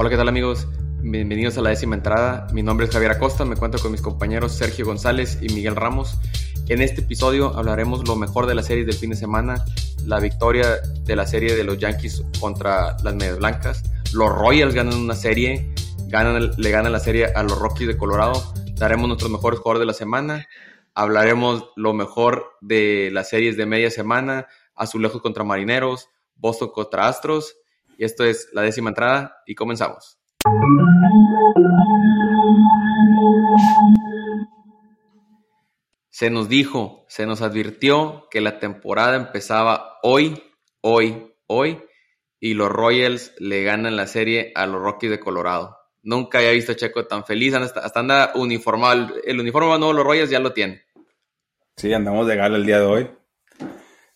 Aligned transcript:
Hola, 0.00 0.08
¿qué 0.08 0.16
tal 0.16 0.28
amigos? 0.28 0.66
Bienvenidos 1.02 1.58
a 1.58 1.60
la 1.60 1.68
décima 1.68 1.94
entrada. 1.94 2.46
Mi 2.54 2.62
nombre 2.62 2.86
es 2.86 2.90
Javier 2.90 3.10
Acosta, 3.10 3.44
me 3.44 3.54
cuento 3.54 3.76
con 3.78 3.92
mis 3.92 4.00
compañeros 4.00 4.52
Sergio 4.52 4.86
González 4.86 5.36
y 5.42 5.52
Miguel 5.52 5.76
Ramos. 5.76 6.16
En 6.70 6.80
este 6.80 7.02
episodio 7.02 7.54
hablaremos 7.54 8.08
lo 8.08 8.16
mejor 8.16 8.46
de 8.46 8.54
la 8.54 8.62
serie 8.62 8.86
del 8.86 8.94
fin 8.94 9.10
de 9.10 9.16
semana, 9.16 9.62
la 10.06 10.18
victoria 10.18 10.78
de 11.04 11.16
la 11.16 11.26
serie 11.26 11.54
de 11.54 11.64
los 11.64 11.76
Yankees 11.76 12.22
contra 12.40 12.96
las 13.02 13.14
Medias 13.14 13.36
Blancas. 13.36 13.82
Los 14.14 14.30
Royals 14.30 14.74
ganan 14.74 14.94
una 14.94 15.14
serie, 15.14 15.70
ganan, 16.08 16.50
le 16.56 16.70
ganan 16.70 16.92
la 16.92 17.00
serie 17.00 17.26
a 17.26 17.42
los 17.42 17.58
Rockies 17.58 17.88
de 17.88 17.98
Colorado. 17.98 18.54
Daremos 18.76 19.06
nuestros 19.06 19.30
mejores 19.30 19.60
jugadores 19.60 19.80
de 19.80 19.86
la 19.86 19.92
semana. 19.92 20.48
Hablaremos 20.94 21.72
lo 21.76 21.92
mejor 21.92 22.46
de 22.62 23.10
las 23.12 23.28
series 23.28 23.58
de 23.58 23.66
media 23.66 23.90
semana, 23.90 24.46
Azulejos 24.74 25.20
contra 25.20 25.44
Marineros, 25.44 26.08
Boston 26.36 26.70
contra 26.72 27.06
Astros. 27.06 27.59
Y 28.00 28.04
esto 28.04 28.24
es 28.24 28.48
la 28.54 28.62
décima 28.62 28.88
entrada 28.88 29.42
y 29.44 29.54
comenzamos. 29.54 30.18
Se 36.08 36.30
nos 36.30 36.48
dijo, 36.48 37.04
se 37.08 37.26
nos 37.26 37.42
advirtió 37.42 38.26
que 38.30 38.40
la 38.40 38.58
temporada 38.58 39.16
empezaba 39.16 39.98
hoy, 40.02 40.42
hoy, 40.80 41.34
hoy, 41.46 41.82
y 42.40 42.54
los 42.54 42.70
Royals 42.70 43.34
le 43.38 43.64
ganan 43.64 43.96
la 43.96 44.06
serie 44.06 44.50
a 44.54 44.64
los 44.64 44.80
Rockies 44.80 45.10
de 45.10 45.20
Colorado. 45.20 45.76
Nunca 46.02 46.38
había 46.38 46.52
visto 46.52 46.72
a 46.72 46.76
Checo 46.76 47.06
tan 47.06 47.26
feliz, 47.26 47.52
hasta, 47.52 48.00
anda 48.00 48.32
uniformado. 48.34 49.12
El 49.26 49.40
uniforme 49.40 49.78
nuevo 49.78 49.88
de 49.88 49.98
los 49.98 50.06
Royals 50.06 50.30
ya 50.30 50.40
lo 50.40 50.54
tiene. 50.54 50.84
Sí, 51.76 51.92
andamos 51.92 52.26
de 52.26 52.36
gala 52.36 52.56
el 52.56 52.64
día 52.64 52.78
de 52.78 52.86
hoy 52.86 53.19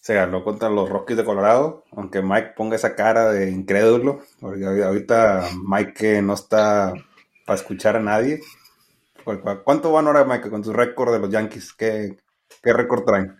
se 0.04 0.12
ganó 0.12 0.44
contra 0.44 0.68
los 0.68 0.90
Rockies 0.90 1.16
de 1.16 1.24
Colorado, 1.24 1.82
aunque 1.92 2.20
Mike 2.20 2.52
ponga 2.54 2.76
esa 2.76 2.94
cara 2.94 3.32
de 3.32 3.50
incrédulo, 3.50 4.20
porque 4.38 4.62
ahorita 4.62 5.48
Mike 5.66 6.20
no 6.20 6.34
está 6.34 6.92
para 7.46 7.58
escuchar 7.58 7.96
a 7.96 8.00
nadie. 8.00 8.40
¿Cuánto 9.64 9.92
van 9.92 10.06
ahora, 10.06 10.26
Mike, 10.26 10.50
con 10.50 10.62
su 10.62 10.74
récord 10.74 11.10
de 11.10 11.20
los 11.20 11.30
Yankees? 11.30 11.72
¿Qué, 11.72 12.18
qué 12.62 12.72
récord 12.74 13.06
traen? 13.06 13.34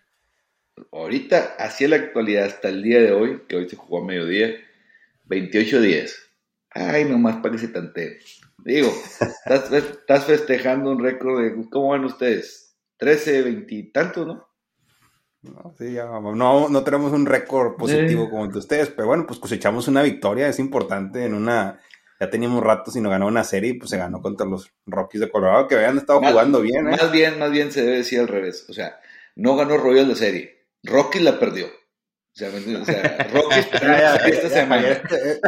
Ahorita, 0.91 1.55
hacia 1.58 1.86
la 1.86 1.97
actualidad, 1.97 2.47
hasta 2.47 2.70
el 2.70 2.83
día 2.83 3.03
de 3.03 3.12
hoy, 3.12 3.42
que 3.47 3.56
hoy 3.56 3.69
se 3.69 3.77
jugó 3.77 4.03
a 4.03 4.06
mediodía, 4.06 4.56
28-10. 5.27 6.14
Ay, 6.70 7.05
nomás 7.05 7.42
para 7.42 7.56
que. 7.58 8.19
Digo, 8.64 8.91
estás, 9.20 9.70
estás 9.70 10.25
festejando 10.25 10.92
un 10.92 11.05
récord 11.05 11.42
de, 11.42 11.69
¿cómo 11.69 11.88
van 11.88 12.06
ustedes? 12.06 12.75
13, 12.97 13.42
20 13.42 13.75
y 13.75 13.92
tanto, 13.92 14.25
¿no? 14.25 14.53
No, 15.45 16.69
no, 16.69 16.84
tenemos 16.84 17.12
un 17.12 17.27
récord 17.27 17.77
positivo 17.77 18.31
como 18.31 18.45
el 18.45 18.53
de 18.53 18.59
ustedes, 18.59 18.89
pero 18.91 19.09
bueno, 19.09 19.27
pues 19.27 19.39
cosechamos 19.39 19.89
una 19.89 20.03
victoria, 20.03 20.48
es 20.48 20.59
importante 20.59 21.25
en 21.25 21.34
una... 21.34 21.81
Ya 22.20 22.31
teníamos 22.31 22.62
rato 22.62 22.92
sin 22.92 23.03
ganar 23.03 23.28
una 23.28 23.42
serie 23.42 23.70
y 23.70 23.75
pues 23.75 23.91
se 23.91 23.98
ganó 23.98 24.22
contra 24.22 24.47
los 24.47 24.70
Rockies 24.87 25.20
de 25.20 25.31
Colorado 25.31 25.67
que 25.67 25.75
habían 25.75 25.98
estado 25.98 26.20
jugando 26.20 26.61
bien. 26.61 26.87
¿eh? 26.87 26.92
Más 26.92 27.11
bien, 27.11 27.39
más 27.41 27.50
bien 27.50 27.72
se 27.72 27.83
debe 27.83 27.97
decir 27.98 28.20
al 28.20 28.28
revés. 28.28 28.67
O 28.69 28.72
sea, 28.72 29.00
no 29.34 29.56
ganó 29.56 29.77
Royals 29.77 30.09
de 30.09 30.15
serie. 30.15 30.67
Rockies 30.84 31.25
la 31.25 31.41
perdió. 31.41 31.67
O 31.67 32.37
sea, 32.37 32.50
o 32.50 32.84
sea 32.84 33.28
Rockies 33.33 33.67
perdió 33.81 33.97
esta 34.27 34.48
semana. 34.48 34.89
Este, 34.89 35.41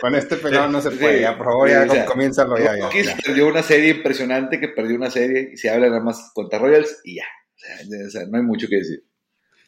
con 0.00 0.14
este 0.14 0.36
pelado 0.36 0.68
no 0.68 0.80
se 0.80 0.90
puede, 0.90 1.20
ya, 1.20 1.36
por 1.36 1.46
favor, 1.46 1.68
ya 1.68 2.06
comiénzalo 2.06 2.58
ya. 2.58 2.76
Rockies 2.76 3.14
perdió 3.24 3.46
una 3.46 3.62
serie 3.62 3.90
impresionante 3.90 4.58
que 4.58 4.68
perdió 4.68 4.96
una 4.96 5.10
serie 5.10 5.50
y 5.52 5.56
se 5.58 5.68
habla 5.68 5.88
nada 5.88 6.00
más 6.00 6.30
contra 6.34 6.58
Royals 6.58 7.00
y 7.04 7.16
ya. 7.16 7.26
O 8.06 8.10
sea, 8.10 8.26
no 8.26 8.38
hay 8.38 8.42
mucho 8.42 8.68
que 8.68 8.76
decir. 8.76 9.04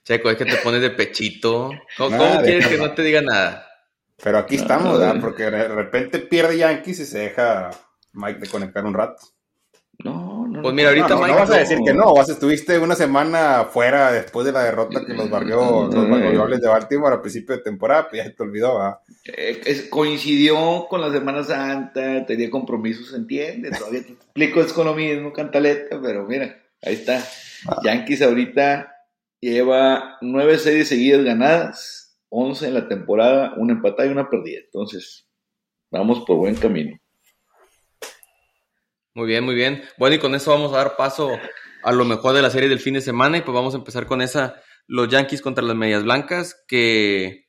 Checo, 0.05 0.31
es 0.31 0.37
que 0.37 0.45
te 0.45 0.57
pones 0.59 0.83
de 0.83 0.91
pechito. 0.91 1.71
¿Cómo, 1.97 2.41
quieres 2.43 2.69
que 2.69 2.79
no 2.79 2.93
te 2.93 3.03
diga 3.03 3.23
nada? 3.23 3.67
Pero 4.23 4.39
aquí 4.39 4.57
estamos, 4.57 4.99
¿verdad? 4.99 5.21
Porque 5.21 5.51
de 5.51 5.69
repente 5.69 6.21
pierde 6.21 6.59
Yankees 6.59 7.01
y 7.01 7.07
se 7.07 7.19
deja 7.19 7.71
Mike 8.13 8.41
de 8.41 8.49
conectar 8.49 8.85
un 8.85 8.95
rato. 8.95 9.23
No, 10.05 10.47
no. 10.47 10.63
Pues 10.63 10.75
mira, 10.75 10.91
ahorita 10.91 11.09
no, 11.09 11.21
Mike. 11.21 11.33
No 11.33 11.39
vas 11.39 11.51
a 11.51 11.59
decir 11.59 11.79
que 11.85 11.95
no, 11.95 12.15
vas, 12.15 12.29
estuviste 12.29 12.79
una 12.79 12.95
semana 12.95 13.65
fuera 13.65 14.13
después 14.13 14.47
de 14.47 14.53
la 14.53 14.63
derrota 14.63 15.05
que 15.05 15.15
los 15.15 15.31
barrió 15.31 15.89
los 15.91 15.95
Orioles 15.95 16.61
de 16.61 16.69
Baltimore 16.69 17.15
a 17.15 17.21
principio 17.23 17.57
de 17.57 17.63
temporada, 17.63 18.09
pues 18.09 18.23
ya 18.25 18.33
te 18.33 18.43
olvidó, 18.43 18.77
¿verdad? 18.77 18.99
Eh, 19.25 19.89
coincidió 19.91 20.87
con 20.89 21.01
la 21.01 21.11
Semana 21.11 21.43
Santa, 21.45 22.27
tenía 22.27 22.51
compromisos, 22.51 23.15
entiende. 23.15 23.71
Todavía 23.71 24.03
te 24.03 24.13
explico, 24.13 24.61
es 24.61 24.73
con 24.73 24.87
lo 24.87 24.95
mismo, 24.95 25.33
cantaleta, 25.33 25.99
pero 26.01 26.25
mira. 26.27 26.63
Ahí 26.83 26.95
está. 26.95 27.27
Ah. 27.67 27.81
Yankees 27.85 28.23
ahorita 28.23 28.93
lleva 29.41 30.19
nueve 30.21 30.59
series 30.59 30.89
seguidas 30.89 31.25
ganadas, 31.25 32.19
once 32.29 32.67
en 32.67 32.75
la 32.75 32.89
temporada, 32.89 33.55
una 33.57 33.75
empatada 33.75 34.09
y 34.09 34.13
una 34.13 34.29
perdida. 34.29 34.61
Entonces, 34.65 35.29
vamos 35.91 36.25
por 36.27 36.37
buen 36.37 36.57
camino. 36.57 36.99
Muy 39.15 39.27
bien, 39.27 39.45
muy 39.45 39.55
bien. 39.55 39.83
Bueno, 39.97 40.17
y 40.17 40.19
con 40.19 40.35
eso 40.35 40.51
vamos 40.51 40.73
a 40.73 40.79
dar 40.79 40.97
paso 40.97 41.31
a 41.83 41.93
lo 41.93 42.05
mejor 42.05 42.35
de 42.35 42.43
la 42.43 42.51
serie 42.51 42.69
del 42.69 42.81
fin 42.81 42.95
de 42.95 43.01
semana 43.01 43.39
y 43.39 43.43
pues 43.43 43.55
vamos 43.55 43.75
a 43.75 43.79
empezar 43.79 44.07
con 44.07 44.21
esa, 44.21 44.61
los 44.87 45.09
Yankees 45.09 45.41
contra 45.41 45.65
las 45.65 45.77
Medias 45.77 46.03
Blancas, 46.03 46.63
que 46.69 47.47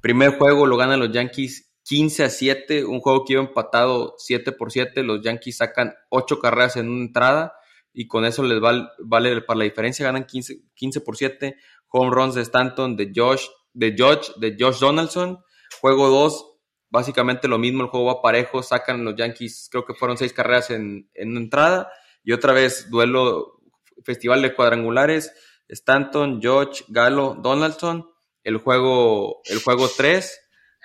primer 0.00 0.38
juego 0.38 0.66
lo 0.66 0.76
ganan 0.76 1.00
los 1.00 1.12
Yankees 1.12 1.72
15 1.84 2.24
a 2.24 2.30
7, 2.30 2.84
un 2.84 3.00
juego 3.00 3.24
que 3.24 3.34
iba 3.34 3.42
empatado 3.42 4.14
7 4.18 4.52
por 4.52 4.72
7, 4.72 5.02
los 5.02 5.22
Yankees 5.22 5.58
sacan 5.58 5.94
8 6.08 6.40
carreras 6.40 6.76
en 6.76 6.88
una 6.88 7.04
entrada 7.04 7.54
y 7.94 8.08
con 8.08 8.24
eso 8.24 8.42
les 8.42 8.60
vale, 8.60 8.88
vale 8.98 9.40
para 9.42 9.58
la 9.58 9.64
diferencia, 9.64 10.04
ganan 10.04 10.26
15, 10.26 10.62
15 10.74 11.00
por 11.00 11.16
7, 11.16 11.56
home 11.88 12.10
runs 12.10 12.34
de 12.34 12.42
Stanton, 12.42 12.96
de 12.96 13.12
Josh, 13.14 13.46
de 13.72 13.94
George, 13.96 14.32
de 14.36 14.56
Josh 14.58 14.80
Donaldson, 14.80 15.42
juego 15.80 16.08
2, 16.08 16.56
básicamente 16.90 17.46
lo 17.48 17.58
mismo, 17.58 17.84
el 17.84 17.88
juego 17.88 18.06
va 18.06 18.20
parejo, 18.20 18.62
sacan 18.62 19.04
los 19.04 19.14
Yankees, 19.14 19.68
creo 19.70 19.84
que 19.84 19.94
fueron 19.94 20.18
6 20.18 20.32
carreras 20.32 20.70
en, 20.70 21.08
en 21.14 21.36
entrada, 21.36 21.90
y 22.24 22.32
otra 22.32 22.52
vez 22.52 22.90
duelo, 22.90 23.60
festival 24.04 24.42
de 24.42 24.54
cuadrangulares, 24.54 25.32
Stanton, 25.68 26.40
George, 26.42 26.84
Galo, 26.88 27.36
Donaldson, 27.40 28.10
el 28.42 28.58
juego, 28.58 29.40
el 29.44 29.62
juego 29.62 29.88
3, 29.88 30.40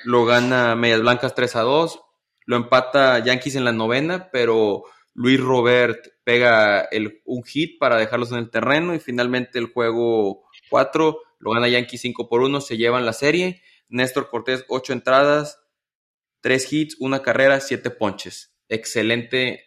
lo 0.06 0.25
gana 0.25 0.75
Medias 0.75 1.02
Blancas 1.02 1.34
3 1.34 1.56
a 1.56 1.62
2, 1.62 2.00
lo 2.46 2.56
empata 2.56 3.19
Yankees 3.19 3.56
en 3.56 3.66
la 3.66 3.72
novena, 3.72 4.30
pero 4.31 4.84
Luis 5.19 5.38
Robert 5.38 6.13
pega 6.24 6.88
un 7.25 7.44
hit 7.44 7.78
para 7.78 7.97
dejarlos 7.97 8.31
en 8.31 8.38
el 8.38 8.50
terreno 8.50 8.96
y 8.96 9.00
finalmente 9.00 9.59
el 9.59 9.66
juego 9.66 10.46
4 10.69 11.19
lo 11.40 11.52
gana 11.52 11.68
Yankee 11.68 11.97
5 11.97 12.30
por 12.30 12.40
1, 12.40 12.62
se 12.62 12.78
llevan 12.78 13.06
la 13.06 13.12
serie. 13.12 13.62
Néstor 13.90 14.30
Cortés 14.30 14.63
8 14.69 14.94
entradas, 14.94 15.59
3 16.40 16.72
hits, 16.72 16.96
una 17.02 17.22
carrera, 17.22 17.59
7 17.59 17.90
ponches. 17.90 18.56
Excelente 18.69 19.66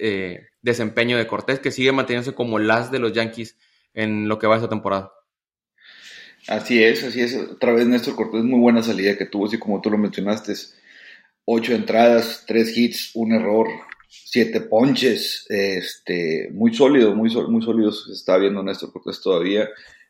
eh, 0.00 0.48
desempeño 0.62 1.16
de 1.16 1.28
Cortés 1.28 1.60
que 1.60 1.70
sigue 1.70 1.92
manteniéndose 1.92 2.34
como 2.34 2.58
las 2.58 2.90
de 2.90 2.98
los 2.98 3.12
Yankees 3.12 3.56
en 3.94 4.26
lo 4.26 4.40
que 4.40 4.48
va 4.48 4.56
esta 4.56 4.68
temporada. 4.68 5.12
Así 6.48 6.82
es, 6.82 7.04
así 7.04 7.20
es. 7.20 7.36
Otra 7.36 7.72
vez 7.72 7.86
Néstor 7.86 8.16
Cortés, 8.16 8.42
muy 8.42 8.58
buena 8.58 8.82
salida 8.82 9.16
que 9.16 9.26
tuvo, 9.26 9.46
así 9.46 9.60
como 9.60 9.80
tú 9.80 9.92
lo 9.92 9.98
mencionaste. 9.98 10.54
8 11.44 11.74
entradas, 11.74 12.42
3 12.48 12.76
hits, 12.76 13.10
un 13.14 13.32
error, 13.32 13.68
siete 14.08 14.62
ponches, 14.62 15.46
este, 15.48 16.48
muy 16.52 16.74
sólido, 16.74 17.14
muy, 17.14 17.30
muy 17.48 17.62
sólido 17.62 17.92
se 17.92 18.12
está 18.12 18.38
viendo 18.38 18.62
Néstor 18.62 18.92
Cortés 18.92 19.20
todavía. 19.20 19.68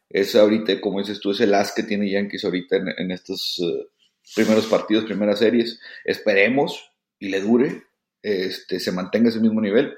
Es 0.08 0.34
ahorita, 0.34 0.80
como 0.80 1.00
dices 1.00 1.20
tú, 1.20 1.32
es 1.32 1.40
el 1.40 1.52
as 1.52 1.74
que 1.74 1.82
tiene 1.82 2.10
Yankees 2.10 2.44
ahorita 2.44 2.76
en, 2.96 3.10
estos 3.10 3.60
eh, 3.62 3.88
primeros 4.34 4.66
partidos, 4.66 5.04
primeras 5.04 5.40
series. 5.40 5.80
Esperemos 6.04 6.92
y 7.18 7.28
le 7.28 7.40
dure, 7.40 7.82
este, 8.22 8.80
se 8.80 8.92
mantenga 8.92 9.28
ese 9.28 9.40
mismo 9.40 9.60
nivel 9.60 9.94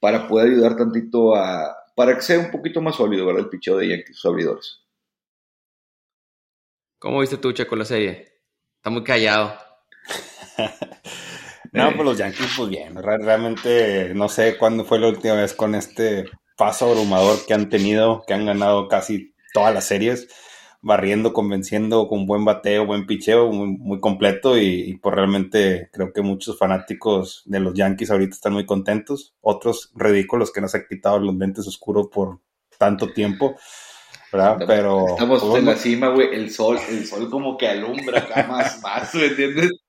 para 0.00 0.28
poder 0.28 0.50
ayudar 0.50 0.76
tantito 0.76 1.34
a, 1.34 1.74
para 1.94 2.16
que 2.16 2.22
sea 2.22 2.38
un 2.38 2.50
poquito 2.50 2.80
más 2.82 2.96
sólido, 2.96 3.24
¿verdad? 3.26 3.44
El 3.44 3.48
picheo 3.48 3.78
de 3.78 3.88
Yankees, 3.88 4.16
sus 4.16 4.30
abridores. 4.30 4.80
¿Cómo 6.98 7.20
viste 7.20 7.36
tú, 7.36 7.52
Checo, 7.52 7.76
la 7.76 7.84
serie? 7.84 8.40
Está 8.76 8.90
muy 8.90 9.04
callado. 9.04 9.58
No, 11.74 11.92
pues 11.92 12.04
los 12.04 12.18
Yankees, 12.18 12.52
pues 12.56 12.68
bien. 12.68 12.94
Realmente 12.94 14.14
no 14.14 14.28
sé 14.28 14.56
cuándo 14.56 14.84
fue 14.84 15.00
la 15.00 15.08
última 15.08 15.34
vez 15.34 15.54
con 15.54 15.74
este 15.74 16.24
paso 16.56 16.88
abrumador 16.88 17.44
que 17.46 17.52
han 17.52 17.68
tenido, 17.68 18.22
que 18.26 18.32
han 18.32 18.46
ganado 18.46 18.86
casi 18.86 19.34
todas 19.52 19.74
las 19.74 19.84
series, 19.84 20.28
barriendo, 20.82 21.32
convenciendo 21.32 22.06
con 22.06 22.26
buen 22.26 22.44
bateo, 22.44 22.86
buen 22.86 23.06
picheo, 23.06 23.50
muy, 23.50 23.98
completo. 23.98 24.56
Y, 24.56 25.00
pues 25.02 25.16
realmente 25.16 25.90
creo 25.92 26.12
que 26.12 26.22
muchos 26.22 26.56
fanáticos 26.56 27.42
de 27.44 27.58
los 27.58 27.74
Yankees 27.74 28.12
ahorita 28.12 28.36
están 28.36 28.52
muy 28.52 28.66
contentos. 28.66 29.34
Otros 29.40 29.90
ridículos 29.96 30.52
que 30.52 30.60
nos 30.60 30.76
han 30.76 30.86
quitado 30.88 31.18
los 31.18 31.34
lentes 31.34 31.66
oscuros 31.66 32.06
por 32.06 32.38
tanto 32.78 33.12
tiempo. 33.12 33.56
¿verdad? 34.32 34.58
Pero. 34.64 35.08
Estamos 35.08 35.42
pues, 35.42 35.58
en 35.58 35.66
la 35.66 35.76
cima, 35.76 36.08
güey. 36.10 36.34
El 36.34 36.52
sol, 36.52 36.78
el 36.88 37.04
sol 37.04 37.28
como 37.28 37.56
que 37.56 37.66
alumbra 37.66 38.20
acá 38.20 38.46
más, 38.48 38.80
más, 38.80 39.12
¿me 39.16 39.26
entiendes? 39.26 39.83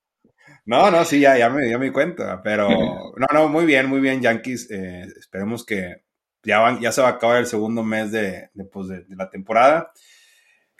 No, 0.66 0.90
no, 0.90 1.06
sí, 1.06 1.20
ya, 1.20 1.38
ya, 1.38 1.50
me, 1.50 1.70
ya 1.70 1.78
me 1.78 1.86
di 1.86 1.92
cuenta, 1.92 2.42
pero 2.42 2.68
no, 3.18 3.28
no, 3.34 3.48
muy 3.50 3.66
bien, 3.66 3.88
muy 3.88 4.00
bien, 4.00 4.22
Yankees. 4.22 4.70
Eh, 4.72 5.06
esperemos 5.18 5.64
que 5.64 6.04
ya, 6.44 6.60
van, 6.60 6.80
ya 6.80 6.92
se 6.92 7.02
va 7.02 7.10
a 7.10 7.12
acabar 7.12 7.38
el 7.38 7.46
segundo 7.46 7.84
mes 7.84 8.12
de, 8.12 8.50
pues, 8.72 8.88
de, 8.88 9.06
la 9.10 9.30
temporada. 9.30 9.92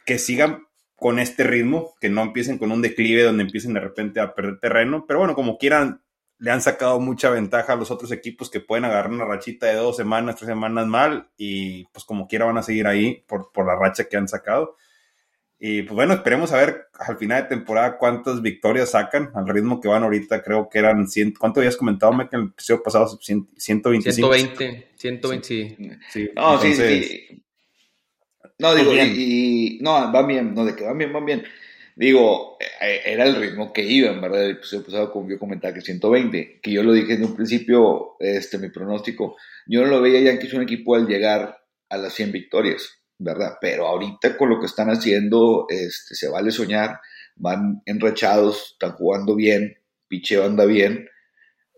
Que 0.04 0.18
sigan 0.18 0.66
con 0.96 1.18
este 1.18 1.44
ritmo, 1.44 1.94
que 2.00 2.08
no 2.08 2.22
empiecen 2.22 2.58
con 2.58 2.72
un 2.72 2.82
declive 2.82 3.22
donde 3.22 3.44
empiecen 3.44 3.74
de 3.74 3.80
repente 3.80 4.20
a 4.20 4.34
perder 4.34 4.58
terreno, 4.60 5.04
pero 5.06 5.20
bueno, 5.20 5.34
como 5.34 5.58
quieran, 5.58 6.02
le 6.38 6.50
han 6.50 6.62
sacado 6.62 7.00
mucha 7.00 7.30
ventaja 7.30 7.74
a 7.74 7.76
los 7.76 7.90
otros 7.90 8.12
equipos 8.12 8.50
que 8.50 8.60
pueden 8.60 8.84
agarrar 8.84 9.10
una 9.10 9.24
rachita 9.24 9.66
de 9.66 9.74
dos 9.74 9.96
semanas, 9.96 10.36
tres 10.36 10.48
semanas 10.48 10.86
mal 10.86 11.30
y 11.36 11.84
pues 11.86 12.04
como 12.04 12.26
quiera 12.26 12.44
van 12.46 12.58
a 12.58 12.62
seguir 12.62 12.86
ahí 12.86 13.24
por, 13.26 13.52
por 13.52 13.66
la 13.66 13.76
racha 13.76 14.04
que 14.04 14.16
han 14.16 14.28
sacado. 14.28 14.76
Y 15.58 15.82
pues 15.82 15.94
bueno, 15.94 16.12
esperemos 16.12 16.52
a 16.52 16.58
ver 16.58 16.88
al 16.92 17.16
final 17.16 17.42
de 17.42 17.48
temporada 17.48 17.96
cuántas 17.96 18.42
victorias 18.42 18.90
sacan 18.90 19.30
al 19.34 19.48
ritmo 19.48 19.80
que 19.80 19.88
van 19.88 20.02
ahorita. 20.02 20.42
Creo 20.42 20.68
que 20.68 20.78
eran 20.78 21.08
100. 21.08 21.34
¿Cuánto 21.38 21.60
habías 21.60 21.76
comentado, 21.76 22.12
en 22.12 22.28
el 22.30 22.48
episodio 22.48 22.82
pasado? 22.82 23.18
125. 23.18 24.34
120. 24.34 24.88
120, 24.96 25.98
sí. 26.12 26.30
no, 26.34 26.60
sí, 26.60 26.74
sí. 26.74 27.42
No, 28.58 28.74
digo, 28.74 28.92
y, 28.94 29.78
no, 29.82 30.10
van 30.10 30.26
bien, 30.26 30.54
no, 30.54 30.64
de 30.64 30.74
que 30.74 30.84
van 30.84 30.96
bien, 30.96 31.12
van 31.12 31.24
bien. 31.24 31.44
Digo, 31.94 32.58
eh, 32.80 33.00
era 33.06 33.24
el 33.24 33.36
ritmo 33.36 33.72
que 33.72 33.82
iban, 33.82 34.20
¿verdad? 34.20 34.44
El 34.44 34.52
episodio 34.52 34.84
pasado, 34.84 35.12
como 35.12 35.28
yo 35.28 35.38
comentaba, 35.38 35.74
que 35.74 35.80
120, 35.80 36.60
que 36.62 36.70
yo 36.70 36.82
lo 36.82 36.92
dije 36.92 37.14
en 37.14 37.24
un 37.24 37.34
principio, 37.34 38.16
este, 38.20 38.58
mi 38.58 38.70
pronóstico, 38.70 39.36
yo 39.66 39.82
no 39.82 39.88
lo 39.88 40.02
veía 40.02 40.20
ya 40.20 40.38
que 40.38 40.46
es 40.46 40.54
un 40.54 40.62
equipo 40.62 40.94
al 40.94 41.06
llegar 41.06 41.58
a 41.88 41.96
las 41.96 42.14
100 42.14 42.32
victorias 42.32 42.98
¿verdad? 43.18 43.56
Pero 43.60 43.86
ahorita 43.86 44.36
con 44.36 44.50
lo 44.50 44.60
que 44.60 44.66
están 44.66 44.88
haciendo, 44.88 45.66
este, 45.68 46.14
se 46.14 46.28
vale 46.28 46.50
soñar, 46.50 47.00
van 47.36 47.82
enrachados, 47.86 48.72
están 48.72 48.92
jugando 48.92 49.34
bien, 49.34 49.78
picheo 50.08 50.44
anda 50.44 50.64
bien, 50.64 51.08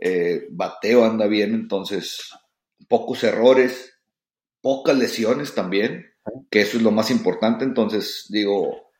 eh, 0.01 0.47
bateo 0.51 1.05
anda 1.05 1.27
bien, 1.27 1.55
entonces 1.55 2.31
pocos 2.89 3.25
errores, 3.25 3.99
pocas 4.61 4.97
lesiones 4.97 5.55
también, 5.55 6.13
que 6.51 6.61
eso 6.61 6.77
es 6.77 6.83
lo 6.83 6.91
más 6.91 7.11
importante, 7.11 7.65
entonces 7.65 8.27
digo, 8.29 8.91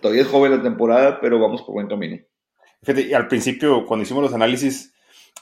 todavía 0.00 0.22
es 0.22 0.28
joven 0.28 0.52
la 0.52 0.62
temporada, 0.62 1.20
pero 1.20 1.40
vamos 1.40 1.62
por 1.62 1.74
buen 1.74 1.88
camino. 1.88 2.18
Fíjate, 2.82 3.14
al 3.14 3.28
principio, 3.28 3.84
cuando 3.86 4.04
hicimos 4.04 4.22
los 4.22 4.34
análisis, 4.34 4.92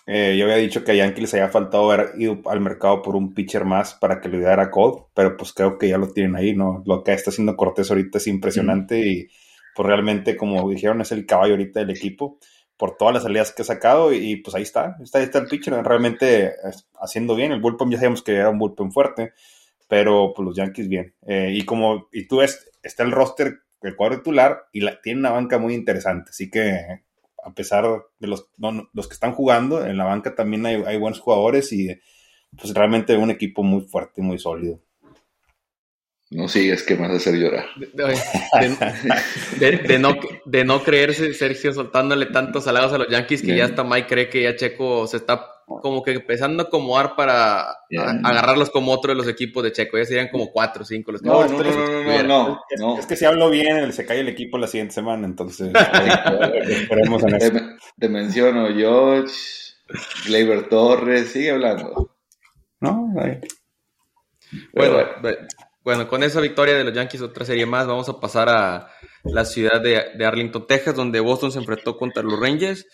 eh, 0.06 0.36
yo 0.38 0.44
había 0.44 0.56
dicho 0.56 0.84
que 0.84 0.92
a 0.92 0.94
Yankee 0.94 1.22
les 1.22 1.32
había 1.34 1.48
faltado 1.48 1.90
haber 1.90 2.12
ido 2.18 2.42
al 2.46 2.60
mercado 2.60 3.00
por 3.00 3.16
un 3.16 3.32
pitcher 3.32 3.64
más 3.64 3.94
para 3.94 4.20
que 4.20 4.28
le 4.28 4.36
ayudara 4.36 4.64
a 4.64 4.70
Cole, 4.70 5.04
pero 5.14 5.36
pues 5.36 5.52
creo 5.52 5.78
que 5.78 5.88
ya 5.88 5.98
lo 5.98 6.08
tienen 6.08 6.36
ahí, 6.36 6.54
¿no? 6.54 6.82
Lo 6.86 7.02
que 7.02 7.12
está 7.12 7.30
haciendo 7.30 7.56
Cortés 7.56 7.90
ahorita 7.90 8.18
es 8.18 8.26
impresionante 8.26 8.98
y 8.98 9.28
pues 9.74 9.86
realmente, 9.86 10.36
como 10.36 10.68
dijeron, 10.68 11.00
es 11.00 11.10
el 11.12 11.26
caballo 11.26 11.54
ahorita 11.54 11.80
del 11.80 11.90
equipo 11.90 12.38
por 12.76 12.96
todas 12.96 13.14
las 13.14 13.22
salidas 13.22 13.52
que 13.52 13.62
ha 13.62 13.64
sacado 13.64 14.12
y 14.12 14.36
pues 14.36 14.54
ahí 14.54 14.62
está, 14.62 14.96
está, 15.02 15.18
ahí 15.18 15.24
está 15.24 15.38
el 15.38 15.46
pitcher 15.46 15.72
realmente 15.82 16.52
haciendo 17.00 17.34
bien. 17.34 17.52
El 17.52 17.60
bullpen 17.60 17.90
ya 17.90 17.96
sabíamos 17.96 18.22
que 18.22 18.34
era 18.34 18.50
un 18.50 18.58
bullpen 18.58 18.92
fuerte, 18.92 19.32
pero 19.88 20.32
pues 20.34 20.46
los 20.46 20.56
Yankees 20.56 20.88
bien. 20.88 21.14
Eh, 21.26 21.50
y 21.52 21.64
como, 21.64 22.08
y 22.12 22.26
tú 22.26 22.38
ves, 22.38 22.70
está 22.82 23.04
el 23.04 23.12
roster, 23.12 23.60
el 23.80 23.96
cuadro 23.96 24.18
titular 24.18 24.64
y 24.72 24.80
la, 24.80 25.00
tiene 25.00 25.20
una 25.20 25.30
banca 25.30 25.58
muy 25.58 25.74
interesante, 25.74 26.30
así 26.30 26.50
que 26.50 27.02
a 27.44 27.52
pesar 27.52 27.84
de 28.18 28.26
los, 28.26 28.48
los 28.92 29.08
que 29.08 29.14
están 29.14 29.32
jugando, 29.32 29.84
en 29.84 29.96
la 29.98 30.04
banca 30.04 30.34
también 30.34 30.64
hay, 30.66 30.82
hay 30.86 30.96
buenos 30.98 31.20
jugadores 31.20 31.72
y 31.72 31.88
pues 32.56 32.72
realmente 32.72 33.16
un 33.16 33.30
equipo 33.30 33.62
muy 33.62 33.82
fuerte, 33.82 34.22
muy 34.22 34.38
sólido. 34.38 34.80
No 36.30 36.48
sigues 36.48 36.82
que 36.82 36.96
me 36.96 37.02
vas 37.02 37.12
a 37.12 37.16
hacer 37.16 37.34
llorar. 37.34 37.66
De, 39.60 39.98
no, 39.98 40.16
de 40.44 40.64
no 40.64 40.82
creerse, 40.82 41.32
Sergio, 41.34 41.72
soltándole 41.72 42.26
tantos 42.26 42.66
halagos 42.66 42.92
a 42.92 42.98
los 42.98 43.08
Yankees 43.08 43.42
que 43.42 43.54
ya 43.56 43.66
hasta 43.66 43.84
Mike 43.84 44.08
cree 44.08 44.28
que 44.28 44.42
ya 44.42 44.56
Checo 44.56 45.06
se 45.06 45.18
está 45.18 45.53
como 45.66 46.02
que 46.02 46.12
empezando 46.12 46.62
a 46.62 46.66
acomodar 46.66 47.16
para 47.16 47.78
agarrarlos 48.22 48.70
como 48.70 48.92
otro 48.92 49.12
de 49.12 49.16
los 49.16 49.28
equipos 49.28 49.62
de 49.62 49.72
Checo. 49.72 49.98
Ya 49.98 50.04
serían 50.04 50.28
como 50.28 50.50
cuatro 50.50 50.82
o 50.82 50.86
cinco 50.86 51.12
los 51.12 51.22
que 51.22 51.28
no, 51.28 51.46
no, 51.46 51.62
no, 51.62 52.22
no, 52.22 52.60
no, 52.78 52.98
es, 52.98 53.06
que 53.06 53.16
si 53.16 53.24
hablo 53.24 53.50
bien, 53.50 53.92
se 53.92 54.04
cae 54.04 54.20
el 54.20 54.28
equipo 54.28 54.58
la 54.58 54.66
siguiente 54.66 54.94
semana, 54.94 55.26
entonces 55.26 55.72
esperemos 56.68 57.22
en 57.24 57.34
eso. 57.34 57.52
Te, 57.98 58.08
menciono 58.08 58.68
George, 58.74 59.34
Gleyber 60.26 60.68
Torres, 60.68 61.30
sigue 61.30 61.52
hablando. 61.52 62.16
No, 62.80 63.12
bueno, 64.72 64.98
bueno, 65.82 66.08
con 66.08 66.22
esa 66.22 66.40
victoria 66.40 66.74
de 66.74 66.84
los 66.84 66.94
Yankees, 66.94 67.22
otra 67.22 67.44
serie 67.44 67.66
más, 67.66 67.86
vamos 67.86 68.08
a 68.08 68.20
pasar 68.20 68.48
a 68.48 68.90
la 69.22 69.44
ciudad 69.44 69.80
de, 69.80 70.12
de 70.16 70.26
Arlington, 70.26 70.66
Texas, 70.66 70.94
donde 70.94 71.20
Boston 71.20 71.52
se 71.52 71.58
enfrentó 71.58 71.96
contra 71.96 72.22
los 72.22 72.38
Rangers. 72.38 72.86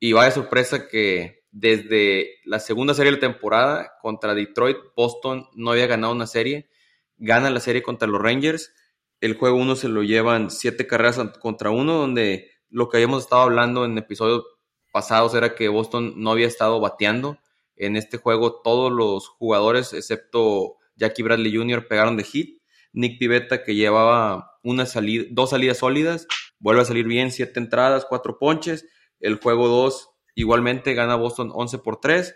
Y 0.00 0.12
vaya 0.12 0.30
sorpresa 0.30 0.88
que 0.88 1.37
desde 1.50 2.36
la 2.44 2.60
segunda 2.60 2.94
serie 2.94 3.12
de 3.12 3.16
la 3.16 3.32
temporada 3.32 3.92
contra 4.02 4.34
Detroit, 4.34 4.76
Boston 4.96 5.46
no 5.54 5.70
había 5.70 5.86
ganado 5.86 6.12
una 6.12 6.26
serie. 6.26 6.68
Gana 7.16 7.50
la 7.50 7.60
serie 7.60 7.82
contra 7.82 8.08
los 8.08 8.20
Rangers. 8.20 8.72
El 9.20 9.36
juego 9.36 9.56
uno 9.56 9.74
se 9.74 9.88
lo 9.88 10.02
llevan 10.02 10.50
siete 10.50 10.86
carreras 10.86 11.18
contra 11.40 11.70
uno, 11.70 11.94
donde 11.94 12.50
lo 12.68 12.88
que 12.88 12.98
habíamos 12.98 13.24
estado 13.24 13.42
hablando 13.42 13.84
en 13.84 13.98
episodios 13.98 14.44
pasados 14.92 15.34
era 15.34 15.54
que 15.54 15.68
Boston 15.68 16.14
no 16.16 16.30
había 16.30 16.46
estado 16.46 16.80
bateando. 16.80 17.38
En 17.76 17.96
este 17.96 18.18
juego 18.18 18.60
todos 18.62 18.92
los 18.92 19.28
jugadores, 19.28 19.92
excepto 19.92 20.76
Jackie 20.96 21.22
Bradley 21.22 21.56
Jr., 21.56 21.86
pegaron 21.88 22.16
de 22.16 22.24
hit. 22.24 22.62
Nick 22.92 23.18
Pivetta, 23.18 23.62
que 23.62 23.74
llevaba 23.74 24.58
una 24.62 24.86
salida, 24.86 25.24
dos 25.30 25.50
salidas 25.50 25.78
sólidas, 25.78 26.26
vuelve 26.58 26.82
a 26.82 26.84
salir 26.84 27.06
bien, 27.06 27.30
siete 27.30 27.60
entradas, 27.60 28.06
cuatro 28.08 28.38
ponches. 28.38 28.86
El 29.20 29.36
juego 29.36 29.68
2 29.68 30.07
Igualmente 30.38 30.94
gana 30.94 31.16
Boston 31.16 31.50
11 31.52 31.78
por 31.78 32.00
3. 32.00 32.32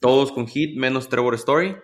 Todos 0.00 0.32
con 0.32 0.46
hit, 0.46 0.74
menos 0.78 1.10
Trevor 1.10 1.34
Story. 1.34 1.76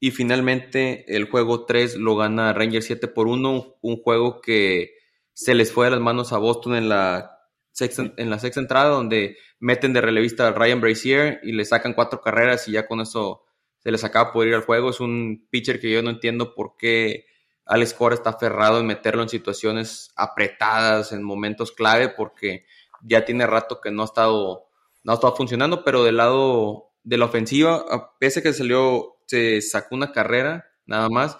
Y 0.00 0.12
finalmente 0.12 1.04
el 1.14 1.28
juego 1.28 1.66
3 1.66 1.96
lo 1.96 2.16
gana 2.16 2.54
Rangers 2.54 2.86
7 2.86 3.06
por 3.08 3.28
1. 3.28 3.76
Un 3.82 3.96
juego 4.00 4.40
que 4.40 4.94
se 5.34 5.54
les 5.54 5.70
fue 5.70 5.88
a 5.88 5.90
las 5.90 6.00
manos 6.00 6.32
a 6.32 6.38
Boston 6.38 6.74
en 6.74 6.88
la 6.88 7.38
sexta, 7.72 8.14
en 8.16 8.30
la 8.30 8.38
sexta 8.38 8.60
entrada, 8.60 8.88
donde 8.88 9.36
meten 9.58 9.92
de 9.92 10.00
relevista 10.00 10.48
a 10.48 10.52
Ryan 10.52 10.80
Brazier 10.80 11.40
y 11.42 11.52
le 11.52 11.66
sacan 11.66 11.92
cuatro 11.92 12.22
carreras 12.22 12.66
y 12.66 12.72
ya 12.72 12.86
con 12.86 13.02
eso 13.02 13.44
se 13.76 13.90
les 13.90 14.04
acaba 14.04 14.32
por 14.32 14.46
ir 14.46 14.54
al 14.54 14.64
juego. 14.64 14.88
Es 14.88 15.00
un 15.00 15.48
pitcher 15.50 15.78
que 15.78 15.90
yo 15.90 16.00
no 16.02 16.08
entiendo 16.08 16.54
por 16.54 16.78
qué 16.78 17.26
Alex 17.66 17.92
Cora 17.92 18.14
está 18.14 18.30
aferrado 18.30 18.80
en 18.80 18.86
meterlo 18.86 19.22
en 19.22 19.28
situaciones 19.28 20.12
apretadas, 20.16 21.12
en 21.12 21.22
momentos 21.22 21.72
clave, 21.72 22.08
porque 22.08 22.64
ya 23.06 23.24
tiene 23.24 23.46
rato 23.46 23.80
que 23.80 23.90
no 23.90 24.02
ha 24.02 24.06
estado, 24.06 24.66
no 25.04 25.12
ha 25.12 25.14
estado 25.14 25.36
funcionando, 25.36 25.84
pero 25.84 26.04
del 26.04 26.16
lado 26.16 26.92
de 27.02 27.18
la 27.18 27.26
ofensiva, 27.26 27.84
pese 28.18 28.40
a 28.40 28.42
que 28.42 28.52
salió, 28.52 29.16
se 29.26 29.60
sacó 29.62 29.94
una 29.94 30.12
carrera, 30.12 30.66
nada 30.86 31.08
más. 31.08 31.38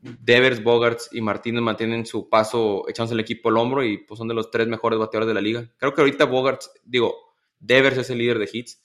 Devers, 0.00 0.62
Bogarts 0.62 1.08
y 1.12 1.20
Martínez 1.20 1.62
mantienen 1.62 2.06
su 2.06 2.28
paso 2.28 2.88
echándose 2.88 3.14
el 3.14 3.20
equipo 3.20 3.48
al 3.48 3.56
hombro 3.56 3.84
y 3.84 3.98
pues 3.98 4.18
son 4.18 4.28
de 4.28 4.34
los 4.34 4.50
tres 4.50 4.68
mejores 4.68 4.98
bateadores 4.98 5.28
de 5.28 5.34
la 5.34 5.40
liga. 5.40 5.72
Creo 5.76 5.92
que 5.92 6.00
ahorita 6.00 6.24
Bogarts, 6.24 6.70
digo, 6.84 7.14
Devers 7.58 7.98
es 7.98 8.10
el 8.10 8.18
líder 8.18 8.38
de 8.38 8.48
hits, 8.52 8.82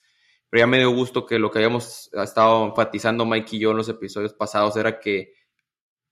pero 0.50 0.62
ya 0.62 0.66
me 0.66 0.78
dio 0.78 0.90
gusto 0.90 1.26
que 1.26 1.38
lo 1.38 1.50
que 1.50 1.58
habíamos 1.58 2.10
estado 2.12 2.66
enfatizando 2.66 3.24
Mike 3.26 3.56
y 3.56 3.58
yo 3.60 3.70
en 3.70 3.76
los 3.76 3.88
episodios 3.88 4.34
pasados 4.34 4.76
era 4.76 4.98
que 4.98 5.34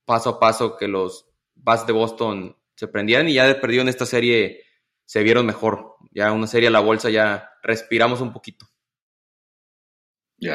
paso 0.05 0.31
a 0.31 0.39
paso 0.39 0.77
que 0.77 0.87
los 0.87 1.27
bats 1.55 1.87
de 1.87 1.93
Boston 1.93 2.57
se 2.75 2.87
prendieran 2.87 3.27
y 3.27 3.35
ya 3.35 3.47
de 3.47 3.55
perdido 3.55 3.83
en 3.83 3.89
esta 3.89 4.05
serie 4.05 4.63
se 5.05 5.23
vieron 5.23 5.45
mejor. 5.45 5.95
Ya 6.11 6.31
una 6.31 6.47
serie 6.47 6.67
a 6.67 6.71
la 6.71 6.79
bolsa 6.79 7.09
ya 7.09 7.51
respiramos 7.61 8.21
un 8.21 8.33
poquito. 8.33 8.67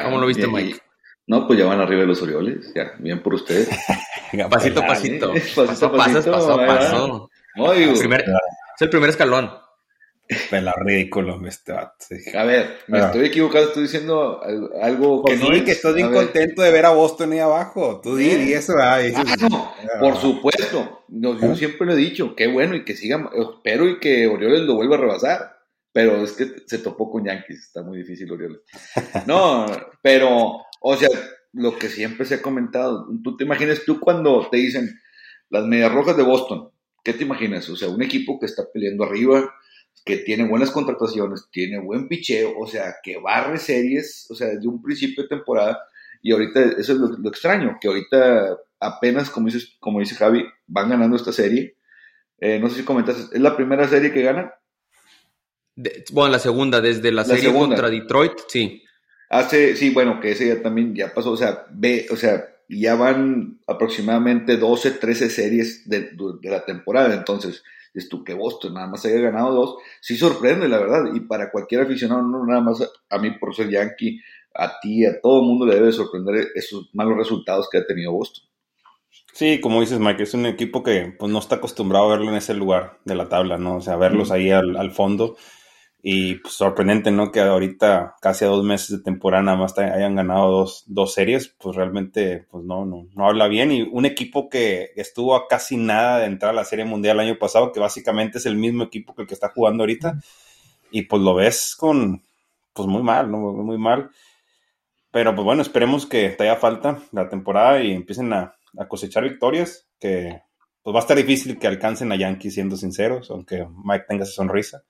¿Cómo 0.03 0.19
lo 0.19 0.27
viste, 0.27 0.47
Mike? 0.47 0.79
no, 1.27 1.45
pues 1.47 1.59
ya 1.59 1.65
van 1.65 1.79
arriba 1.79 2.01
de 2.01 2.07
los 2.07 2.21
Orioles. 2.21 2.71
Ya, 2.75 2.93
bien 2.99 3.21
por 3.21 3.35
ustedes. 3.35 3.69
pasito 4.49 4.81
a 4.81 4.87
pasito. 4.87 5.31
A 5.31 5.65
paso, 5.67 5.91
paso 5.91 6.53
a 6.53 6.65
paso. 6.65 7.29
es 8.75 8.81
el 8.81 8.89
primer 8.89 9.09
escalón. 9.09 9.51
Pela 10.49 10.73
ridículo 10.77 11.39
este 11.47 11.71
vato. 11.71 12.05
A 12.35 12.43
ver, 12.43 12.77
me 12.87 12.99
estoy 12.99 13.25
equivocado, 13.25 13.65
estoy 13.65 13.83
diciendo 13.83 14.39
algo 14.79 15.23
que 15.23 15.35
pues 15.35 15.59
no 15.59 15.65
que 15.65 15.71
estoy 15.71 15.95
bien 15.95 16.13
contento 16.13 16.61
de 16.61 16.71
ver 16.71 16.85
a 16.85 16.91
Boston 16.91 17.33
ahí 17.33 17.39
abajo. 17.39 17.99
Tú 18.03 18.15
di, 18.15 18.27
y 18.27 18.53
eso. 18.53 18.73
Ah, 18.79 18.99
por 19.99 20.17
supuesto. 20.17 21.03
yo 21.07 21.33
¿Eh? 21.33 21.55
siempre 21.55 21.87
lo 21.87 21.93
he 21.93 21.97
dicho, 21.97 22.35
qué 22.35 22.45
bueno 22.45 22.75
y 22.75 22.85
que 22.85 22.95
siga, 22.95 23.27
espero 23.33 23.89
y 23.89 23.99
que 23.99 24.27
Orioles 24.27 24.61
lo 24.61 24.75
vuelva 24.75 24.97
a 24.97 24.99
rebasar. 24.99 25.57
Pero 25.91 26.23
es 26.23 26.33
que 26.33 26.47
se 26.67 26.77
topó 26.77 27.09
con 27.09 27.25
Yankees, 27.25 27.63
está 27.63 27.81
muy 27.81 27.97
difícil 27.97 28.31
Orioles. 28.31 28.59
No, 29.25 29.65
pero, 30.03 30.61
o 30.79 30.95
sea, 30.95 31.09
lo 31.53 31.75
que 31.75 31.89
siempre 31.89 32.27
se 32.27 32.35
ha 32.35 32.41
comentado, 32.43 33.07
tú 33.23 33.35
te 33.35 33.45
imaginas 33.45 33.81
tú 33.83 33.99
cuando 33.99 34.47
te 34.51 34.57
dicen 34.57 34.99
las 35.49 35.65
medias 35.65 35.91
rojas 35.91 36.15
de 36.15 36.21
Boston, 36.21 36.69
¿qué 37.03 37.13
te 37.13 37.23
imaginas? 37.23 37.67
O 37.69 37.75
sea, 37.75 37.89
un 37.89 38.03
equipo 38.03 38.39
que 38.39 38.45
está 38.45 38.63
peleando 38.71 39.03
arriba, 39.03 39.51
que 40.05 40.17
tiene 40.17 40.47
buenas 40.47 40.71
contrataciones, 40.71 41.47
tiene 41.51 41.79
buen 41.79 42.07
picheo, 42.07 42.57
o 42.57 42.67
sea, 42.67 42.95
que 43.03 43.17
barre 43.17 43.57
series, 43.57 44.27
o 44.29 44.35
sea, 44.35 44.47
desde 44.47 44.67
un 44.67 44.81
principio 44.81 45.23
de 45.23 45.29
temporada. 45.29 45.79
Y 46.21 46.31
ahorita, 46.31 46.61
eso 46.77 46.93
es 46.93 46.99
lo, 46.99 47.29
extraño, 47.29 47.77
que 47.79 47.87
ahorita 47.87 48.57
apenas, 48.79 49.29
como, 49.29 49.47
dices, 49.47 49.75
como 49.79 49.99
dice 49.99 50.15
Javi, 50.15 50.45
van 50.67 50.89
ganando 50.89 51.15
esta 51.15 51.31
serie. 51.31 51.75
Eh, 52.39 52.59
no 52.59 52.69
sé 52.69 52.77
si 52.77 52.83
comentaste, 52.83 53.35
¿es 53.35 53.41
la 53.41 53.55
primera 53.55 53.87
serie 53.87 54.11
que 54.11 54.21
ganan? 54.21 54.51
bueno, 56.11 56.33
la 56.33 56.39
segunda, 56.39 56.81
desde 56.81 57.11
la, 57.11 57.23
serie 57.23 57.53
contra 57.53 57.89
Detroit, 57.89 58.33
sí. 58.49 58.83
Hace, 59.29 59.77
sí, 59.77 59.91
bueno, 59.91 60.19
que 60.19 60.31
ese 60.31 60.47
ya 60.47 60.61
también 60.61 60.93
ya 60.93 61.13
pasó, 61.13 61.31
o 61.31 61.37
sea, 61.37 61.65
ve, 61.71 62.07
o 62.11 62.17
sea, 62.17 62.49
ya 62.67 62.95
van 62.95 63.59
aproximadamente 63.65 64.57
12, 64.57 64.91
13 64.91 65.29
series 65.29 65.87
de, 65.87 66.11
de 66.41 66.49
la 66.49 66.65
temporada, 66.65 67.13
entonces 67.13 67.63
es 67.93 68.09
tú 68.09 68.23
que 68.23 68.33
Boston 68.33 68.73
nada 68.73 68.87
más 68.87 69.05
haya 69.05 69.19
ganado 69.19 69.53
dos, 69.53 69.75
sí 70.01 70.17
sorprende, 70.17 70.67
la 70.67 70.79
verdad, 70.79 71.13
y 71.13 71.21
para 71.21 71.51
cualquier 71.51 71.81
aficionado, 71.81 72.21
no 72.21 72.45
nada 72.45 72.61
más 72.61 72.81
a 73.09 73.17
mí 73.17 73.31
por 73.31 73.55
ser 73.55 73.69
yankee, 73.69 74.19
a 74.53 74.79
ti, 74.79 75.05
a 75.05 75.19
todo 75.21 75.41
el 75.41 75.47
mundo 75.47 75.65
le 75.65 75.75
debe 75.75 75.91
sorprender 75.91 76.47
esos 76.55 76.89
malos 76.93 77.17
resultados 77.17 77.69
que 77.69 77.77
ha 77.77 77.85
tenido 77.85 78.11
Boston. 78.11 78.49
Sí, 79.33 79.59
como 79.61 79.79
dices, 79.79 79.99
Mike, 79.99 80.23
es 80.23 80.33
un 80.33 80.45
equipo 80.45 80.83
que 80.83 81.13
pues, 81.17 81.31
no 81.31 81.39
está 81.39 81.55
acostumbrado 81.55 82.05
a 82.05 82.09
verlo 82.09 82.29
en 82.29 82.37
ese 82.37 82.53
lugar 82.53 82.99
de 83.05 83.15
la 83.15 83.29
tabla, 83.29 83.57
¿no? 83.57 83.77
O 83.77 83.81
sea, 83.81 83.95
verlos 83.95 84.31
ahí 84.31 84.49
al, 84.51 84.91
fondo. 84.91 85.37
Y 86.01 86.35
pues, 86.35 86.53
sorprendente, 86.53 87.11
¿no? 87.11 87.31
Que 87.31 87.41
ahorita, 87.41 88.15
casi 88.21 88.45
a 88.45 88.47
dos 88.47 88.63
meses 88.63 88.89
de 88.97 89.03
temporada, 89.03 89.43
nada 89.43 89.57
más 89.57 89.77
hayan 89.77 90.15
ganado 90.15 90.49
dos, 90.51 90.83
dos 90.87 91.13
series, 91.13 91.49
pues 91.59 91.75
realmente, 91.75 92.45
pues 92.49 92.63
no, 92.63 92.85
no, 92.85 93.07
no 93.13 93.27
habla 93.27 93.47
bien. 93.47 93.71
Y 93.71 93.81
un 93.81 94.05
equipo 94.05 94.49
que 94.49 94.91
estuvo 94.95 95.35
a 95.35 95.47
casi 95.47 95.75
nada 95.75 96.19
de 96.19 96.25
entrar 96.25 96.51
a 96.51 96.55
la 96.55 96.65
Serie 96.65 96.85
Mundial 96.85 97.19
el 97.19 97.27
año 97.27 97.39
pasado, 97.39 97.71
que 97.71 97.79
básicamente 97.79 98.37
es 98.37 98.45
el 98.45 98.55
mismo 98.55 98.83
equipo 98.83 99.13
que 99.13 99.23
el 99.23 99.27
que 99.27 99.33
está 99.33 99.49
jugando 99.49 99.83
ahorita. 99.83 100.19
Y 100.91 101.03
pues 101.03 101.21
lo 101.21 101.35
ves 101.35 101.75
con, 101.75 102.23
pues 102.73 102.87
muy 102.87 103.03
mal, 103.03 103.29
¿no? 103.29 103.37
Muy 103.37 103.77
mal. 103.77 104.09
Pero 105.11 105.33
pues 105.33 105.43
bueno, 105.43 105.61
esperemos 105.61 106.05
que 106.05 106.29
te 106.29 106.43
haya 106.43 106.55
falta 106.55 106.99
la 107.11 107.29
temporada 107.29 107.81
y 107.81 107.91
empiecen 107.91 108.31
a, 108.33 108.55
cosechar 108.87 109.23
victorias, 109.23 109.87
que 109.99 110.43
pues 110.83 110.93
va 110.93 110.99
a 110.99 111.01
estar 111.01 111.17
difícil 111.17 111.57
que 111.57 111.67
alcancen 111.67 112.11
a 112.11 112.15
Yankees 112.15 112.53
siendo 112.53 112.77
sinceros, 112.77 113.31
aunque 113.31 113.67
Mike 113.83 114.05
tenga 114.07 114.23
esa 114.23 114.33
sonrisa. 114.33 114.83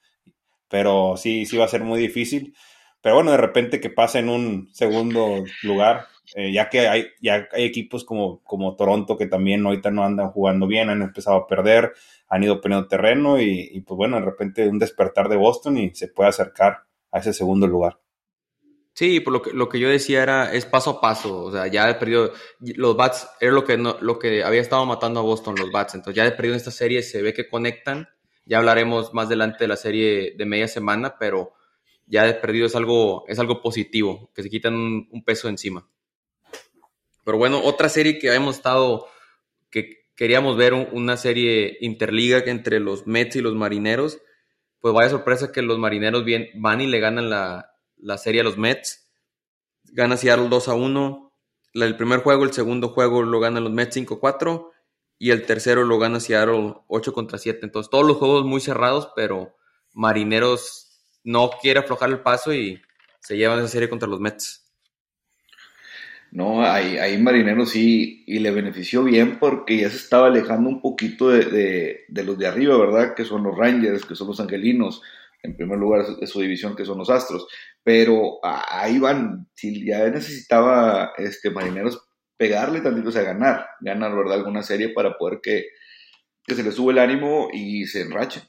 Pero 0.70 1.16
sí, 1.18 1.46
sí 1.46 1.58
va 1.58 1.66
a 1.66 1.70
ser 1.70 1.84
muy 1.84 2.00
difícil. 2.00 2.56
Pero 3.02 3.16
bueno, 3.16 3.32
de 3.32 3.38
repente 3.38 3.80
que 3.80 3.90
pase 3.90 4.20
en 4.20 4.30
un 4.30 4.70
segundo 4.74 5.44
lugar, 5.64 6.08
eh, 6.36 6.52
ya 6.52 6.70
que 6.70 6.88
hay, 6.88 7.08
ya 7.22 7.48
hay 7.52 7.64
equipos 7.64 8.04
como, 8.04 8.44
como 8.44 8.76
Toronto 8.76 9.18
que 9.18 9.26
también 9.26 9.66
ahorita 9.66 9.90
no 9.90 10.04
andan 10.04 10.30
jugando 10.30 10.68
bien, 10.68 10.90
han 10.90 11.02
empezado 11.02 11.38
a 11.38 11.48
perder, 11.48 11.94
han 12.28 12.44
ido 12.44 12.62
perdiendo 12.62 12.88
terreno 12.88 13.40
y, 13.40 13.84
pues 13.86 13.98
bueno, 13.98 14.18
de 14.18 14.26
repente 14.26 14.68
un 14.68 14.80
despertar 14.80 15.30
de 15.30 15.38
Boston 15.38 15.78
y 15.78 15.96
se 15.96 16.10
puede 16.10 16.30
acercar 16.30 16.84
a 17.12 17.20
ese 17.20 17.34
segundo 17.34 17.68
lugar. 17.68 18.00
Sí, 18.94 19.22
por 19.22 19.34
lo 19.34 19.42
que, 19.42 19.54
lo 19.54 19.70
que 19.70 19.80
yo 19.80 19.90
decía 19.90 20.22
era, 20.22 20.54
es 20.54 20.66
paso 20.66 20.92
a 20.92 21.02
paso, 21.02 21.46
o 21.46 21.52
sea, 21.52 21.68
ya 21.68 21.90
he 21.90 21.96
perdido, 21.96 22.34
los 22.60 22.98
bats, 22.98 23.30
era 23.40 23.54
lo 23.54 23.64
que, 23.64 23.78
no, 23.78 23.96
lo 24.02 24.20
que 24.20 24.44
había 24.44 24.60
estado 24.60 24.86
matando 24.86 25.22
a 25.22 25.24
Boston, 25.24 25.56
los 25.58 25.72
bats, 25.72 25.96
entonces 25.96 26.16
ya 26.16 26.28
he 26.28 26.32
perdido 26.32 26.54
en 26.54 26.58
esta 26.58 26.72
serie, 26.72 27.02
se 27.02 27.22
ve 27.22 27.34
que 27.34 27.48
conectan, 27.48 28.10
ya 28.50 28.58
hablaremos 28.58 29.14
más 29.14 29.28
adelante 29.28 29.60
de 29.60 29.68
la 29.68 29.76
serie 29.76 30.34
de 30.36 30.46
media 30.46 30.68
semana, 30.68 31.18
pero 31.20 31.54
ya 32.08 32.28
he 32.28 32.34
perdido 32.34 32.66
es 32.66 32.76
algo, 32.76 33.24
es 33.28 33.38
algo 33.38 33.62
positivo, 33.62 34.32
que 34.34 34.42
se 34.42 34.50
quitan 34.50 34.74
un, 34.74 35.24
peso 35.24 35.50
encima. 35.50 35.88
Pero 37.24 37.38
bueno, 37.38 37.62
otra 37.64 37.90
serie 37.90 38.18
que 38.18 38.28
habíamos 38.28 38.56
estado, 38.56 39.06
que 39.70 40.08
queríamos 40.16 40.58
ver 40.58 40.74
una 40.74 41.16
serie 41.16 41.78
interliga 41.82 42.40
entre 42.48 42.80
los 42.80 43.06
Mets 43.06 43.36
y 43.36 43.42
los 43.42 43.54
Marineros, 43.54 44.20
pues 44.80 44.96
vaya 44.96 45.12
sorpresa 45.12 45.52
que 45.52 45.62
los 45.62 45.78
Marineros 45.78 46.26
bien, 46.26 46.50
van 46.56 46.82
y 46.82 46.88
le 46.88 47.00
ganan 47.00 47.30
la, 47.30 47.76
la 47.98 48.18
serie 48.18 48.42
a 48.42 48.44
los 48.44 48.58
Mets. 48.58 49.12
Gana 49.84 50.18
Seattle 50.18 50.50
2 50.50 50.68
a 50.70 50.74
1. 50.74 51.34
El 51.76 51.96
primer 51.98 52.22
juego, 52.22 52.46
el 52.46 52.54
segundo 52.54 52.90
juego 52.90 53.22
lo 53.22 53.40
ganan 53.40 53.64
los 53.64 53.74
Mets 53.74 53.96
5-4 53.98 54.72
y 55.20 55.32
el 55.32 55.46
tercero 55.46 55.84
lo 55.84 56.00
gana 56.00 56.20
Seattle 56.20 56.76
8 56.88 57.14
contra 57.14 57.38
7. 57.38 57.60
Entonces, 57.62 57.90
todos 57.90 58.08
los 58.08 58.18
juegos 58.18 58.46
muy 58.46 58.62
cerrados, 58.62 59.12
pero 59.16 59.56
Marineros 59.94 61.04
no 61.24 61.52
quiere 61.62 61.82
aflojar 61.82 62.10
el 62.10 62.22
paso 62.22 62.54
y 62.54 62.82
se 63.20 63.38
llevan 63.38 63.60
esa 63.60 63.68
serie 63.68 63.90
contra 63.90 64.10
los 64.10 64.20
Mets. 64.20 64.66
No, 66.32 66.64
ahí, 66.64 67.18
Marineros 67.18 67.72
sí, 67.72 68.24
y 68.26 68.40
le 68.40 68.52
benefició 68.52 69.04
bien 69.04 69.40
porque 69.40 69.78
ya 69.78 69.90
se 69.90 69.98
estaba 69.98 70.28
alejando 70.28 70.70
un 70.70 70.82
poquito 70.82 71.30
de, 71.30 72.06
de, 72.08 72.24
los 72.24 72.38
de 72.38 72.48
arriba, 72.48 72.78
¿verdad? 72.78 73.16
Que 73.16 73.26
son 73.26 73.44
los 73.44 73.58
Rangers, 73.58 74.06
que 74.06 74.16
son 74.16 74.28
los 74.28 74.40
Angelinos, 74.40 75.02
en 75.42 75.58
primer 75.58 75.80
lugar 75.80 76.06
de 76.06 76.28
su 76.28 76.40
división, 76.40 76.76
que 76.76 76.86
son 76.86 77.00
los 77.00 77.10
Astros 77.10 77.48
pero 77.90 78.40
ahí 78.44 79.00
van, 79.00 79.48
si 79.56 79.86
ya 79.86 80.08
necesitaba 80.10 81.14
este 81.18 81.50
Marineros 81.50 82.09
pegarle 82.40 82.80
tantito, 82.80 83.10
o 83.10 83.12
sea, 83.12 83.24
ganar, 83.24 83.68
ganar, 83.82 84.16
¿verdad? 84.16 84.36
Alguna 84.36 84.64
serie 84.64 84.90
para 84.90 85.18
poder 85.18 85.42
que, 85.44 85.66
se 86.48 86.64
le 86.64 86.72
sube 86.72 86.94
el 86.94 87.00
ánimo 87.00 87.50
y 87.54 87.86
se 87.86 88.02
enrache. 88.02 88.42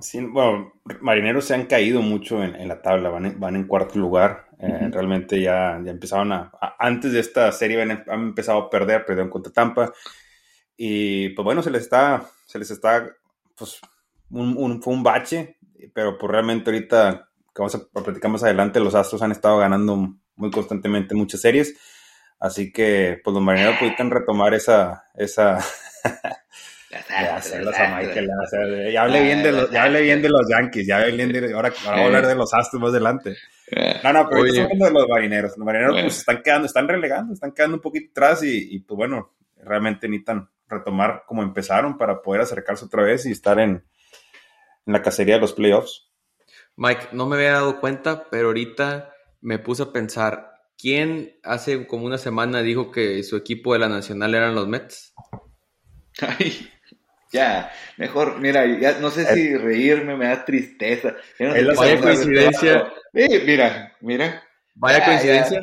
Sí, 0.00 0.20
bueno, 0.20 0.72
Marineros 1.00 1.44
se 1.44 1.54
han 1.54 1.66
caído 1.66 2.00
mucho 2.00 2.42
en, 2.42 2.68
la 2.68 2.80
tabla, 2.80 3.10
van 3.10 3.26
en, 3.26 3.40
van 3.40 3.56
en 3.56 3.66
cuarto 3.66 3.98
lugar. 3.98 4.46
Eh, 4.58 4.88
realmente 4.90 5.40
ya, 5.42 5.78
ya 5.84 5.90
empezaron 5.90 6.32
a, 6.32 6.52
Antes 6.78 7.12
de 7.12 7.20
esta 7.20 7.52
serie 7.52 7.82
han, 7.82 8.04
empezado 8.08 8.58
a 8.60 8.70
perder, 8.70 9.04
perdieron 9.04 9.28
contra 9.28 9.52
Tampa. 9.52 9.92
Y 10.76 11.30
pues 11.30 11.44
bueno, 11.44 11.62
se 11.62 11.70
les 11.70 11.82
está. 11.82 12.24
Se 12.46 12.58
les 12.58 12.70
está. 12.70 13.10
Pues 13.58 13.80
un, 14.30 14.80
fue 14.80 14.94
un 14.94 15.02
bache 15.02 15.56
pero 15.94 16.18
pues 16.18 16.30
realmente 16.30 16.70
ahorita, 16.70 17.28
que 17.54 17.62
vamos 17.62 17.74
a 17.74 18.02
platicar 18.02 18.30
más 18.30 18.42
adelante, 18.42 18.80
los 18.80 18.94
Astros 18.94 19.22
han 19.22 19.32
estado 19.32 19.58
ganando 19.58 20.14
muy 20.36 20.50
constantemente 20.50 21.14
muchas 21.14 21.40
series, 21.40 21.74
así 22.38 22.72
que 22.72 23.20
pues 23.22 23.34
los 23.34 23.42
marineros 23.42 23.78
pudieron 23.78 24.10
retomar 24.10 24.54
esa, 24.54 25.04
esa... 25.14 25.58
ya, 27.10 29.02
hablé 29.02 29.22
bien 29.22 29.42
de 29.42 29.52
los, 29.52 29.70
ya 29.70 29.84
hablé 29.84 30.02
bien 30.02 30.22
de 30.22 30.28
los 30.28 30.48
Yankees, 30.48 30.86
ya 30.86 30.98
hablé 30.98 31.26
bien 31.26 31.32
de, 31.32 31.52
ahora, 31.52 31.72
ahora 31.84 31.96
voy 31.96 32.02
a 32.02 32.06
hablar 32.06 32.26
de 32.26 32.34
los 32.34 32.54
Astros 32.54 32.80
más 32.80 32.90
adelante. 32.90 33.36
No, 34.04 34.12
no, 34.12 34.28
pero 34.28 34.46
estamos 34.46 34.70
hablando 34.70 34.84
de 34.84 34.92
los 34.92 35.08
marineros. 35.08 35.56
Los 35.56 35.66
marineros 35.66 36.00
pues 36.00 36.18
están 36.18 36.42
quedando, 36.42 36.66
están 36.66 36.86
relegando, 36.86 37.34
están 37.34 37.52
quedando 37.52 37.76
un 37.76 37.82
poquito 37.82 38.10
atrás 38.12 38.44
y, 38.44 38.76
y 38.76 38.78
pues 38.80 38.96
bueno, 38.96 39.34
realmente 39.56 40.08
necesitan 40.08 40.48
retomar 40.68 41.24
como 41.26 41.42
empezaron 41.42 41.98
para 41.98 42.22
poder 42.22 42.42
acercarse 42.42 42.84
otra 42.84 43.02
vez 43.02 43.26
y 43.26 43.32
estar 43.32 43.58
en, 43.58 43.70
en 43.70 44.92
la 44.92 45.02
cacería 45.02 45.34
de 45.34 45.40
los 45.40 45.52
playoffs. 45.52 46.10
Mike, 46.76 47.08
no 47.12 47.26
me 47.26 47.36
había 47.36 47.52
dado 47.52 47.80
cuenta, 47.80 48.28
pero 48.30 48.48
ahorita 48.48 49.12
me 49.40 49.58
puse 49.58 49.84
a 49.84 49.92
pensar, 49.92 50.52
¿quién 50.78 51.38
hace 51.42 51.86
como 51.86 52.06
una 52.06 52.18
semana 52.18 52.62
dijo 52.62 52.90
que 52.90 53.22
su 53.22 53.36
equipo 53.36 53.72
de 53.72 53.80
la 53.80 53.88
Nacional 53.88 54.34
eran 54.34 54.54
los 54.54 54.68
Mets? 54.68 55.14
Ay, 56.20 56.70
ya, 57.32 57.70
mejor, 57.96 58.38
mira, 58.40 58.64
ya 58.78 58.98
no 58.98 59.10
sé 59.10 59.26
si 59.26 59.48
eh. 59.48 59.58
reírme, 59.58 60.16
me 60.16 60.26
da 60.26 60.44
tristeza. 60.44 61.16
Vaya 61.38 62.00
coincidencia. 62.00 62.92
mira, 63.12 63.96
mira. 64.00 64.42
Vaya 64.74 65.04
coincidencia. 65.04 65.62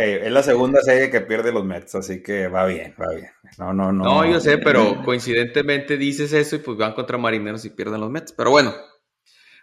Eh, 0.00 0.20
es 0.26 0.30
la 0.30 0.44
segunda 0.44 0.80
serie 0.80 1.10
que 1.10 1.20
pierde 1.22 1.50
los 1.50 1.64
Mets, 1.64 1.96
así 1.96 2.22
que 2.22 2.46
va 2.46 2.66
bien, 2.66 2.94
va 3.00 3.12
bien. 3.12 3.30
No, 3.58 3.72
no, 3.72 3.90
no. 3.90 4.04
No, 4.04 4.30
yo 4.30 4.38
sé, 4.38 4.58
pero 4.58 5.02
coincidentemente 5.04 5.96
dices 5.96 6.32
eso 6.32 6.54
y 6.54 6.60
pues 6.60 6.78
van 6.78 6.92
contra 6.92 7.18
Marineros 7.18 7.64
y 7.64 7.70
pierden 7.70 8.00
los 8.00 8.10
Mets. 8.10 8.32
Pero 8.32 8.50
bueno, 8.50 8.76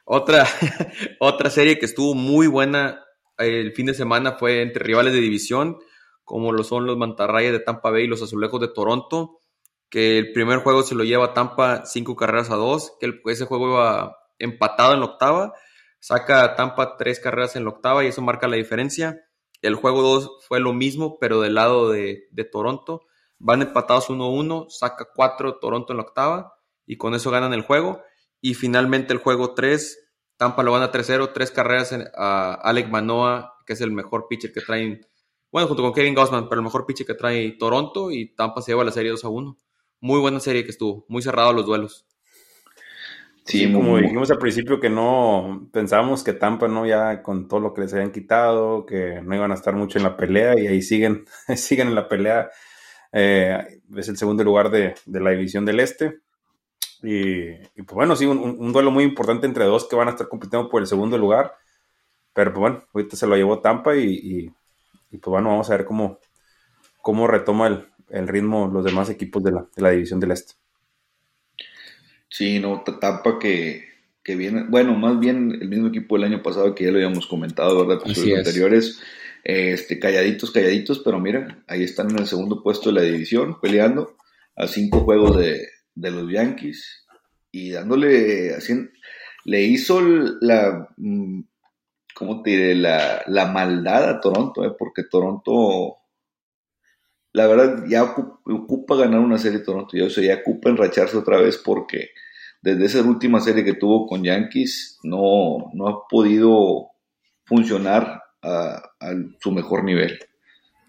otra, 0.03 0.45
otra 1.19 1.49
serie 1.49 1.79
que 1.79 1.85
estuvo 1.85 2.15
muy 2.15 2.47
buena 2.47 3.04
el 3.37 3.73
fin 3.73 3.87
de 3.87 3.93
semana 3.93 4.33
fue 4.33 4.61
entre 4.61 4.83
rivales 4.83 5.13
de 5.13 5.19
división, 5.19 5.77
como 6.23 6.51
lo 6.51 6.63
son 6.63 6.85
los 6.85 6.97
Mantarrayas 6.97 7.51
de 7.51 7.59
Tampa 7.59 7.91
Bay 7.91 8.03
y 8.03 8.07
los 8.07 8.21
Azulejos 8.21 8.59
de 8.61 8.69
Toronto, 8.69 9.39
que 9.89 10.17
el 10.17 10.31
primer 10.31 10.59
juego 10.59 10.83
se 10.83 10.95
lo 10.95 11.03
lleva 11.03 11.33
Tampa 11.33 11.85
cinco 11.85 12.15
carreras 12.15 12.49
a 12.49 12.55
dos, 12.55 12.93
que 12.99 13.13
ese 13.25 13.45
juego 13.45 13.69
iba 13.69 14.17
empatado 14.39 14.93
en 14.93 14.99
la 14.99 15.05
octava, 15.05 15.53
saca 15.99 16.55
Tampa 16.55 16.97
tres 16.97 17.19
carreras 17.19 17.55
en 17.55 17.63
la 17.63 17.71
octava 17.71 18.03
y 18.03 18.07
eso 18.07 18.21
marca 18.21 18.47
la 18.47 18.57
diferencia. 18.57 19.25
El 19.65 19.73
juego 19.73 20.03
2 20.03 20.45
fue 20.47 20.59
lo 20.59 20.73
mismo, 20.73 21.17
pero 21.19 21.41
del 21.41 21.55
lado 21.55 21.89
de, 21.89 22.27
Toronto. 22.51 23.01
Van 23.39 23.63
empatados 23.63 24.09
1-1, 24.09 24.69
saca 24.69 25.07
4 25.13 25.57
Toronto 25.59 25.91
en 25.91 25.97
la 25.97 26.03
octava 26.03 26.53
y 26.85 26.97
con 26.97 27.15
eso 27.15 27.31
ganan 27.31 27.51
el 27.53 27.63
juego. 27.63 28.01
Y 28.41 28.53
finalmente 28.53 29.11
el 29.11 29.19
juego 29.19 29.55
3, 29.55 30.04
Tampa 30.37 30.63
lo 30.63 30.73
gana 30.73 30.91
3-0, 30.91 31.31
tres 31.33 31.51
carreras 31.51 31.95
a 32.15 32.53
Alec 32.53 32.89
Manoa, 32.89 33.53
que 33.65 33.73
es 33.73 33.81
el 33.81 33.91
mejor 33.91 34.27
pitcher 34.29 34.51
que 34.51 34.61
traen, 34.61 35.05
bueno, 35.51 35.67
junto 35.67 35.83
con 35.83 35.93
Kevin 35.93 36.15
Gossman, 36.15 36.49
pero 36.49 36.59
el 36.59 36.65
mejor 36.65 36.85
pitcher 36.85 37.07
que 37.07 37.13
trae 37.13 37.51
Toronto 37.57 38.11
y 38.11 38.35
Tampa 38.35 38.61
se 38.61 38.71
lleva 38.71 38.83
la 38.83 38.91
serie 38.91 39.13
2-1. 39.13 39.57
Muy 40.01 40.19
buena 40.19 40.39
serie 40.39 40.63
que 40.63 40.71
estuvo, 40.71 41.05
muy 41.07 41.21
cerrado 41.21 41.53
los 41.53 41.65
duelos. 41.65 42.05
Sí, 43.45 43.71
como 43.71 43.97
dijimos 43.97 44.31
al 44.31 44.39
principio 44.39 44.79
que 44.79 44.89
no 44.89 45.69
pensábamos 45.71 46.23
que 46.23 46.33
Tampa 46.33 46.67
no 46.67 46.87
ya 46.87 47.21
con 47.21 47.47
todo 47.47 47.59
lo 47.59 47.75
que 47.75 47.81
les 47.81 47.93
habían 47.93 48.11
quitado, 48.11 48.87
que 48.87 49.21
no 49.21 49.35
iban 49.35 49.51
a 49.51 49.53
estar 49.53 49.75
mucho 49.75 49.99
en 49.99 50.03
la 50.03 50.17
pelea 50.17 50.59
y 50.59 50.65
ahí 50.65 50.81
siguen, 50.81 51.25
siguen 51.55 51.89
en 51.89 51.95
la 51.95 52.07
pelea. 52.07 52.49
Eh, 53.11 53.81
es 53.95 54.09
el 54.09 54.17
segundo 54.17 54.43
lugar 54.43 54.71
de, 54.71 54.95
la 55.05 55.29
división 55.29 55.63
del 55.63 55.79
Este. 55.79 56.21
Y, 57.05 57.81
pues 57.83 57.93
bueno, 57.93 58.15
sí, 58.15 58.25
un, 58.25 58.73
duelo 58.73 58.89
muy 58.89 59.03
importante 59.03 59.45
entre 59.45 59.65
dos 59.65 59.85
que 59.85 59.95
van 59.95 60.07
a 60.07 60.11
estar 60.11 60.27
compitiendo 60.27 60.69
por 60.69 60.81
el 60.81 60.87
segundo 60.87 61.17
lugar. 61.17 61.53
Pero 62.33 62.51
pues 62.51 62.59
bueno, 62.61 62.83
ahorita 62.93 63.15
se 63.15 63.27
lo 63.27 63.35
llevó 63.35 63.59
Tampa 63.59 63.95
y, 63.95 64.51
pues 65.09 65.25
bueno, 65.25 65.49
vamos 65.49 65.69
a 65.69 65.77
ver 65.77 65.85
cómo, 65.85 66.19
cómo 67.01 67.27
retoma 67.27 67.67
el, 68.09 68.27
ritmo 68.27 68.67
los 68.67 68.83
demás 68.83 69.09
equipos 69.09 69.43
de 69.43 69.51
la, 69.51 69.65
de 69.75 69.81
la 69.81 69.91
división 69.91 70.19
del 70.19 70.31
Este. 70.31 70.53
Sí, 72.27 72.59
no, 72.59 72.83
Tampa 72.83 73.39
que, 73.39 73.85
que 74.23 74.35
viene, 74.35 74.65
bueno, 74.67 74.95
más 74.95 75.19
bien 75.19 75.57
el 75.61 75.69
mismo 75.69 75.87
equipo 75.87 76.15
del 76.15 76.25
año 76.25 76.41
pasado 76.41 76.73
que 76.73 76.85
ya 76.85 76.91
lo 76.91 76.97
habíamos 76.97 77.27
comentado, 77.27 77.85
¿verdad? 77.85 78.03
los 78.05 78.17
anteriores, 78.17 78.99
este, 79.43 79.99
calladitos, 79.99 80.49
calladitos, 80.49 80.99
pero 80.99 81.19
mira, 81.19 81.63
ahí 81.67 81.83
están 81.83 82.09
en 82.09 82.17
el 82.17 82.27
segundo 82.27 82.63
puesto 82.63 82.89
de 82.89 82.99
la 82.99 83.01
división, 83.03 83.61
peleando 83.61 84.17
a 84.55 84.67
cinco 84.67 85.01
juegos 85.01 85.37
de, 85.37 85.67
de 85.95 86.11
los 86.11 86.31
Yankees 86.31 87.05
y 87.51 87.71
dándole, 87.71 88.53
así, 88.53 88.73
le 89.45 89.61
hizo 89.63 90.01
la, 90.01 90.89
mm, 90.97 91.41
¿cómo 92.13 92.41
te 92.41 92.49
diré? 92.51 92.75
La, 92.75 93.23
la 93.27 93.45
maldad 93.45 94.09
a 94.09 94.19
Toronto, 94.19 94.65
¿eh? 94.65 94.75
porque 94.77 95.03
Toronto, 95.09 95.97
la 97.31 97.47
verdad, 97.47 97.85
ya 97.87 98.03
ocupa, 98.03 98.97
ganar 98.97 99.21
una 99.21 99.37
serie 99.37 99.59
Toronto, 99.59 99.95
ya, 99.95 100.05
o 100.05 100.39
ocupa 100.41 100.69
enracharse 100.69 101.17
otra 101.17 101.37
vez 101.37 101.57
porque 101.57 102.09
desde 102.61 102.85
esa 102.85 103.01
última 103.03 103.39
serie 103.39 103.63
que 103.63 103.73
tuvo 103.73 104.07
con 104.07 104.23
Yankees 104.23 104.99
no, 105.03 105.71
no 105.73 105.87
ha 105.87 106.07
podido 106.07 106.89
funcionar 107.45 108.21
a, 108.41 108.91
su 109.39 109.51
mejor 109.51 109.83
nivel. 109.83 110.19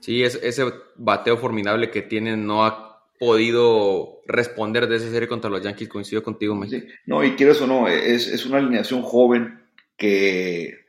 Sí, 0.00 0.22
ese 0.22 0.64
bateo 0.96 1.36
formidable 1.36 1.90
que 1.90 2.02
tienen 2.02 2.46
no 2.46 2.64
ha 2.64 2.85
podido 3.18 4.20
responder 4.26 4.88
de 4.88 4.96
esa 4.96 5.10
serie 5.10 5.28
contra 5.28 5.50
los 5.50 5.62
Yankees. 5.62 5.88
Coincido 5.88 6.22
contigo, 6.22 6.54
Mike. 6.54 6.86
No, 7.06 7.24
y 7.24 7.36
quieres 7.36 7.60
o 7.60 7.66
no, 7.66 7.88
es, 7.88 8.26
es, 8.28 8.46
una 8.46 8.58
alineación 8.58 9.02
joven 9.02 9.60
que 9.96 10.86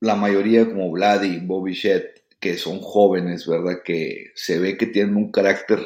la 0.00 0.14
mayoría, 0.14 0.66
como 0.66 0.90
Vlad 0.90 1.22
y 1.24 1.40
Bobby 1.40 1.74
Shett, 1.74 2.22
que 2.40 2.56
son 2.56 2.80
jóvenes, 2.80 3.46
¿verdad? 3.46 3.82
Que 3.84 4.32
se 4.34 4.58
ve 4.58 4.76
que 4.76 4.86
tienen 4.86 5.16
un 5.16 5.30
carácter 5.30 5.80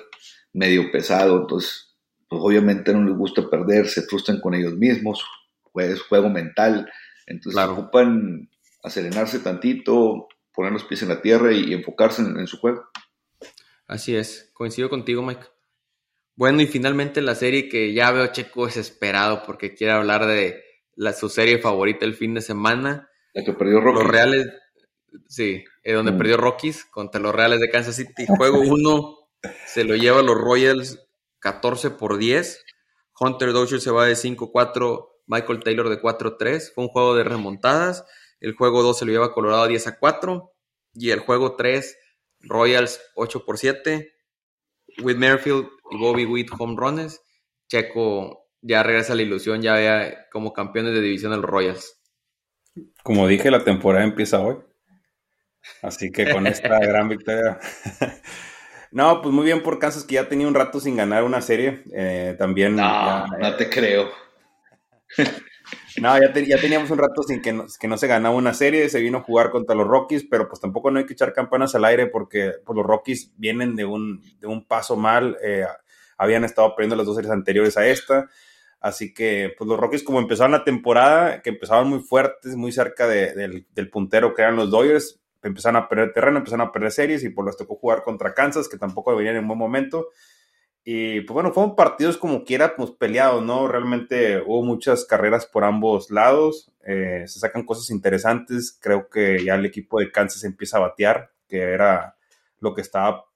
medio 0.53 0.91
pesado, 0.93 1.41
entonces, 1.41 1.97
pues 2.29 2.41
obviamente 2.43 2.93
no 2.93 3.05
les 3.05 3.17
gusta 3.17 3.49
perder, 3.49 3.89
se 3.89 4.03
frustran 4.03 4.41
con 4.41 4.55
ellos 4.55 4.77
mismos, 4.77 5.25
es 5.75 6.03
juego 6.03 6.29
mental, 6.29 6.91
entonces 7.27 7.61
se 7.61 7.69
ocupan 7.69 8.51
a 8.83 8.91
serenarse 8.91 9.39
tantito, 9.39 10.29
poner 10.55 10.73
los 10.73 10.85
pies 10.85 11.03
en 11.03 11.09
la 11.09 11.23
tierra 11.23 11.53
y, 11.53 11.73
enfocarse 11.73 12.23
en, 12.23 12.47
su 12.47 12.59
juego. 12.59 12.85
Así 13.93 14.17
es, 14.17 14.51
coincido 14.55 14.89
contigo, 14.89 15.21
Mike. 15.21 15.45
Bueno, 16.35 16.63
y 16.63 16.67
finalmente 16.67 17.21
la 17.21 17.35
serie 17.35 17.69
que 17.69 17.93
ya 17.93 18.11
veo 18.11 18.29
Checo 18.29 18.65
desesperado 18.65 19.43
porque 19.45 19.75
quiere 19.75 19.93
hablar 19.93 20.25
de 20.25 20.65
la, 20.95 21.13
su 21.13 21.29
serie 21.29 21.59
favorita 21.59 22.07
el 22.07 22.15
fin 22.15 22.33
de 22.33 22.41
semana. 22.41 23.11
La 23.35 23.45
que 23.45 23.53
perdió 23.53 23.81
Rockies. 23.81 24.03
Los 24.03 24.11
Reales, 24.11 24.47
sí, 25.29 25.63
eh, 25.83 25.93
donde 25.93 26.13
mm. 26.13 26.17
perdió 26.17 26.39
Rockies 26.39 26.87
contra 26.87 27.21
los 27.21 27.35
Reales 27.35 27.61
de 27.61 27.69
Kansas 27.69 27.95
City. 27.97 28.25
Juego 28.27 28.61
1 28.67 29.19
se 29.67 29.85
lo 29.85 29.95
lleva 29.95 30.23
los 30.23 30.39
Royals 30.39 30.99
14 31.41 31.91
por 31.91 32.17
10. 32.17 32.65
Hunter 33.21 33.53
Dozier 33.53 33.83
se 33.83 33.91
va 33.91 34.07
de 34.07 34.15
5-4, 34.15 35.07
Michael 35.27 35.61
Taylor 35.63 35.91
de 35.91 36.01
4-3. 36.01 36.73
Fue 36.75 36.85
un 36.85 36.89
juego 36.89 37.15
de 37.15 37.25
remontadas. 37.25 38.07
El 38.41 38.55
juego 38.55 38.83
2 38.83 38.99
se 38.99 39.05
lo 39.05 39.13
lleva 39.13 39.35
Colorado 39.35 39.67
10 39.67 39.87
a 39.87 39.99
4. 39.99 40.51
Y 40.95 41.11
el 41.11 41.21
juego 41.21 41.57
3, 41.57 41.95
Royals 42.43 43.01
8 43.15 43.45
por 43.45 43.59
7. 43.59 44.13
With 45.03 45.17
Merrifield 45.17 45.69
y 45.91 45.99
Bobby 45.99 46.25
Witt 46.27 46.51
home 46.57 46.77
runs. 46.77 47.21
Checo 47.69 48.49
ya 48.61 48.83
regresa 48.83 49.15
a 49.15 49.17
la 49.17 49.23
ilusión, 49.23 49.63
ya 49.63 49.75
vea 49.75 50.29
como 50.31 50.53
campeones 50.53 50.95
de 50.95 51.01
división 51.01 51.33
de 51.33 51.39
los 51.39 51.47
Royals. 51.47 52.01
Como 53.03 53.27
dije, 53.27 53.51
la 53.51 53.65
temporada 53.65 54.05
empieza 54.05 54.41
hoy. 54.41 54.57
Así 55.83 56.11
que 56.11 56.31
con 56.31 56.47
esta 56.47 56.69
gran 56.81 57.09
victoria. 57.09 57.59
no, 58.91 59.23
pues 59.23 59.35
muy 59.35 59.45
bien 59.45 59.63
por 59.63 59.79
Kansas 59.79 60.05
que 60.05 60.17
ya 60.17 60.29
tenía 60.29 60.49
un 60.49 60.55
rato 60.55 60.81
sin 60.81 60.97
ganar 60.97 61.25
una 61.25 61.41
serie. 61.41 61.83
Eh, 61.95 62.37
también. 62.39 62.77
No, 62.77 63.27
no 63.27 63.57
te 63.57 63.69
creo. 63.69 64.11
No, 66.03 66.19
ya, 66.19 66.33
teníamos 66.33 66.91
un 66.91 66.99
rato 66.99 67.23
sin 67.23 67.41
que 67.41 67.53
no, 67.53 67.67
que 67.79 67.87
no 67.87 67.97
se 67.97 68.09
ganaba 68.09 68.35
una 68.35 68.55
serie, 68.55 68.89
se 68.89 69.01
vino 69.01 69.19
a 69.19 69.23
jugar 69.23 69.51
contra 69.51 69.77
los 69.77 69.87
Rockies, 69.87 70.27
pero 70.29 70.49
pues 70.49 70.61
tampoco 70.61 70.91
no 70.91 70.99
hay 70.99 71.07
que 71.07 71.13
echar 71.13 71.33
campanas 71.33 71.77
al 71.77 71.85
aire 71.85 72.09
porque 72.09 72.55
pues, 72.67 72.77
los 72.77 72.85
Rockies 72.85 73.33
vienen 73.37 73.77
de 73.77 73.85
un, 73.85 74.21
de 74.41 74.49
un 74.49 74.67
paso 74.67 74.97
mal, 74.97 75.37
eh, 75.45 75.65
habían 76.19 76.43
estado 76.43 76.75
perdiendo 76.75 76.97
las 76.97 77.07
dos 77.07 77.15
series 77.15 77.31
anteriores 77.31 77.77
a 77.77 77.87
esta, 77.87 78.29
así 78.81 79.15
que 79.15 79.55
pues 79.57 79.69
los 79.69 79.79
Rockies 79.79 80.03
como 80.03 80.19
empezaron 80.19 80.51
la 80.51 80.65
temporada, 80.65 81.41
que 81.41 81.51
empezaban 81.51 81.89
muy 81.89 82.01
fuertes, 82.01 82.57
muy 82.57 82.73
cerca 82.73 83.07
del, 83.07 83.65
del, 83.73 83.89
puntero 83.89 84.35
que 84.35 84.43
eran 84.43 84.57
los 84.57 84.73
Dodgers, 84.73 85.21
empezaron 85.41 85.77
a 85.77 85.89
perder 85.89 86.13
terreno, 86.13 86.39
empezaron 86.39 86.67
a 86.67 86.73
perder 86.73 86.91
series 86.91 87.23
y 87.23 87.29
pues 87.29 87.47
les 87.47 87.57
tocó 87.57 87.77
jugar 87.77 88.03
contra 88.03 88.35
Kansas, 88.35 88.69
que 88.69 88.77
tampoco 88.77 89.15
venían 89.15 89.37
en 89.37 89.47
buen 89.47 89.59
momento, 89.59 90.09
y 90.85 91.21
pues 91.21 91.35
bueno, 91.35 91.53
fueron 91.53 91.77
partidos 91.77 92.19
como 92.19 92.45
quiera, 92.45 92.75
pues 92.75 92.91
peleados, 92.91 93.45
¿no? 93.45 93.69
Realmente 93.69 94.43
hubo 94.45 94.65
muchas 94.65 95.05
carreras 95.05 95.47
por 95.47 95.65
ambos 95.65 96.11
lados, 96.11 96.73
eh, 96.85 97.23
se 97.27 97.39
sacan 97.39 97.65
cosas 97.65 97.91
interesantes, 97.91 98.77
creo 98.81 99.09
que 99.09 99.45
ya 99.45 99.55
el 99.55 99.65
equipo 99.65 100.01
de 100.01 100.11
Kansas 100.11 100.43
empieza 100.43 100.79
a 100.79 100.81
batear, 100.81 101.31
que 101.49 101.61
era 101.61 102.17
lo 102.59 102.75
que 102.75 102.81
estaba, 102.81 103.27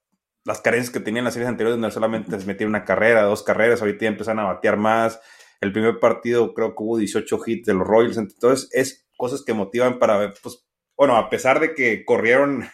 las 0.43 0.59
carencias 0.59 0.91
que 0.91 0.99
tenían 0.99 1.23
las 1.23 1.35
series 1.35 1.49
anteriores, 1.49 1.79
donde 1.79 1.93
solamente 1.93 2.37
se 2.37 2.45
metía 2.45 2.67
una 2.67 2.83
carrera, 2.83 3.23
dos 3.23 3.43
carreras, 3.43 3.79
ahorita 3.81 4.03
ya 4.03 4.09
empiezan 4.09 4.39
a 4.39 4.45
batear 4.45 4.75
más, 4.75 5.21
el 5.61 5.71
primer 5.71 5.99
partido 5.99 6.53
creo 6.53 6.75
que 6.75 6.83
hubo 6.83 6.97
18 6.97 7.39
hits 7.45 7.65
de 7.65 7.73
los 7.75 7.87
Royals, 7.87 8.17
entonces 8.17 8.69
es 8.73 9.07
cosas 9.15 9.41
que 9.45 9.53
motivan 9.53 9.99
para 9.99 10.17
ver, 10.17 10.33
pues 10.43 10.65
bueno, 10.97 11.15
a 11.15 11.29
pesar 11.29 11.61
de 11.61 11.73
que 11.73 12.03
corrieron 12.03 12.65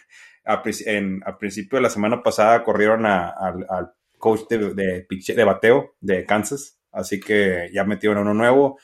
a, 0.44 0.62
en, 0.86 1.22
a 1.26 1.38
principio 1.38 1.76
de 1.76 1.82
la 1.82 1.90
semana 1.90 2.24
pasada, 2.24 2.64
corrieron 2.64 3.06
al 3.06 3.92
coach 4.24 4.48
de, 4.48 5.04
de, 5.06 5.44
bateo 5.44 5.94
de 6.00 6.24
Kansas, 6.24 6.80
así 6.90 7.20
que 7.20 7.68
ya 7.74 7.84
metieron 7.84 8.16
uno 8.16 8.32
nuevo 8.32 8.78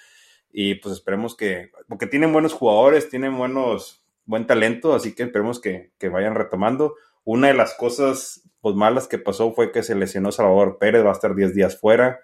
y 0.52 0.74
pues 0.74 0.96
esperemos 0.96 1.34
que, 1.34 1.70
porque 1.88 2.06
tienen 2.06 2.30
buenos 2.30 2.52
jugadores, 2.52 3.08
tienen 3.08 3.38
buenos, 3.38 4.04
buen 4.26 4.46
talento, 4.46 4.94
así 4.94 5.14
que 5.14 5.22
esperemos 5.22 5.58
que, 5.58 5.92
vayan 6.12 6.34
retomando. 6.34 6.94
Una 7.24 7.48
de 7.48 7.54
las 7.54 7.72
cosas 7.72 8.50
pues, 8.60 8.76
malas 8.76 9.08
que 9.08 9.16
pasó 9.16 9.54
fue 9.54 9.72
que 9.72 9.82
se 9.82 9.94
lesionó 9.94 10.30
Salvador 10.30 10.76
Pérez, 10.78 11.06
va 11.06 11.08
a 11.08 11.14
estar 11.14 11.34
10 11.34 11.54
días 11.54 11.80
fuera. 11.80 12.20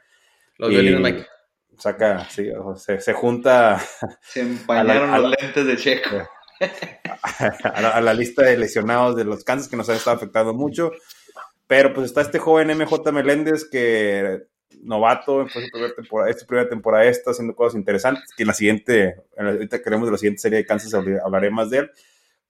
Los 0.59 0.69
violines, 0.69 1.01
Mike. 1.01 1.27
Saca, 1.79 2.29
sí, 2.29 2.51
se, 2.99 3.13
junta. 3.15 3.81
Se 4.21 4.41
empañaron 4.41 5.11
los 5.23 5.35
lentes 5.41 5.67
de 5.67 5.77
Checo. 5.79 6.29
A 7.65 8.01
la, 8.03 8.13
lista 8.13 8.43
de 8.43 8.59
lesionados 8.59 9.17
de 9.17 9.25
los 9.25 9.43
Kansas 9.43 9.69
que 9.69 9.77
nos 9.77 9.89
han 9.89 9.97
estado 9.97 10.17
afectando 10.17 10.53
mucho. 10.53 10.91
Pero 11.67 11.93
pues 11.93 12.07
está 12.07 12.21
este 12.21 12.39
joven 12.39 12.77
MJ 12.77 13.13
Meléndez 13.13 13.65
que 13.69 14.47
novato, 14.83 15.47
fue 15.49 15.65
su 15.65 15.71
primera 15.71 15.95
temporada, 15.95 16.31
esta 16.31 16.47
primera 16.47 16.69
temporada 16.69 17.05
está 17.05 17.31
haciendo 17.31 17.55
cosas 17.55 17.77
interesantes, 17.77 18.33
que 18.37 18.43
en 18.43 18.47
la 18.49 18.55
siguiente, 18.55 19.17
ahorita 19.37 19.83
queremos 19.83 20.07
de 20.07 20.13
la 20.13 20.19
siguiente 20.19 20.41
serie 20.41 20.59
de 20.59 20.67
Kansas 20.67 20.95
hablaré 20.95 21.51
más 21.51 21.71
de 21.71 21.79
él. 21.79 21.91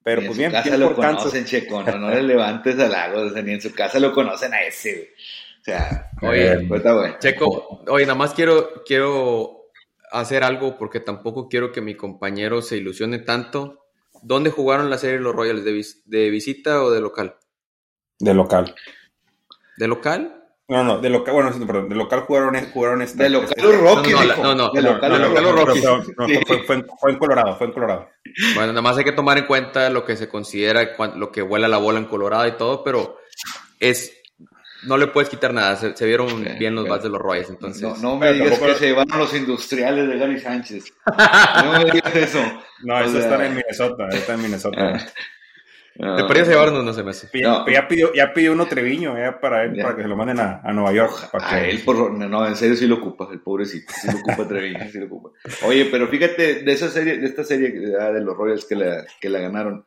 Pero 0.02 0.22
pues 0.24 0.38
bien, 0.38 0.52
casa 0.52 0.76
lo 0.76 0.94
conocen, 0.94 1.44
Checo, 1.44 1.82
no, 1.82 2.10
le 2.10 2.22
levantes 2.22 2.78
al 2.78 2.92
lago, 2.92 3.24
ni 3.42 3.52
en 3.54 3.60
su 3.60 3.74
casa 3.74 3.98
lo 3.98 4.12
conocen 4.12 4.54
a 4.54 4.62
ese, 4.62 5.10
O 5.60 5.64
sea, 5.64 6.10
oye, 6.22 6.64
pues 6.68 6.78
está 6.78 6.94
bueno. 6.94 7.16
Checo, 7.18 7.82
oye, 7.88 8.06
nada 8.06 8.16
más 8.16 8.32
quiero, 8.32 8.84
quiero 8.84 9.70
hacer 10.12 10.44
algo 10.44 10.78
porque 10.78 11.00
tampoco 11.00 11.48
quiero 11.48 11.72
que 11.72 11.80
mi 11.80 11.96
compañero 11.96 12.62
se 12.62 12.76
ilusione 12.76 13.18
tanto. 13.18 13.82
¿Dónde 14.22 14.50
jugaron 14.50 14.90
la 14.90 14.98
serie 14.98 15.18
los 15.18 15.34
Royals? 15.34 15.64
¿De, 15.64 15.84
de 16.04 16.30
visita 16.30 16.84
o 16.84 16.92
de 16.92 17.00
local? 17.00 17.36
De 18.20 18.32
local. 18.32 18.76
¿De 19.76 19.88
local? 19.88 20.36
No, 20.68 20.82
no, 20.82 20.98
de 20.98 21.10
local, 21.10 21.32
bueno, 21.32 21.52
perdón, 21.64 21.88
de 21.88 21.94
local 21.94 22.20
jugaron, 22.22 22.56
jugaron 22.72 23.00
esta. 23.00 23.22
De 23.22 23.30
local 23.30 23.54
los 23.56 23.80
Rockies. 23.80 24.14
No, 24.14 24.42
no, 24.42 24.54
no, 24.54 24.70
de 24.72 24.82
local, 24.82 25.12
los 25.44 25.54
Rockies. 25.54 25.84
fue, 26.66 27.12
en 27.12 27.18
Colorado, 27.18 27.56
fue 27.56 27.68
en 27.68 27.72
Colorado. 27.72 28.08
Bueno, 28.56 28.72
nada 28.72 28.82
más 28.82 28.98
hay 28.98 29.04
que 29.04 29.12
tomar 29.12 29.38
en 29.38 29.46
cuenta 29.46 29.88
lo 29.90 30.04
que 30.04 30.16
se 30.16 30.28
considera, 30.28 30.96
lo 31.14 31.30
que 31.30 31.42
vuela 31.42 31.68
la 31.68 31.78
bola 31.78 32.00
en 32.00 32.06
Colorado 32.06 32.48
y 32.48 32.56
todo, 32.56 32.82
pero 32.82 33.18
es. 33.78 34.12
No 34.82 34.98
le 34.98 35.06
puedes 35.06 35.30
quitar 35.30 35.54
nada, 35.54 35.74
se, 35.76 36.04
vieron 36.04 36.44
bien 36.58 36.74
los 36.74 36.86
bats 36.86 37.04
de 37.04 37.08
los 37.08 37.20
Royals, 37.20 37.48
entonces. 37.48 37.82
No, 37.82 37.96
no 37.96 38.16
me 38.16 38.32
digas 38.32 38.58
que 38.58 38.74
se 38.74 38.86
llevaron 38.88 39.18
los 39.18 39.34
industriales 39.34 40.08
de 40.08 40.18
Gary 40.18 40.40
Sánchez. 40.40 40.92
No 41.64 41.72
me 41.72 41.84
digas 41.90 42.14
eso. 42.14 42.40
No, 42.82 43.00
eso 43.00 43.18
está 43.18 43.46
en 43.46 43.54
Minnesota, 43.54 44.08
está 44.10 44.34
en 44.34 44.42
Minnesota. 44.42 45.06
Ah. 46.00 46.16
¿Te 46.16 46.24
podrías 46.24 46.48
llevarnos? 46.48 46.84
No 46.84 46.92
se 46.92 47.02
me 47.02 47.10
hace. 47.10 47.28
Ya, 47.32 47.88
pidió, 47.88 48.12
ya 48.14 48.32
pidió 48.32 48.52
uno 48.52 48.66
Treviño 48.66 49.14
para 49.40 49.64
él, 49.64 49.76
para 49.80 49.96
que 49.96 50.02
se 50.02 50.08
lo 50.08 50.16
manden 50.16 50.40
a, 50.40 50.60
a 50.62 50.72
Nueva 50.72 50.92
York. 50.92 51.30
a 51.32 51.60
él, 51.60 51.82
por, 51.84 52.12
no, 52.12 52.46
en 52.46 52.56
serio 52.56 52.76
sí 52.76 52.86
lo 52.86 52.96
ocupa, 52.96 53.28
el 53.32 53.40
pobrecito. 53.40 53.92
Sí 53.92 54.08
lo 54.10 54.18
ocupa 54.18 54.48
Treviño, 54.48 54.88
sí 54.90 54.98
lo 54.98 55.06
ocupa. 55.06 55.30
Oye, 55.64 55.86
pero 55.86 56.08
fíjate, 56.08 56.62
de 56.62 56.72
esa 56.72 56.88
serie, 56.88 57.18
de 57.18 57.26
esta 57.26 57.44
serie 57.44 57.70
de 57.70 58.20
los 58.20 58.36
Royals 58.36 58.64
que 58.66 58.76
la, 58.76 59.04
que 59.20 59.28
la 59.28 59.40
ganaron, 59.40 59.86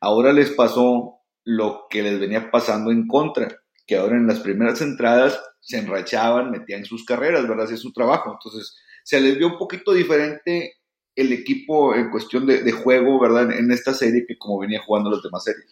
ahora 0.00 0.32
les 0.32 0.50
pasó 0.50 1.20
lo 1.44 1.86
que 1.88 2.02
les 2.02 2.18
venía 2.18 2.50
pasando 2.50 2.90
en 2.90 3.06
contra, 3.06 3.48
que 3.86 3.96
ahora 3.96 4.16
en 4.16 4.26
las 4.26 4.40
primeras 4.40 4.80
entradas 4.82 5.40
se 5.60 5.78
enrachaban, 5.78 6.50
metían 6.50 6.84
sus 6.84 7.04
carreras, 7.04 7.46
¿verdad? 7.48 7.64
Hacían 7.64 7.78
su 7.78 7.92
trabajo. 7.92 8.32
Entonces, 8.32 8.76
se 9.04 9.20
les 9.20 9.38
vio 9.38 9.48
un 9.48 9.58
poquito 9.58 9.92
diferente 9.92 10.74
el 11.16 11.32
equipo 11.32 11.94
en 11.94 12.10
cuestión 12.10 12.46
de, 12.46 12.70
juego, 12.72 13.18
¿verdad? 13.18 13.50
En 13.52 13.70
esta 13.72 13.94
serie 13.94 14.24
que 14.26 14.38
como 14.38 14.60
venía 14.60 14.80
jugando 14.80 15.10
las 15.10 15.22
demás 15.22 15.44
series. 15.44 15.66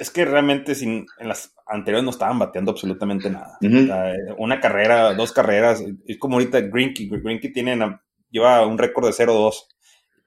Es 0.00 0.10
que 0.10 0.24
realmente 0.24 0.74
sin, 0.74 1.06
en 1.18 1.28
las 1.28 1.54
anteriores 1.66 2.04
no 2.04 2.10
estaban 2.10 2.38
bateando 2.38 2.70
absolutamente 2.70 3.28
nada. 3.28 3.58
una 4.38 4.60
carrera, 4.60 5.12
dos 5.14 5.32
carreras, 5.32 5.84
es 6.06 6.18
como 6.18 6.36
ahorita 6.36 6.60
Greenkey. 6.60 7.08
Greenkey 7.08 7.52
tiene, 7.52 7.76
lleva 8.30 8.64
un 8.66 8.78
récord 8.78 9.06
de 9.06 9.12
0-2 9.12 9.54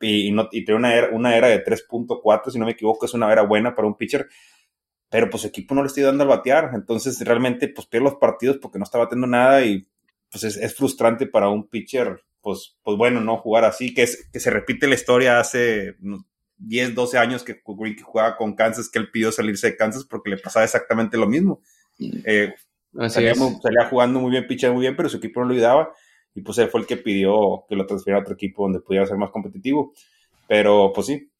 y, 0.01 0.27
y, 0.27 0.31
no, 0.31 0.49
y 0.51 0.65
tiene 0.65 0.79
una 0.79 0.93
era, 0.93 1.09
una 1.11 1.35
era 1.35 1.47
de 1.47 1.63
3.4, 1.63 2.51
si 2.51 2.59
no 2.59 2.65
me 2.65 2.73
equivoco, 2.73 3.05
es 3.05 3.13
una 3.13 3.31
era 3.31 3.43
buena 3.43 3.73
para 3.73 3.87
un 3.87 3.95
pitcher 3.95 4.27
pero 5.09 5.29
pues 5.29 5.43
su 5.43 5.47
equipo 5.47 5.73
no 5.73 5.81
le 5.81 5.87
está 5.87 6.01
dando 6.01 6.25
a 6.25 6.27
batear, 6.27 6.71
entonces 6.73 7.19
realmente 7.21 7.69
pues 7.69 7.87
pierde 7.87 8.03
los 8.03 8.15
partidos 8.15 8.57
porque 8.57 8.77
no 8.77 8.83
está 8.83 8.97
batiendo 8.97 9.27
nada 9.27 9.63
y 9.63 9.87
pues 10.29 10.43
es, 10.43 10.75
frustrante 10.75 11.25
para 11.25 11.47
un 11.47 11.69
pitcher, 11.69 12.21
pues, 12.45 12.77
pues 12.83 12.95
bueno, 12.95 13.21
no 13.21 13.37
jugar 13.37 13.65
así, 13.65 13.91
que, 13.91 14.03
es, 14.03 14.29
que 14.31 14.39
se 14.39 14.51
repite 14.51 14.87
la 14.87 14.93
historia 14.93 15.39
hace 15.39 15.95
10, 16.57 16.93
12 16.93 17.17
años 17.17 17.43
que 17.43 17.59
Green 17.65 17.97
jugaba 17.99 18.37
con 18.37 18.53
Kansas, 18.53 18.87
que 18.87 18.99
él 18.99 19.09
pidió 19.09 19.31
salirse 19.31 19.71
de 19.71 19.75
Kansas 19.75 20.05
porque 20.07 20.29
le 20.29 20.37
pasaba 20.37 20.63
exactamente 20.63 21.17
lo 21.17 21.25
mismo. 21.25 21.59
Eh, 21.99 22.53
salía, 23.09 23.33
salía, 23.33 23.89
jugando 23.89 24.19
muy 24.19 24.29
bien, 24.29 24.45
pitcher 24.45 24.71
muy 24.71 24.81
bien, 24.81 24.95
pero 24.95 25.09
su 25.09 25.17
equipo 25.17 25.39
no 25.39 25.47
lo 25.47 25.53
ayudaba 25.53 25.91
y 26.35 26.41
pues 26.41 26.59
él 26.59 26.67
fue 26.67 26.81
el 26.81 26.85
que 26.85 26.97
pidió 26.97 27.65
que 27.67 27.75
lo 27.75 27.87
transfiriera 27.87 28.19
a 28.19 28.21
otro 28.21 28.35
equipo 28.35 28.61
donde 28.61 28.79
pudiera 28.79 29.07
ser 29.07 29.17
más 29.17 29.31
competitivo. 29.31 29.91
Pero 30.47 30.91
pues 30.93 31.07
sí, 31.07 31.31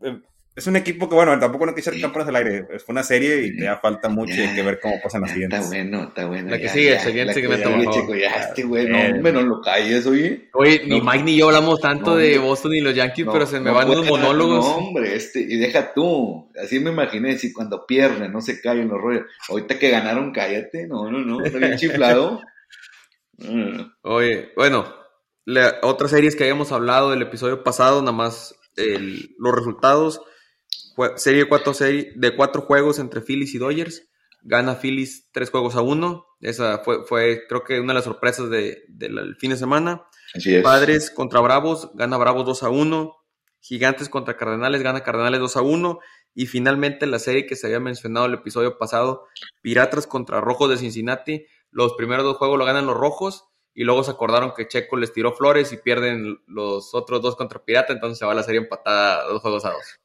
eh, 0.00 0.22
es 0.56 0.68
un 0.68 0.76
equipo 0.76 1.08
que, 1.08 1.16
bueno, 1.16 1.36
tampoco 1.40 1.66
no 1.66 1.74
quise 1.74 1.90
ser 1.90 2.00
campeones 2.00 2.26
del 2.26 2.36
aire. 2.36 2.66
Es 2.70 2.84
una 2.86 3.02
serie 3.02 3.44
y 3.44 3.56
te 3.56 3.64
da 3.64 3.78
falta 3.78 4.08
mucho 4.08 4.34
y 4.34 4.40
hay 4.40 4.54
que 4.54 4.62
ver 4.62 4.78
cómo 4.80 5.00
pasan 5.02 5.22
las 5.22 5.32
siguientes. 5.32 5.58
Está 5.58 5.68
bueno, 5.68 6.02
está 6.04 6.26
bueno. 6.26 6.50
La 6.50 6.58
que 6.60 6.68
sigue, 6.68 6.92
el 6.92 7.00
siguiente 7.00 7.34
segmento, 7.34 7.70
por 7.72 7.84
favor. 7.84 8.16
ya, 8.16 8.36
este 8.36 8.62
güey, 8.62 8.86
no, 8.86 9.00
hombre, 9.00 9.32
no 9.32 9.42
lo 9.42 9.60
calles, 9.60 10.06
oye. 10.06 10.48
Oye, 10.52 10.82
ni 10.86 11.00
Mike 11.00 11.24
ni 11.24 11.36
yo 11.36 11.46
hablamos 11.46 11.80
tanto 11.80 12.14
de 12.14 12.38
Boston 12.38 12.74
y 12.74 12.80
los 12.80 12.94
Yankees, 12.94 13.26
pero 13.32 13.46
se 13.46 13.58
me 13.58 13.72
van 13.72 13.90
unos 13.90 14.06
monólogos. 14.06 14.64
No, 14.64 14.76
hombre, 14.76 15.16
este, 15.16 15.40
y 15.40 15.56
deja 15.56 15.92
tú. 15.92 16.52
Así 16.62 16.78
me 16.78 16.90
imaginé, 16.90 17.36
si 17.36 17.52
cuando 17.52 17.84
pierden, 17.84 18.32
no 18.32 18.40
se 18.40 18.60
callen 18.60 18.88
los 18.88 19.00
rollos. 19.00 19.24
Ahorita 19.48 19.76
que 19.80 19.90
ganaron, 19.90 20.32
cállate. 20.32 20.86
No, 20.86 21.10
no, 21.10 21.18
no, 21.18 21.44
está 21.44 21.58
bien 21.58 21.76
chiflado. 21.76 22.40
Oye, 24.02 24.52
bueno, 24.54 24.94
la, 25.44 25.78
otras 25.82 26.12
series 26.12 26.36
que 26.36 26.44
habíamos 26.44 26.70
hablado 26.70 27.10
del 27.10 27.22
episodio 27.22 27.64
pasado, 27.64 28.02
nada 28.02 28.12
más 28.12 28.54
el, 28.76 29.34
los 29.38 29.52
resultados 29.52 30.22
serie 31.16 31.48
cuatro 31.48 31.74
serie, 31.74 32.12
de 32.14 32.34
cuatro 32.34 32.62
juegos 32.62 32.98
entre 32.98 33.20
Phillies 33.20 33.54
y 33.54 33.58
Dodgers. 33.58 34.08
Gana 34.42 34.74
Phillies 34.74 35.28
tres 35.32 35.50
juegos 35.50 35.74
a 35.74 35.82
uno. 35.82 36.26
Esa 36.40 36.78
fue, 36.78 37.04
fue 37.06 37.44
creo 37.48 37.64
que 37.64 37.80
una 37.80 37.92
de 37.92 37.98
las 37.98 38.04
sorpresas 38.04 38.50
del 38.50 38.84
de, 38.88 39.34
fin 39.38 39.50
de 39.50 39.56
semana. 39.56 40.06
Padres 40.62 41.10
contra 41.10 41.40
Bravos, 41.40 41.90
gana 41.94 42.16
Bravos 42.16 42.44
2 42.44 42.62
a 42.64 42.70
1. 42.70 43.16
Gigantes 43.60 44.10
contra 44.10 44.36
Cardenales, 44.36 44.82
gana 44.82 45.02
Cardenales 45.02 45.40
2 45.40 45.56
a 45.56 45.62
1. 45.62 46.00
Y 46.34 46.46
finalmente 46.46 47.06
la 47.06 47.18
serie 47.18 47.46
que 47.46 47.56
se 47.56 47.68
había 47.68 47.80
mencionado 47.80 48.26
el 48.26 48.34
episodio 48.34 48.76
pasado, 48.76 49.26
Piratas 49.62 50.06
contra 50.06 50.40
Rojos 50.40 50.68
de 50.68 50.76
Cincinnati. 50.76 51.46
Los 51.70 51.94
primeros 51.94 52.24
dos 52.24 52.36
juegos 52.36 52.58
lo 52.58 52.64
ganan 52.64 52.86
los 52.86 52.96
Rojos 52.96 53.44
y 53.74 53.84
luego 53.84 54.04
se 54.04 54.12
acordaron 54.12 54.52
que 54.56 54.68
Checo 54.68 54.96
les 54.96 55.12
tiró 55.12 55.32
flores 55.32 55.72
y 55.72 55.76
pierden 55.76 56.40
los 56.46 56.94
otros 56.94 57.20
dos 57.20 57.36
contra 57.36 57.64
Pirata, 57.64 57.92
entonces 57.92 58.18
se 58.18 58.24
va 58.24 58.34
la 58.34 58.44
serie 58.44 58.60
empatada 58.60 59.24
dos 59.24 59.42
juegos 59.42 59.64
a 59.64 59.70
dos. 59.70 60.00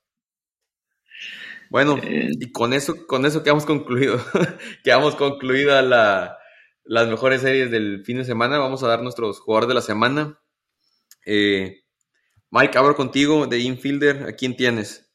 Bueno, 1.70 1.98
eh, 2.04 2.30
y 2.40 2.52
con 2.52 2.74
eso, 2.74 3.06
con 3.08 3.26
eso 3.26 3.44
quedamos 3.44 3.66
concluido. 3.66 4.20
quedamos 4.84 5.16
concluida 5.16 5.82
la, 5.82 6.38
las 6.84 7.08
mejores 7.08 7.42
series 7.42 7.70
del 7.70 8.04
fin 8.06 8.18
de 8.18 8.26
semana. 8.26 8.58
Vamos 8.58 8.84
a 8.84 8.88
dar 8.88 9.04
nuestros 9.04 9.40
jugadores 9.40 9.68
de 9.68 9.76
la 9.76 9.82
semana. 9.82 10.40
Eh, 11.26 11.84
Mike, 12.52 12.78
abro 12.78 12.96
contigo 12.96 13.46
de 13.46 13.60
infielder. 13.60 14.24
¿A 14.24 14.34
quién 14.34 14.56
tienes? 14.56 15.10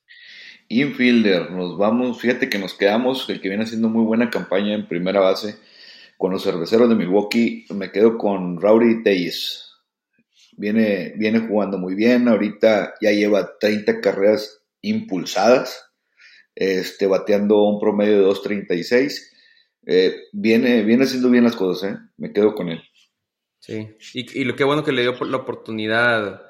Infielder, 0.69 1.51
nos 1.51 1.77
vamos, 1.77 2.21
fíjate 2.21 2.49
que 2.49 2.59
nos 2.59 2.73
quedamos, 2.73 3.29
el 3.29 3.41
que 3.41 3.49
viene 3.49 3.65
haciendo 3.65 3.91
muy 3.91 4.05
buena 4.05 4.31
campaña 4.31 4.73
en 4.73 4.89
primera 4.89 5.21
base 5.21 5.59
con 6.17 6.33
los 6.33 6.43
cerveceros 6.43 6.89
de 6.89 6.95
Milwaukee, 6.95 7.67
me 7.71 7.93
quedo 7.93 8.17
con 8.17 8.61
Rowdy 8.61 9.03
Telles. 9.03 9.73
Viene, 10.57 11.13
viene 11.17 11.41
jugando 11.41 11.77
muy 11.77 11.95
bien, 11.95 12.29
ahorita 12.29 12.95
ya 13.01 13.11
lleva 13.11 13.59
30 13.59 14.01
carreras 14.01 14.63
impulsadas, 14.81 15.91
este, 16.55 17.07
bateando 17.07 17.63
un 17.65 17.81
promedio 17.81 18.19
de 18.21 18.27
2.36. 18.27 19.31
Eh, 19.87 20.15
viene, 20.33 20.83
viene 20.83 21.05
haciendo 21.05 21.31
bien 21.31 21.45
las 21.45 21.57
cosas, 21.57 21.93
¿eh? 21.93 21.99
me 22.17 22.33
quedo 22.33 22.55
con 22.55 22.69
él. 22.69 22.83
Sí, 23.59 23.89
y, 24.15 24.41
y 24.41 24.45
lo 24.45 24.57
que 24.57 24.65
bueno 24.65 24.85
que 24.85 24.93
le 24.93 25.03
dio 25.03 25.13
la 25.25 25.39
oportunidad 25.39 26.43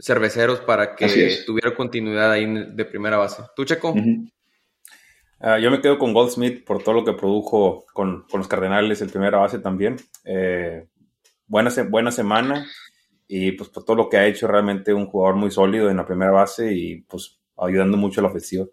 cerveceros 0.00 0.60
para 0.60 0.94
que 0.94 1.38
tuviera 1.44 1.74
continuidad 1.74 2.32
ahí 2.32 2.46
de 2.46 2.84
primera 2.84 3.16
base. 3.16 3.42
¿Tú, 3.56 3.64
Checo? 3.64 3.94
Ah, 5.40 5.58
yo 5.58 5.70
me 5.70 5.80
quedo 5.80 5.98
con 5.98 6.12
Goldsmith 6.12 6.64
por 6.64 6.82
todo 6.82 6.94
lo 6.96 7.04
que 7.04 7.12
produjo 7.12 7.86
con, 7.92 8.24
los 8.32 8.48
Cardenales 8.48 9.00
en 9.02 9.10
primera 9.10 9.38
base 9.38 9.58
también. 9.58 9.96
Eh, 10.24 10.86
buena, 11.46 11.70
buena 11.88 12.10
semana 12.10 12.66
y 13.26 13.52
pues 13.52 13.68
por 13.68 13.84
todo 13.84 13.96
lo 13.96 14.08
que 14.08 14.16
ha 14.16 14.26
hecho 14.26 14.46
realmente 14.46 14.92
un 14.92 15.06
jugador 15.06 15.36
muy 15.36 15.50
sólido 15.50 15.90
en 15.90 15.98
la 15.98 16.06
primera 16.06 16.30
base 16.30 16.74
y 16.74 17.02
pues 17.02 17.40
ayudando 17.56 17.96
mucho 17.96 18.20
a 18.20 18.24
la 18.24 18.30
ofensiva. 18.30 18.66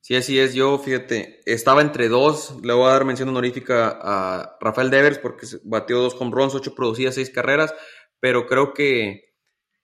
Sí, 0.00 0.16
así 0.16 0.38
es. 0.38 0.54
Yo, 0.54 0.78
fíjate, 0.78 1.40
estaba 1.44 1.82
entre 1.82 2.08
dos. 2.08 2.56
Le 2.62 2.72
voy 2.72 2.86
a 2.88 2.92
dar 2.92 3.04
mención 3.04 3.28
honorífica 3.28 3.98
a 4.00 4.56
Rafael 4.60 4.90
Devers 4.90 5.18
porque 5.18 5.46
bateó 5.64 6.00
dos 6.00 6.14
con 6.14 6.32
runs, 6.32 6.54
ocho 6.54 6.74
producidas, 6.74 7.16
seis 7.16 7.30
carreras. 7.30 7.74
Pero 8.20 8.46
creo 8.46 8.72
que 8.72 9.34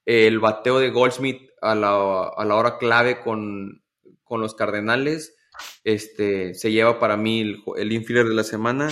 el 0.07 0.39
bateo 0.41 0.79
de 0.79 0.91
Goldsmith 0.91 1.51
a 1.61 1.75
la, 1.75 2.25
a 2.29 2.45
la 2.45 2.55
hora 2.57 2.79
clave 2.79 3.21
con, 3.21 3.83
con 4.23 4.41
los 4.41 4.55
Cardenales 4.55 5.37
este, 5.85 6.55
se 6.55 6.73
lleva 6.73 6.99
para 6.99 7.17
mí 7.17 7.41
el, 7.41 7.63
el 7.77 7.93
infielder 7.93 8.27
de 8.27 8.35
la 8.35 8.45
semana. 8.45 8.91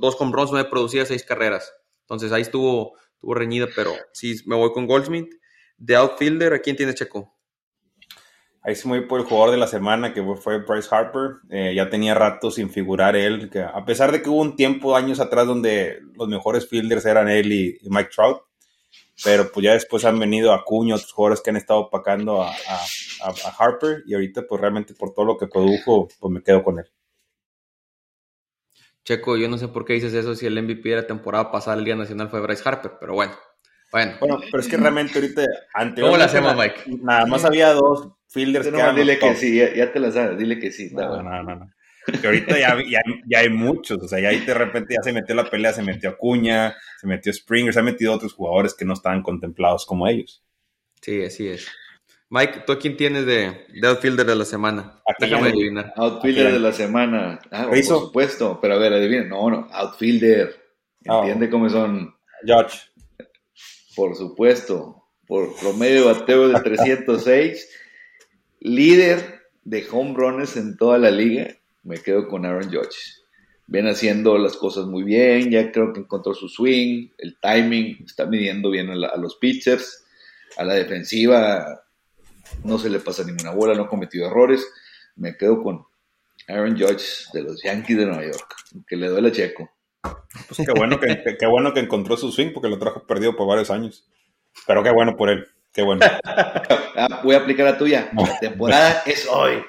dos 0.00 0.16
con 0.16 0.32
runs, 0.32 0.50
nueve 0.52 0.68
producidas, 0.68 1.08
seis 1.08 1.24
carreras. 1.24 1.72
Entonces 2.02 2.32
ahí 2.32 2.42
estuvo, 2.42 2.96
estuvo 3.14 3.34
reñida, 3.34 3.68
pero 3.74 3.92
sí, 4.12 4.36
me 4.46 4.56
voy 4.56 4.72
con 4.72 4.86
Goldsmith. 4.86 5.32
De 5.76 5.94
outfielder, 5.96 6.54
¿a 6.54 6.58
quién 6.60 6.76
tiene 6.76 6.94
Checo? 6.94 7.35
Ahí 8.66 8.74
se 8.74 8.88
me 8.88 9.00
por 9.02 9.20
el 9.20 9.26
jugador 9.26 9.52
de 9.52 9.58
la 9.58 9.68
semana, 9.68 10.12
que 10.12 10.24
fue 10.42 10.58
Bryce 10.58 10.88
Harper. 10.90 11.36
Eh, 11.50 11.72
ya 11.76 11.88
tenía 11.88 12.14
rato 12.14 12.50
sin 12.50 12.68
figurar 12.68 13.14
él, 13.14 13.48
a 13.72 13.84
pesar 13.84 14.10
de 14.10 14.20
que 14.20 14.28
hubo 14.28 14.40
un 14.40 14.56
tiempo, 14.56 14.96
años 14.96 15.20
atrás, 15.20 15.46
donde 15.46 16.00
los 16.16 16.26
mejores 16.26 16.68
fielders 16.68 17.06
eran 17.06 17.28
él 17.28 17.52
y, 17.52 17.78
Mike 17.88 18.10
Trout, 18.12 18.42
pero 19.22 19.52
pues 19.52 19.62
ya 19.62 19.72
después 19.74 20.04
han 20.04 20.18
venido 20.18 20.52
a 20.52 20.64
Cuño, 20.64 20.96
otros 20.96 21.12
jugadores 21.12 21.42
que 21.42 21.50
han 21.50 21.56
estado 21.56 21.78
opacando 21.78 22.42
a, 22.42 22.52
Harper, 23.56 24.02
y 24.04 24.14
ahorita 24.14 24.42
pues 24.48 24.60
realmente 24.60 24.94
por 24.94 25.14
todo 25.14 25.26
lo 25.26 25.38
que 25.38 25.46
produjo, 25.46 26.08
pues 26.18 26.32
me 26.32 26.42
quedo 26.42 26.64
con 26.64 26.80
él. 26.80 26.86
Checo, 29.04 29.36
yo 29.36 29.48
no 29.48 29.58
sé 29.58 29.68
por 29.68 29.84
qué 29.84 29.92
dices 29.92 30.12
eso 30.12 30.34
si 30.34 30.44
el 30.44 30.60
MVP 30.60 30.88
de 30.88 30.96
la 30.96 31.06
temporada 31.06 31.52
pasada 31.52 31.76
el 31.76 31.84
Día 31.84 31.94
Nacional 31.94 32.30
fue 32.30 32.40
Bryce 32.40 32.68
Harper, 32.68 32.94
pero 32.98 33.14
bueno. 33.14 33.32
Bueno. 33.92 34.14
bueno, 34.20 34.40
pero 34.50 34.60
es 34.60 34.68
que 34.68 34.76
realmente 34.76 35.18
ahorita 35.18 35.42
ante 35.72 36.02
¿Cómo 36.02 36.16
la 36.16 36.24
hacemos, 36.24 36.56
Mike? 36.56 36.98
Nada 37.02 37.26
más 37.26 37.44
había 37.44 37.72
dos 37.72 38.08
fielders 38.28 38.70
no, 38.70 38.92
dile 38.94 39.18
que 39.18 39.34
sí, 39.34 39.56
ya, 39.56 39.92
te 39.92 40.00
la 40.00 40.10
sabes, 40.10 40.38
dile 40.38 40.58
que 40.58 40.70
sí. 40.70 40.90
No, 40.92 41.22
no, 41.22 41.42
no, 41.42 41.56
no. 41.56 41.70
Que 42.20 42.26
ahorita 42.26 42.58
ya, 42.58 42.76
ya, 43.26 43.38
hay 43.38 43.48
muchos, 43.48 43.98
o 44.02 44.08
sea, 44.08 44.20
ya 44.20 44.28
ahí 44.28 44.40
de 44.40 44.54
repente 44.54 44.94
ya 44.94 45.02
se 45.02 45.12
metió 45.12 45.34
la 45.34 45.50
pelea, 45.50 45.72
se 45.72 45.82
metió 45.82 46.10
Acuña, 46.10 46.76
se 47.00 47.06
metió 47.06 47.32
Springer, 47.32 47.72
se 47.72 47.80
han 47.80 47.84
metido 47.84 48.12
otros 48.12 48.32
jugadores 48.32 48.74
que 48.74 48.84
no 48.84 48.92
estaban 48.92 49.22
contemplados 49.22 49.86
como 49.86 50.06
ellos. 50.06 50.44
Sí, 51.00 51.24
así 51.24 51.48
es. 51.48 51.66
Mike, 52.28 52.64
¿tú 52.66 52.72
a 52.72 52.78
quién 52.78 52.96
tienes 52.96 53.24
de, 53.24 53.66
de 53.72 53.88
outfielder 53.88 54.26
de 54.26 54.34
la 54.34 54.44
semana? 54.44 55.00
Déjame 55.18 55.50
adivinar. 55.50 55.92
Outfielder 55.96 56.52
de 56.52 56.58
la 56.58 56.72
semana. 56.72 57.38
Ah, 57.52 57.66
por 57.68 57.82
supuesto. 57.82 58.58
Pero 58.60 58.74
a 58.74 58.78
ver, 58.78 58.92
adivina. 58.92 59.24
No, 59.24 59.48
no. 59.48 59.68
Outfielder. 59.70 60.56
Ah, 61.08 61.20
¿Entiende 61.20 61.48
cómo 61.48 61.68
son? 61.68 62.14
George. 62.44 62.78
Por 63.96 64.14
supuesto. 64.14 65.02
Por 65.26 65.56
promedio 65.56 66.06
de 66.06 66.12
bateo 66.12 66.48
de 66.48 66.60
306. 66.60 67.68
líder 68.60 69.40
de 69.64 69.84
home 69.90 70.14
runs 70.14 70.56
en 70.56 70.76
toda 70.76 70.98
la 70.98 71.10
liga. 71.10 71.48
Me 71.82 71.98
quedo 71.98 72.28
con 72.28 72.46
Aaron 72.46 72.70
George. 72.70 72.98
Ven 73.66 73.88
haciendo 73.88 74.38
las 74.38 74.56
cosas 74.56 74.86
muy 74.86 75.02
bien. 75.02 75.50
Ya 75.50 75.72
creo 75.72 75.92
que 75.92 76.00
encontró 76.00 76.34
su 76.34 76.48
swing. 76.48 77.08
El 77.18 77.38
timing. 77.40 78.04
Está 78.04 78.26
midiendo 78.26 78.70
bien 78.70 78.90
a, 78.90 79.08
a 79.08 79.16
los 79.16 79.36
pitchers. 79.36 80.04
A 80.56 80.64
la 80.64 80.74
defensiva 80.74 81.82
no 82.64 82.78
se 82.78 82.90
le 82.90 83.00
pasa 83.00 83.24
ninguna 83.24 83.50
bola, 83.50 83.74
no 83.74 83.84
ha 83.84 83.88
cometido 83.88 84.26
errores. 84.26 84.66
Me 85.16 85.36
quedo 85.36 85.62
con 85.62 85.84
Aaron 86.48 86.78
Judge 86.78 87.26
de 87.32 87.42
los 87.42 87.62
Yankees 87.62 87.98
de 87.98 88.06
Nueva 88.06 88.24
York, 88.24 88.54
que 88.86 88.96
le 88.96 89.08
duele 89.08 89.28
a 89.28 89.32
Checo. 89.32 89.70
Pues 90.48 90.66
qué 90.66 90.72
bueno 90.72 90.98
que, 91.00 91.36
qué 91.38 91.46
bueno 91.46 91.72
que 91.72 91.80
encontró 91.80 92.16
su 92.16 92.30
swing 92.30 92.52
porque 92.52 92.68
lo 92.68 92.78
trajo 92.78 93.06
perdido 93.06 93.36
por 93.36 93.48
varios 93.48 93.70
años. 93.70 94.08
Pero 94.66 94.82
qué 94.82 94.90
bueno 94.90 95.16
por 95.16 95.30
él, 95.30 95.46
qué 95.72 95.82
bueno. 95.82 96.04
Ah, 96.98 97.20
voy 97.22 97.34
a 97.34 97.40
aplicar 97.40 97.66
la 97.66 97.76
tuya. 97.76 98.08
La 98.14 98.38
temporada 98.38 99.02
es 99.04 99.28
hoy. 99.28 99.62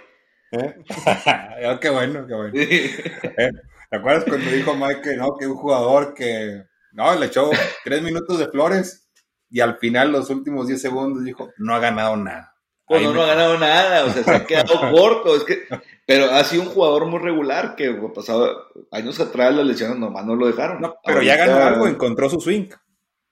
¿Eh? 0.51 0.75
qué 1.81 1.89
bueno, 1.89 2.25
qué 2.25 2.33
bueno. 2.33 2.53
¿Eh? 2.55 3.51
¿Te 3.89 3.97
acuerdas 3.97 4.23
cuando 4.23 4.49
dijo 4.49 4.75
Mike 4.75 5.01
que 5.01 5.17
no, 5.17 5.35
que 5.37 5.45
un 5.45 5.57
jugador 5.57 6.13
que 6.13 6.63
no, 6.93 7.15
le 7.15 7.25
echó 7.25 7.49
tres 7.83 8.01
minutos 8.01 8.39
de 8.39 8.47
flores 8.47 9.09
y 9.49 9.59
al 9.59 9.77
final, 9.77 10.11
los 10.11 10.29
últimos 10.29 10.67
diez 10.67 10.81
segundos, 10.81 11.23
dijo, 11.23 11.51
no 11.57 11.75
ha 11.75 11.79
ganado 11.79 12.15
nada? 12.15 12.55
Pues 12.85 13.01
no, 13.03 13.21
ha 13.21 13.27
ganado 13.27 13.57
nada, 13.57 14.05
o 14.05 14.09
sea, 14.09 14.23
se 14.23 14.35
ha 14.35 14.45
quedado 14.45 14.79
corto. 14.91 15.35
Es 15.35 15.43
que, 15.43 15.67
pero 16.07 16.31
ha 16.31 16.43
sido 16.45 16.63
un 16.63 16.69
jugador 16.69 17.05
muy 17.05 17.19
regular 17.19 17.75
que 17.75 17.91
pasado 18.15 18.69
años 18.91 19.19
atrás 19.19 19.53
las 19.53 19.65
lesiones 19.65 19.97
nomás 19.99 20.25
no 20.25 20.35
lo 20.35 20.47
dejaron. 20.47 20.81
pero 21.05 21.21
ya 21.21 21.35
ganó 21.35 21.57
algo, 21.57 21.85
encontró 21.85 22.29
su 22.29 22.39
swing. 22.39 22.69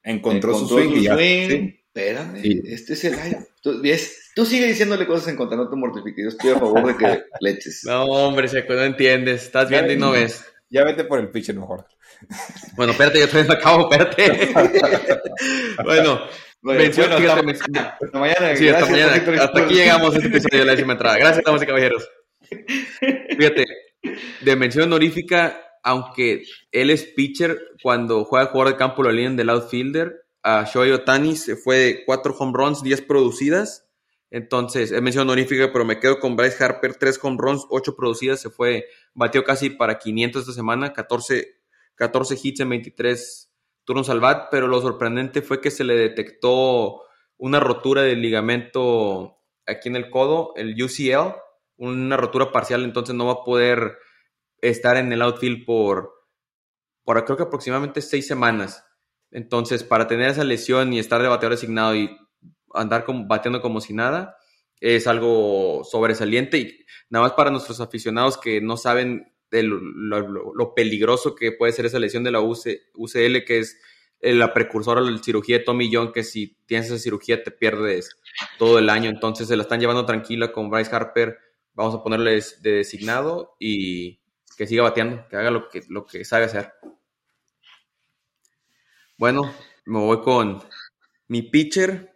Encontró, 0.04 0.54
su 0.54 0.68
swing. 0.68 0.92
y, 0.98 1.08
Espérame, 1.08 2.42
este 2.66 2.94
es 2.94 3.06
el 3.06 3.14
año. 3.18 3.38
Tú, 3.62 3.82
tú 4.36 4.46
sigue 4.46 4.68
diciéndole 4.68 5.08
cosas 5.08 5.30
en 5.30 5.38
contra, 5.38 5.56
no 5.56 5.70
te 5.70 5.78
mortifiques. 5.78 6.22
Yo 6.26 6.30
estoy 6.30 6.52
a 6.52 6.60
favor 6.60 6.86
de 6.86 6.98
que 6.98 7.24
le 7.40 7.52
eches. 7.52 7.86
No, 7.86 8.04
hombre, 8.04 8.50
Seco, 8.50 8.74
no 8.74 8.84
entiendes. 8.84 9.44
Estás 9.44 9.70
viendo 9.70 9.94
y 9.94 9.98
no 9.98 10.12
ves. 10.12 10.44
Ya 10.70 10.84
vete 10.84 11.06
por 11.06 11.20
el 11.20 11.30
pitcher 11.30 11.56
mejor. 11.56 11.86
Bueno, 12.76 12.92
espérate, 12.92 13.22
yo 13.22 13.30
todavía 13.30 13.54
me 13.54 13.58
acabo, 13.58 13.90
espérate. 13.90 14.54
bueno, 15.86 16.20
mención, 16.62 17.10
bueno, 17.10 17.22
fíjate, 17.22 17.52
hasta, 17.52 17.98
hasta, 18.04 18.20
mañana. 18.20 18.56
Sí, 18.58 18.68
hasta 18.68 18.92
mañana. 18.92 19.14
Hasta 19.14 19.60
aquí 19.62 19.76
llegamos 19.76 20.14
a 20.14 20.18
este 20.18 20.28
episodio 20.28 20.60
de 20.60 20.66
la 20.66 20.72
décima 20.74 20.94
entrada. 20.94 21.18
Gracias, 21.18 21.46
damas 21.46 21.64
y 21.64 21.66
caballeros. 21.66 22.10
Fíjate, 23.38 23.66
de 24.42 24.56
mención 24.56 24.86
honorífica, 24.86 25.62
aunque 25.84 26.46
él 26.72 26.90
es 26.90 27.04
pitcher, 27.04 27.60
cuando 27.82 28.26
juega 28.26 28.48
jugador 28.48 28.74
de 28.74 28.78
campo 28.78 29.04
lo 29.04 29.10
alinean 29.10 29.36
del 29.36 29.50
outfielder, 29.50 30.26
a 30.44 30.64
Shohei 30.66 30.92
Otani 30.92 31.36
se 31.36 31.56
fue 31.56 31.78
de 31.78 32.06
4 32.06 32.36
home 32.38 32.54
runs, 32.56 32.84
10 32.84 33.02
producidas. 33.02 33.88
Entonces, 34.30 34.92
es 34.92 35.02
mención 35.02 35.28
honorífica, 35.28 35.72
pero 35.72 35.86
me 35.86 36.00
quedo 36.00 36.20
con 36.20 36.36
Bryce 36.36 36.64
Harper, 36.64 36.96
3 36.96 37.20
home 37.22 37.38
runs, 37.40 37.66
8 37.70 37.96
producidas, 37.96 38.42
se 38.42 38.50
fue, 38.50 38.86
batió 39.14 39.44
casi 39.44 39.70
para 39.70 39.98
500 39.98 40.42
esta 40.42 40.54
semana, 40.54 40.94
14, 40.94 41.62
14 41.96 42.38
hits 42.42 42.60
en 42.60 42.70
23 42.70 43.52
turnos 43.86 44.10
al 44.10 44.20
bat, 44.20 44.48
pero 44.52 44.68
lo 44.68 44.82
sorprendente 44.82 45.42
fue 45.42 45.62
que 45.62 45.72
se 45.72 45.84
le 45.84 45.96
detectó 45.96 47.02
una 47.38 47.60
rotura 47.60 48.02
del 48.02 48.22
ligamento 48.22 49.38
aquí 49.66 49.90
en 49.90 49.96
el 49.96 50.10
codo, 50.10 50.54
el 50.56 50.76
UCL, 50.82 51.36
una 51.78 52.18
rotura 52.18 52.52
parcial, 52.52 52.84
entonces 52.84 53.16
no 53.16 53.26
va 53.26 53.34
a 53.34 53.44
poder 53.44 53.98
estar 54.62 54.98
en 54.98 55.12
el 55.12 55.22
outfield 55.22 55.66
por, 55.66 56.14
por 57.04 57.24
creo 57.26 57.38
que 57.38 57.44
aproximadamente 57.44 58.02
6 58.02 58.26
semanas. 58.26 58.86
Entonces, 59.32 59.84
para 59.84 60.08
tener 60.08 60.30
esa 60.30 60.44
lesión 60.44 60.94
y 60.94 61.00
estar 61.00 61.22
de 61.22 61.28
bateador 61.28 61.58
designado 61.58 61.96
y 61.96 62.10
andar 62.74 63.04
como, 63.06 63.28
bateando 63.28 63.62
como 63.62 63.82
si 63.82 63.94
nada, 63.94 64.38
es 64.80 65.08
algo 65.08 65.84
sobresaliente. 65.84 66.58
Y 66.58 66.86
nada 67.10 67.26
más 67.26 67.34
para 67.34 67.52
nuestros 67.52 67.82
aficionados 67.82 68.38
que 68.38 68.62
no 68.62 68.78
saben 68.78 69.34
de 69.52 69.64
lo, 69.64 70.74
peligroso 70.76 71.36
que 71.36 71.52
puede 71.52 71.74
ser 71.74 71.86
esa 71.86 72.00
lesión 72.00 72.24
de 72.24 72.32
la 72.32 72.42
UCL, 72.42 73.44
que 73.46 73.60
es 73.60 73.80
la 74.22 74.54
precursora 74.54 75.02
de 75.02 75.12
la 75.12 75.18
cirugía 75.20 75.60
de 75.60 75.64
Tommy 75.64 75.90
John, 75.94 76.12
que 76.12 76.24
si 76.24 76.58
tienes 76.66 76.88
esa 76.88 76.98
cirugía 76.98 77.44
te 77.44 77.52
pierdes 77.52 78.18
todo 78.58 78.80
el 78.80 78.90
año. 78.90 79.10
Entonces 79.10 79.48
se 79.48 79.56
la 79.56 79.64
están 79.64 79.80
llevando 79.80 80.06
tranquila 80.06 80.52
con 80.52 80.70
Bryce 80.70 80.96
Harper. 80.96 81.38
Vamos 81.76 81.94
a 81.94 82.02
ponerle 82.02 82.42
de 82.62 82.72
designado 82.72 83.56
y 83.60 84.20
que 84.58 84.66
siga 84.66 84.84
bateando, 84.84 85.28
que 85.28 85.36
haga 85.36 85.52
lo 85.52 85.70
que, 85.70 85.84
lo 85.90 86.06
que 86.06 86.26
sabe 86.26 86.46
hacer. 86.46 86.74
Bueno, 89.18 89.54
me 89.86 90.00
voy 90.00 90.22
con 90.22 90.64
mi 91.28 91.42
pitcher. 91.42 92.14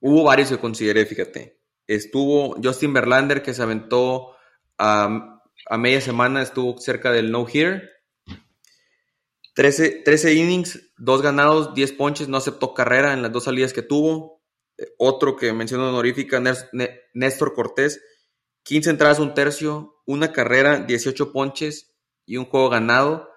Hubo 0.00 0.24
varios 0.24 0.48
que 0.48 0.58
consideré, 0.58 1.06
fíjate. 1.06 1.60
Estuvo 1.86 2.56
Justin 2.62 2.92
Verlander, 2.92 3.42
que 3.42 3.54
se 3.54 3.62
aventó 3.62 4.36
a, 4.78 5.42
media 5.78 6.00
semana, 6.00 6.42
estuvo 6.42 6.78
cerca 6.78 7.12
del 7.12 7.30
no-hitter. 7.30 7.90
13, 9.54 10.02
13, 10.04 10.34
innings, 10.34 10.92
dos 10.96 11.22
ganados, 11.22 11.74
10 11.74 11.92
ponches, 11.92 12.28
no 12.28 12.36
aceptó 12.36 12.72
carrera 12.72 13.12
en 13.12 13.22
las 13.22 13.32
dos 13.32 13.44
salidas 13.44 13.72
que 13.72 13.82
tuvo. 13.82 14.39
Otro 14.98 15.36
que 15.36 15.52
menciono 15.52 15.88
honorífica, 15.88 16.42
Néstor 17.14 17.54
Cortés, 17.54 18.00
15 18.64 18.90
entradas, 18.90 19.18
un 19.18 19.34
tercio, 19.34 20.02
una 20.06 20.32
carrera, 20.32 20.80
18 20.80 21.32
ponches 21.32 21.94
y 22.26 22.36
un 22.36 22.44
juego 22.46 22.68
ganado 22.68 23.30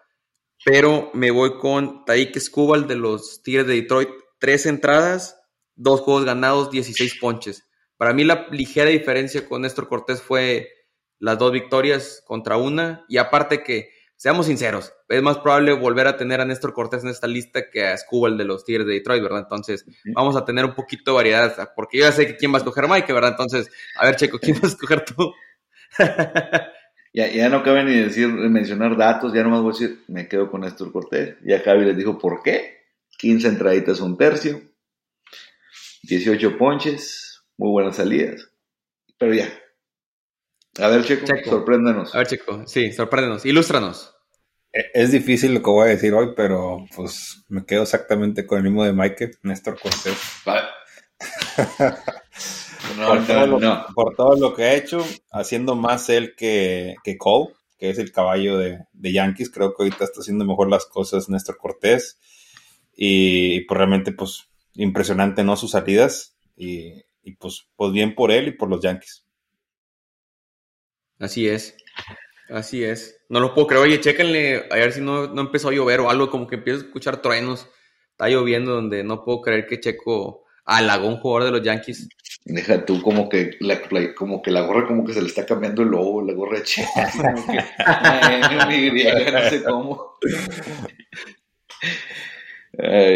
pero 0.63 1.11
me 1.13 1.31
voy 1.31 1.57
con 1.57 2.05
Taik 2.05 2.39
Skubal 2.39 2.87
de 2.87 2.95
los 2.95 3.41
Tigres 3.43 3.67
de 3.67 3.75
Detroit. 3.75 4.09
Tres 4.39 4.65
entradas, 4.65 5.37
dos 5.75 6.01
juegos 6.01 6.25
ganados, 6.25 6.71
16 6.71 7.17
ponches. 7.19 7.67
Para 7.97 8.13
mí 8.13 8.23
la 8.23 8.47
ligera 8.49 8.89
diferencia 8.89 9.47
con 9.47 9.61
Néstor 9.61 9.89
Cortés 9.89 10.21
fue 10.21 10.69
las 11.19 11.37
dos 11.37 11.51
victorias 11.51 12.23
contra 12.25 12.57
una. 12.57 13.05
Y 13.09 13.17
aparte 13.17 13.63
que, 13.63 13.89
seamos 14.23 14.45
sinceros, 14.45 14.93
es 15.09 15.21
más 15.21 15.39
probable 15.39 15.73
volver 15.73 16.07
a 16.07 16.15
tener 16.15 16.39
a 16.39 16.45
Néstor 16.45 16.71
Cortés 16.71 17.03
en 17.03 17.09
esta 17.09 17.27
lista 17.27 17.69
que 17.69 17.85
a 17.85 17.97
Skubal 17.97 18.37
de 18.37 18.45
los 18.45 18.63
Tigres 18.63 18.87
de 18.87 18.93
Detroit, 18.93 19.21
¿verdad? 19.21 19.41
Entonces, 19.41 19.85
vamos 20.15 20.37
a 20.37 20.45
tener 20.45 20.63
un 20.63 20.75
poquito 20.75 21.11
de 21.11 21.15
variedad, 21.15 21.73
porque 21.75 21.97
yo 21.97 22.05
ya 22.05 22.13
sé 22.13 22.37
quién 22.37 22.53
va 22.53 22.55
a 22.55 22.59
escoger 22.59 22.87
Mike, 22.87 23.11
¿verdad? 23.11 23.31
Entonces, 23.31 23.69
a 23.97 24.05
ver, 24.05 24.15
Checo, 24.15 24.39
¿quién 24.39 24.55
va 24.55 24.61
a 24.63 24.67
escoger 24.67 25.03
tú? 25.03 25.33
Ya, 27.15 27.27
ya 27.27 27.47
no 27.47 27.61
cabe 27.61 27.83
ni 27.83 27.93
decir, 27.93 28.27
mencionar 28.27 28.97
datos, 28.97 29.35
ya 29.35 29.43
nomás 29.43 29.61
voy 29.61 29.69
a 29.69 29.77
decir, 29.77 30.03
me 30.07 30.27
quedo 30.27 30.49
con 30.49 30.61
Néstor 30.61 30.91
Cortés. 30.91 31.35
Ya 31.45 31.59
Javi 31.59 31.85
les 31.85 31.95
dijo 31.95 32.17
por 32.17 32.41
qué. 32.41 32.87
15 33.19 33.49
entraditas, 33.49 33.99
un 33.99 34.17
tercio. 34.17 34.59
18 36.01 36.57
ponches, 36.57 37.43
muy 37.55 37.69
buenas 37.69 37.97
salidas. 37.97 38.49
Pero 39.19 39.35
ya. 39.35 39.47
A 40.79 40.87
ver, 40.87 41.03
Checo, 41.03 41.27
sorpréndanos. 41.45 42.15
A 42.15 42.17
ver, 42.17 42.25
Checo, 42.25 42.63
sí, 42.65 42.91
sorpréndenos, 42.91 43.45
ilústranos. 43.45 44.12
E, 44.73 44.91
es 44.93 45.11
difícil 45.11 45.53
lo 45.53 45.61
que 45.61 45.69
voy 45.69 45.87
a 45.87 45.91
decir 45.91 46.13
hoy, 46.13 46.33
pero 46.35 46.85
pues 46.95 47.43
me 47.47 47.65
quedo 47.65 47.83
exactamente 47.83 48.45
con 48.47 48.57
el 48.57 48.63
mismo 48.63 48.83
de 48.83 48.93
Mike, 48.93 49.31
Néstor 49.43 49.79
Cortés. 49.79 50.17
Vale. 50.45 50.67
por, 53.95 54.15
todo 54.15 54.35
lo, 54.35 54.53
que 54.53 54.63
ha 54.63 54.73
hecho, 54.73 55.05
haciendo 55.31 55.75
más 55.75 56.09
él 56.09 56.35
que, 56.35 56.95
que 57.03 57.17
Cole, 57.17 57.53
que 57.77 57.89
es 57.89 57.97
el 57.97 58.11
caballo 58.11 58.57
de, 58.57 58.85
Yankees. 58.93 59.49
Creo 59.49 59.75
que 59.75 59.83
ahorita 59.83 60.03
está 60.03 60.21
haciendo 60.21 60.45
mejor 60.45 60.69
las 60.69 60.85
cosas 60.85 61.29
Néstor 61.29 61.57
Cortés. 61.57 62.19
Y, 62.95 63.61
pues 63.65 63.77
realmente, 63.77 64.11
pues, 64.11 64.49
impresionante, 64.73 65.43
¿no? 65.43 65.55
Sus 65.55 65.71
salidas. 65.71 66.35
Y, 66.55 67.03
pues, 67.39 67.67
pues 67.75 67.91
bien 67.91 68.15
por 68.15 68.31
él 68.31 68.49
y 68.49 68.51
por 68.51 68.69
los 68.69 68.81
Yankees. 68.81 69.25
Así 71.19 71.47
es. 71.47 71.75
Así 72.49 72.83
es. 72.83 73.23
No 73.29 73.39
lo 73.39 73.53
puedo 73.53 73.67
creer. 73.67 73.83
Oye, 73.83 73.99
chéquenle, 73.99 74.67
a 74.69 74.75
ver 74.75 74.91
si 74.91 75.01
no, 75.01 75.27
no 75.27 75.41
empezó 75.41 75.69
a 75.69 75.73
llover 75.73 76.01
o 76.01 76.09
algo, 76.09 76.29
como 76.29 76.47
que 76.47 76.55
empiezo 76.55 76.81
a 76.81 76.83
escuchar 76.85 77.21
truenos. 77.21 77.67
Está 78.11 78.29
lloviendo 78.29 78.73
donde 78.73 79.03
no 79.03 79.23
puedo 79.23 79.41
creer 79.41 79.65
que 79.65 79.79
Checo 79.79 80.43
halagó 80.65 81.07
un 81.07 81.17
jugador 81.17 81.45
de 81.45 81.51
los 81.51 81.63
Yankees. 81.63 82.09
Deja 82.45 82.85
tú 82.85 83.01
como 83.01 83.29
que 83.29 83.57
la, 83.59 83.81
como 84.15 84.41
que 84.41 84.51
la 84.51 84.61
gorra 84.61 84.85
como 84.85 85.05
que 85.05 85.13
se 85.13 85.21
le 85.21 85.27
está 85.27 85.45
cambiando 85.45 85.81
el 85.81 85.89
logo, 85.89 86.21
la 86.21 86.33
gorra 86.33 86.57
de 86.59 86.63
Che. 86.63 86.85
Como 87.23 87.47
que, 87.47 89.31
no 89.31 89.49
sé 89.49 89.63
cómo. 89.63 90.17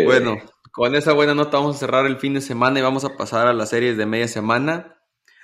bueno, 0.05 0.37
con 0.71 0.95
esa 0.95 1.11
buena 1.11 1.35
nota 1.35 1.57
vamos 1.57 1.75
a 1.75 1.79
cerrar 1.79 2.05
el 2.05 2.17
fin 2.17 2.35
de 2.35 2.41
semana 2.41 2.79
y 2.79 2.83
vamos 2.83 3.03
a 3.03 3.17
pasar 3.17 3.47
a 3.47 3.53
las 3.53 3.69
series 3.69 3.97
de 3.97 4.05
media 4.05 4.29
semana. 4.29 4.97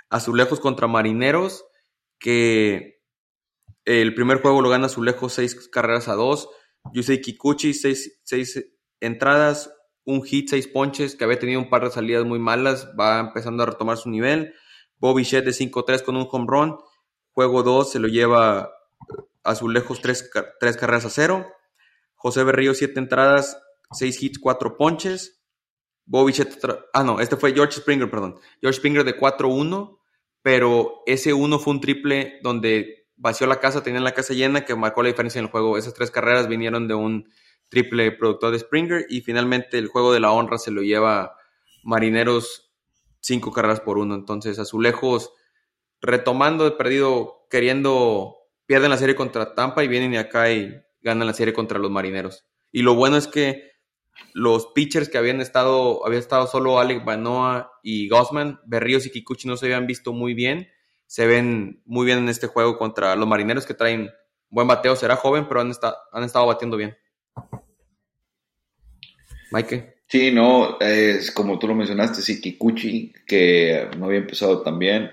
Azulejos 0.09 0.61
contra 0.61 0.87
Marineros, 0.87 1.65
que 2.19 3.02
el 3.85 4.13
primer 4.15 4.41
juego 4.41 4.61
lo 4.61 4.69
gana 4.69 4.87
Azulejos 4.87 5.33
seis 5.33 5.69
carreras 5.69 6.07
a 6.07 6.15
dos. 6.15 6.49
Yusei 6.93 7.21
Kikuchi, 7.21 7.73
seis, 7.73 8.19
seis 8.23 8.63
entradas, 8.99 9.73
un 10.05 10.23
hit, 10.23 10.49
seis 10.49 10.67
ponches, 10.67 11.15
que 11.15 11.23
había 11.23 11.39
tenido 11.39 11.59
un 11.59 11.69
par 11.69 11.83
de 11.83 11.91
salidas 11.91 12.25
muy 12.25 12.39
malas, 12.39 12.89
va 12.99 13.19
empezando 13.19 13.63
a 13.63 13.65
retomar 13.65 13.97
su 13.97 14.09
nivel. 14.09 14.53
Bobby 14.97 15.23
Shed 15.23 15.43
de 15.43 15.51
5-3 15.51 16.03
con 16.03 16.15
un 16.15 16.27
home 16.31 16.45
run. 16.47 16.77
Juego 17.33 17.63
2 17.63 17.91
se 17.91 17.99
lo 17.99 18.07
lleva 18.07 18.71
a 19.43 19.55
su 19.55 19.67
lejos 19.67 20.01
3, 20.01 20.29
carreras 20.79 21.05
a 21.05 21.09
0. 21.09 21.45
José 22.15 22.43
Berrío 22.43 22.73
7 22.73 22.97
entradas, 22.99 23.61
6 23.91 24.23
hits, 24.23 24.39
4 24.39 24.77
ponches. 24.77 25.43
Bobby 26.05 26.31
Shed, 26.31 26.47
ah 26.93 27.03
no, 27.03 27.19
este 27.19 27.35
fue 27.35 27.53
George 27.53 27.79
Springer, 27.79 28.09
perdón. 28.09 28.39
George 28.61 28.77
Springer 28.77 29.03
de 29.03 29.17
4-1, 29.17 29.99
pero 30.41 31.01
ese 31.05 31.33
1 31.33 31.59
fue 31.59 31.73
un 31.73 31.81
triple 31.81 32.39
donde 32.41 33.02
vació 33.15 33.47
la 33.47 33.60
casa, 33.60 33.84
tenía 33.84 34.02
la 34.02 34.13
casa 34.13 34.34
llena, 34.34 34.65
que 34.65 34.76
marcó 34.76 35.04
la 35.04 35.10
diferencia 35.10 35.39
en 35.39 35.45
el 35.45 35.52
juego. 35.52 35.78
Esas 35.78 35.93
tres 35.93 36.12
carreras 36.12 36.47
vinieron 36.47 36.88
de 36.88 36.93
un 36.93 37.30
triple 37.69 38.12
productor 38.12 38.52
de 38.52 38.60
Springer 38.60 39.06
y 39.10 39.21
finalmente 39.21 39.78
el 39.78 39.88
juego 39.88 40.13
de 40.13 40.19
la 40.19 40.32
honra 40.32 40.58
se 40.58 40.71
lo 40.71 40.82
lleva 40.82 41.36
Marineros 41.84 42.71
cinco 43.19 43.52
carreras 43.52 43.80
por 43.80 43.97
uno. 43.97 44.15
Entonces, 44.15 44.60
Azulejos 44.60 45.32
retomando 46.02 46.67
el 46.67 46.73
perdido, 46.73 47.47
queriendo, 47.49 48.36
pierden 48.65 48.89
la 48.91 48.97
serie 48.97 49.15
contra 49.15 49.56
Tampa 49.56 49.84
y 49.84 49.88
vienen 49.88 50.15
acá 50.17 50.52
y 50.52 50.76
ganan 51.02 51.28
la 51.28 51.34
serie 51.34 51.54
contra 51.54 51.80
los 51.80 51.91
Marineros. 51.91 52.45
Y 52.71 52.82
lo 52.82 52.95
bueno 52.95 53.17
es 53.17 53.28
que 53.28 53.71
los 54.34 54.67
pitchers 54.67 55.10
que 55.10 55.17
habían 55.17 55.41
estado, 55.41 56.06
había 56.06 56.19
estado 56.19 56.47
solo 56.47 56.80
Alec 56.80 57.06
Banoa 57.06 57.71
y 57.82 58.10
Gosman, 58.10 58.60
Berríos 58.65 59.06
y 59.06 59.12
Kikuchi 59.12 59.47
no 59.47 59.58
se 59.58 59.65
habían 59.65 59.88
visto 59.88 60.13
muy 60.13 60.34
bien, 60.34 60.67
se 61.13 61.28
ven 61.28 61.80
muy 61.86 62.08
bien 62.08 62.17
en 62.17 62.30
este 62.30 62.47
juego 62.47 62.76
contra 62.80 63.15
los 63.15 63.28
Marineros 63.28 63.67
que 63.67 63.76
traen 63.76 64.10
buen 64.49 64.67
bateo, 64.67 64.95
será 64.95 65.15
joven, 65.15 65.47
pero 65.47 65.62
han, 65.62 65.71
han 66.12 66.23
estado 66.23 66.47
batiendo 66.47 66.76
bien. 66.76 66.97
Mike. 69.52 69.97
Sí, 70.08 70.32
no, 70.32 70.80
es 70.80 71.30
como 71.30 71.60
tú 71.60 71.67
lo 71.67 71.76
mencionaste, 71.76 72.23
sí, 72.23 72.41
Kikuchi, 72.41 73.13
que 73.28 73.91
no 73.95 74.08
había 74.08 74.17
empezado 74.17 74.63
también, 74.63 75.12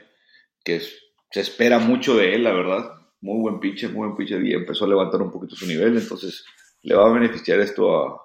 que 0.65 0.81
se 0.81 1.41
espera 1.41 1.79
mucho 1.79 2.17
de 2.17 2.35
él, 2.35 2.45
la 2.45 2.55
verdad. 2.55 2.95
Muy 3.21 3.39
buen 3.39 3.61
pitcher, 3.61 3.91
muy 3.91 4.07
buen 4.07 4.17
pitcher 4.17 4.43
y 4.43 4.55
empezó 4.55 4.87
a 4.87 4.89
levantar 4.89 5.21
un 5.21 5.31
poquito 5.31 5.55
su 5.55 5.67
nivel, 5.67 5.99
entonces 5.99 6.47
le 6.81 6.95
va 6.95 7.11
a 7.11 7.13
beneficiar 7.13 7.61
esto 7.61 8.25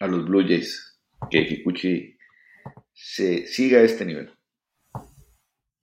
a, 0.00 0.06
los 0.08 0.24
Blue 0.24 0.42
Jays, 0.42 0.98
que 1.30 1.46
Kikuchi 1.46 2.18
se 2.92 3.46
siga 3.46 3.78
a 3.78 3.82
este 3.82 4.04
nivel. 4.04 4.36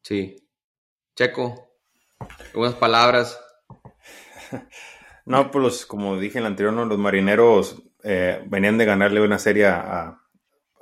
Sí. 0.04 0.36
Checo, 1.20 1.70
algunas 2.54 2.76
palabras. 2.76 3.38
No, 5.26 5.52
pues 5.52 5.86
como 5.86 6.18
dije 6.18 6.40
en 6.40 6.46
el 6.46 6.52
anterior, 6.52 6.74
los 6.74 6.98
marineros 6.98 7.84
eh, 8.04 8.42
venían 8.48 8.80
de 8.80 8.86
ganarle 8.86 9.22
una 9.22 9.38
serie 9.38 9.68
a, 9.68 10.20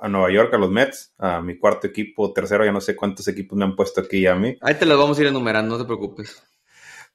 a, 0.00 0.08
Nueva 0.08 0.30
York, 0.30 0.54
a 0.54 0.56
los 0.56 0.70
Mets, 0.70 1.12
a 1.18 1.42
mi 1.42 1.58
cuarto 1.58 1.86
equipo, 1.86 2.32
tercero, 2.32 2.64
ya 2.64 2.72
no 2.72 2.80
sé 2.80 2.96
cuántos 2.96 3.28
equipos 3.28 3.58
me 3.58 3.66
han 3.66 3.76
puesto 3.76 4.00
aquí 4.00 4.26
a 4.26 4.34
mí. 4.36 4.56
Ahí 4.62 4.76
te 4.76 4.86
los 4.86 4.96
vamos 4.98 5.18
a 5.18 5.20
ir 5.20 5.26
enumerando, 5.26 5.76
no 5.76 5.82
te 5.82 5.86
preocupes. 5.86 6.42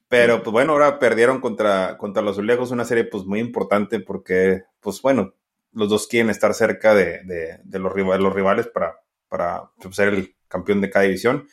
Pero 0.07 0.43
pues 0.43 0.51
bueno, 0.51 0.73
ahora 0.73 0.99
perdieron 0.99 1.41
contra, 1.41 1.97
contra 1.97 2.21
los 2.21 2.33
Azulejos, 2.33 2.69
una 2.69 2.85
serie 2.85 3.05
pues 3.05 3.23
muy 3.23 3.39
importante 3.39 3.99
porque, 3.99 4.65
pues 4.79 5.01
bueno, 5.01 5.33
los 5.71 5.89
dos 5.89 6.05
quieren 6.05 6.29
estar 6.29 6.53
cerca 6.53 6.93
de, 6.93 7.23
de, 7.63 7.79
los, 7.79 7.91
rivales, 7.91 8.21
los 8.21 8.33
rivales 8.33 8.67
para, 8.67 8.99
para 9.27 9.71
pues, 9.81 9.95
ser 9.95 10.09
el 10.09 10.35
campeón 10.47 10.81
de 10.81 10.91
cada 10.91 11.05
división. 11.05 11.47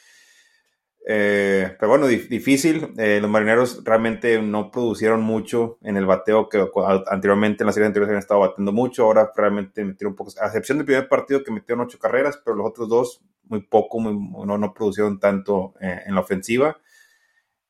Eh, 1.07 1.77
pero 1.79 1.91
bueno, 1.91 2.07
difícil. 2.07 2.93
Eh, 2.99 3.19
los 3.21 3.31
marineros 3.31 3.83
realmente 3.85 4.41
no 4.43 4.71
producieron 4.71 5.23
mucho 5.23 5.79
en 5.83 5.97
el 5.97 6.07
bateo 6.07 6.49
que 6.49 6.65
anteriormente 7.11 7.63
en 7.63 7.67
las 7.67 7.75
series 7.75 7.89
anteriores 7.89 8.11
habían 8.11 8.21
estado 8.21 8.41
batiendo 8.41 8.73
mucho. 8.73 9.05
Ahora 9.05 9.31
realmente 9.35 9.85
metieron 9.85 10.15
poco, 10.15 10.33
a 10.41 10.47
excepción 10.47 10.79
del 10.79 10.85
primer 10.87 11.09
partido 11.09 11.43
que 11.43 11.53
metieron 11.53 11.85
ocho 11.87 11.99
carreras, 11.99 12.41
pero 12.45 12.57
los 12.57 12.67
otros 12.67 12.89
dos 12.89 13.23
muy 13.45 13.63
poco, 13.63 14.01
no, 14.01 14.59
no 14.59 14.75
producieron 14.75 15.19
tanto 15.19 15.75
eh, 15.81 16.03
en 16.07 16.15
la 16.15 16.21
ofensiva. 16.21 16.79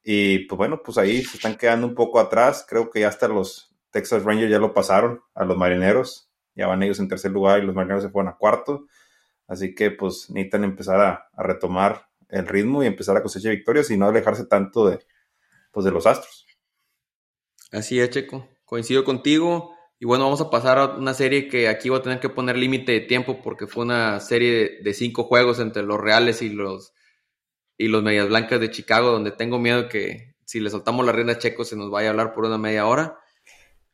Y 0.02 0.40
pues 0.40 0.58
bueno, 0.58 0.82
pues 0.84 0.98
ahí 0.98 1.22
se 1.22 1.36
están 1.36 1.56
quedando 1.56 1.86
un 1.86 1.94
poco 1.94 2.20
atrás. 2.20 2.66
Creo 2.68 2.90
que 2.90 3.00
ya 3.00 3.08
hasta 3.08 3.28
los 3.28 3.74
Texas 3.90 4.24
Rangers 4.24 4.50
ya 4.50 4.58
lo 4.58 4.74
pasaron 4.74 5.22
a 5.34 5.44
los 5.44 5.56
marineros. 5.56 6.30
Ya 6.54 6.66
van 6.66 6.82
ellos 6.82 7.00
en 7.00 7.08
tercer 7.08 7.30
lugar 7.30 7.62
y 7.62 7.66
los 7.66 7.74
marineros 7.74 8.02
se 8.02 8.10
fueron 8.10 8.32
a 8.32 8.36
cuarto. 8.36 8.86
Así 9.46 9.74
que 9.74 9.90
pues 9.90 10.30
necesitan 10.30 10.64
empezar 10.64 11.00
a, 11.00 11.30
a 11.34 11.42
retomar 11.42 12.09
el 12.30 12.46
ritmo 12.46 12.82
y 12.82 12.86
empezar 12.86 13.16
a 13.16 13.22
cosechar 13.22 13.52
victorias 13.52 13.90
y 13.90 13.96
no 13.96 14.06
alejarse 14.06 14.46
tanto 14.46 14.88
de, 14.88 14.98
pues, 15.72 15.84
de 15.84 15.90
los 15.90 16.06
astros. 16.06 16.46
Así 17.72 18.00
es, 18.00 18.10
Checo. 18.10 18.48
Coincido 18.64 19.04
contigo. 19.04 19.74
Y 19.98 20.06
bueno, 20.06 20.24
vamos 20.24 20.40
a 20.40 20.50
pasar 20.50 20.78
a 20.78 20.86
una 20.96 21.12
serie 21.12 21.48
que 21.48 21.68
aquí 21.68 21.88
voy 21.90 21.98
a 21.98 22.02
tener 22.02 22.20
que 22.20 22.30
poner 22.30 22.56
límite 22.56 22.92
de 22.92 23.00
tiempo 23.00 23.42
porque 23.42 23.66
fue 23.66 23.84
una 23.84 24.18
serie 24.20 24.80
de, 24.82 24.94
cinco 24.94 25.24
juegos 25.24 25.60
entre 25.60 25.82
los 25.82 26.00
Reales 26.00 26.40
y 26.40 26.48
los, 26.48 26.94
y 27.76 27.88
los 27.88 28.02
Medias 28.02 28.28
Blancas 28.28 28.60
de 28.60 28.70
Chicago, 28.70 29.10
donde 29.10 29.30
tengo 29.30 29.58
miedo 29.58 29.88
que 29.88 30.36
si 30.46 30.58
le 30.58 30.70
soltamos 30.70 31.04
la 31.04 31.12
rienda 31.12 31.34
a 31.34 31.38
Checo 31.38 31.64
se 31.64 31.76
nos 31.76 31.90
vaya 31.90 32.08
a 32.08 32.10
hablar 32.12 32.32
por 32.32 32.46
una 32.46 32.56
media 32.56 32.86
hora. 32.86 33.18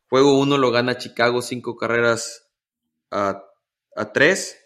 Juego 0.09 0.39
uno 0.39 0.57
lo 0.57 0.71
gana 0.71 0.97
Chicago 0.97 1.41
cinco 1.41 1.75
carreras 1.75 2.49
a, 3.11 3.43
a 3.95 4.13
tres. 4.13 4.57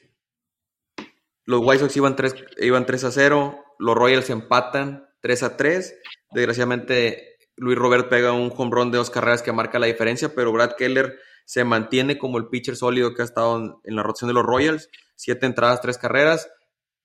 Los 1.45 1.61
White 1.63 1.79
Sox 1.79 1.97
iban 1.97 2.15
3, 2.15 2.35
iban 2.59 2.85
3 2.85 3.03
a 3.03 3.11
0. 3.11 3.60
Los 3.81 3.95
Royals 3.95 4.29
empatan 4.29 5.09
3 5.21 5.43
a 5.43 5.57
3. 5.57 5.95
Desgraciadamente, 6.31 7.37
Luis 7.55 7.77
Robert 7.77 8.09
pega 8.09 8.31
un 8.31 8.53
home 8.55 8.69
run 8.71 8.91
de 8.91 8.99
dos 8.99 9.09
carreras 9.09 9.41
que 9.41 9.51
marca 9.51 9.79
la 9.79 9.87
diferencia, 9.87 10.35
pero 10.35 10.51
Brad 10.51 10.73
Keller 10.77 11.17
se 11.45 11.63
mantiene 11.63 12.19
como 12.19 12.37
el 12.37 12.47
pitcher 12.47 12.75
sólido 12.75 13.15
que 13.15 13.23
ha 13.23 13.25
estado 13.25 13.81
en 13.83 13.95
la 13.95 14.03
rotación 14.03 14.27
de 14.27 14.35
los 14.35 14.45
Royals. 14.45 14.89
Siete 15.15 15.47
entradas, 15.47 15.81
tres 15.81 15.97
carreras. 15.97 16.47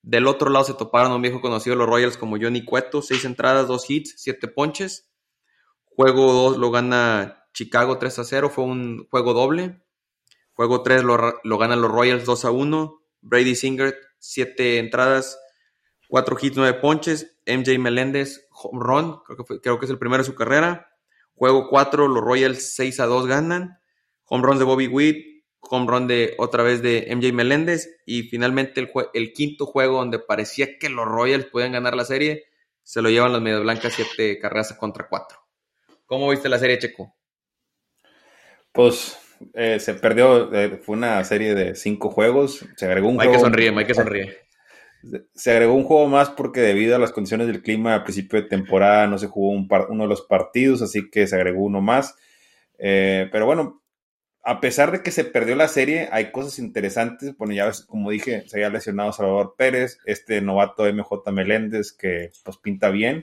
Del 0.02 0.26
otro 0.26 0.50
lado 0.50 0.66
se 0.66 0.74
toparon 0.74 1.12
a 1.12 1.16
un 1.16 1.22
viejo 1.22 1.40
conocido 1.40 1.74
de 1.74 1.78
los 1.78 1.88
Royals 1.88 2.18
como 2.18 2.36
Johnny 2.38 2.62
Cueto. 2.62 3.00
Seis 3.00 3.24
entradas, 3.24 3.68
dos 3.68 3.88
hits, 3.88 4.14
siete 4.18 4.46
ponches. 4.46 5.10
Juego 5.84 6.30
2 6.34 6.58
lo 6.58 6.70
gana 6.70 7.46
Chicago 7.54 7.96
3 7.96 8.18
a 8.18 8.24
0. 8.24 8.50
Fue 8.50 8.64
un 8.64 9.08
juego 9.10 9.32
doble. 9.32 9.82
Juego 10.52 10.82
3 10.82 11.04
lo, 11.04 11.40
lo 11.42 11.58
ganan 11.58 11.80
los 11.80 11.90
Royals 11.90 12.26
2 12.26 12.44
a 12.44 12.50
1. 12.50 13.02
Brady 13.22 13.56
Singer 13.56 13.96
siete 14.18 14.78
entradas, 14.78 15.38
cuatro 16.16 16.38
hits, 16.40 16.56
nueve 16.56 16.78
ponches. 16.80 17.36
MJ 17.44 17.78
Meléndez, 17.78 18.48
home 18.50 18.82
run, 18.82 19.18
creo 19.26 19.36
que, 19.36 19.60
creo 19.60 19.78
que 19.78 19.84
es 19.84 19.90
el 19.90 19.98
primero 19.98 20.22
de 20.22 20.26
su 20.26 20.34
carrera. 20.34 20.90
Juego 21.34 21.68
4, 21.68 22.08
los 22.08 22.24
Royals 22.24 22.74
6 22.74 23.00
a 23.00 23.04
2 23.04 23.26
ganan. 23.26 23.80
Home 24.24 24.42
run 24.42 24.58
de 24.58 24.64
Bobby 24.64 24.86
Witt, 24.86 25.44
home 25.60 25.86
run 25.86 26.06
de 26.06 26.34
otra 26.38 26.62
vez 26.62 26.80
de 26.80 27.06
MJ 27.14 27.34
Meléndez. 27.34 27.98
Y 28.06 28.22
finalmente 28.22 28.80
el, 28.80 28.90
el 29.12 29.34
quinto 29.34 29.66
juego 29.66 29.98
donde 29.98 30.18
parecía 30.18 30.78
que 30.78 30.88
los 30.88 31.04
Royals 31.04 31.44
podían 31.52 31.72
ganar 31.72 31.94
la 31.94 32.06
serie, 32.06 32.46
se 32.82 33.02
lo 33.02 33.10
llevan 33.10 33.32
los 33.32 33.42
Medias 33.42 33.60
Blancas 33.60 33.92
7 33.94 34.38
carreras 34.38 34.72
contra 34.72 35.08
4. 35.10 35.38
¿Cómo 36.06 36.30
viste 36.30 36.48
la 36.48 36.58
serie, 36.58 36.78
Checo? 36.78 37.14
Pues 38.72 39.18
eh, 39.52 39.78
se 39.80 39.92
perdió, 39.92 40.50
eh, 40.54 40.80
fue 40.82 40.96
una 40.96 41.22
serie 41.24 41.54
de 41.54 41.74
cinco 41.74 42.08
juegos, 42.08 42.64
se 42.74 42.86
agregó 42.86 43.08
un 43.08 43.16
Mike 43.16 43.28
juego. 43.28 43.44
sonríe, 43.44 43.70
Mike 43.70 43.92
sonríe. 43.92 44.45
Se 45.34 45.50
agregó 45.50 45.74
un 45.74 45.84
juego 45.84 46.08
más 46.08 46.30
porque 46.30 46.60
debido 46.60 46.96
a 46.96 46.98
las 46.98 47.12
condiciones 47.12 47.46
del 47.46 47.62
clima 47.62 47.94
a 47.94 48.04
principio 48.04 48.40
de 48.40 48.48
temporada 48.48 49.06
no 49.06 49.18
se 49.18 49.28
jugó 49.28 49.50
uno 49.50 50.02
de 50.04 50.08
los 50.08 50.22
partidos, 50.22 50.82
así 50.82 51.10
que 51.10 51.26
se 51.26 51.36
agregó 51.36 51.64
uno 51.64 51.80
más. 51.80 52.16
Eh, 52.78 53.28
pero 53.30 53.46
bueno, 53.46 53.82
a 54.42 54.60
pesar 54.60 54.92
de 54.92 55.02
que 55.02 55.10
se 55.10 55.24
perdió 55.24 55.56
la 55.56 55.68
serie, 55.68 56.08
hay 56.12 56.32
cosas 56.32 56.58
interesantes. 56.58 57.36
Bueno, 57.36 57.54
ya 57.54 57.70
como 57.86 58.10
dije, 58.10 58.44
se 58.48 58.56
había 58.56 58.70
lesionado 58.70 59.12
Salvador 59.12 59.54
Pérez, 59.56 59.98
este 60.06 60.40
novato 60.40 60.84
MJ 60.84 61.30
Meléndez 61.32 61.92
que 61.92 62.30
pues 62.44 62.56
pinta 62.58 62.90
bien. 62.90 63.22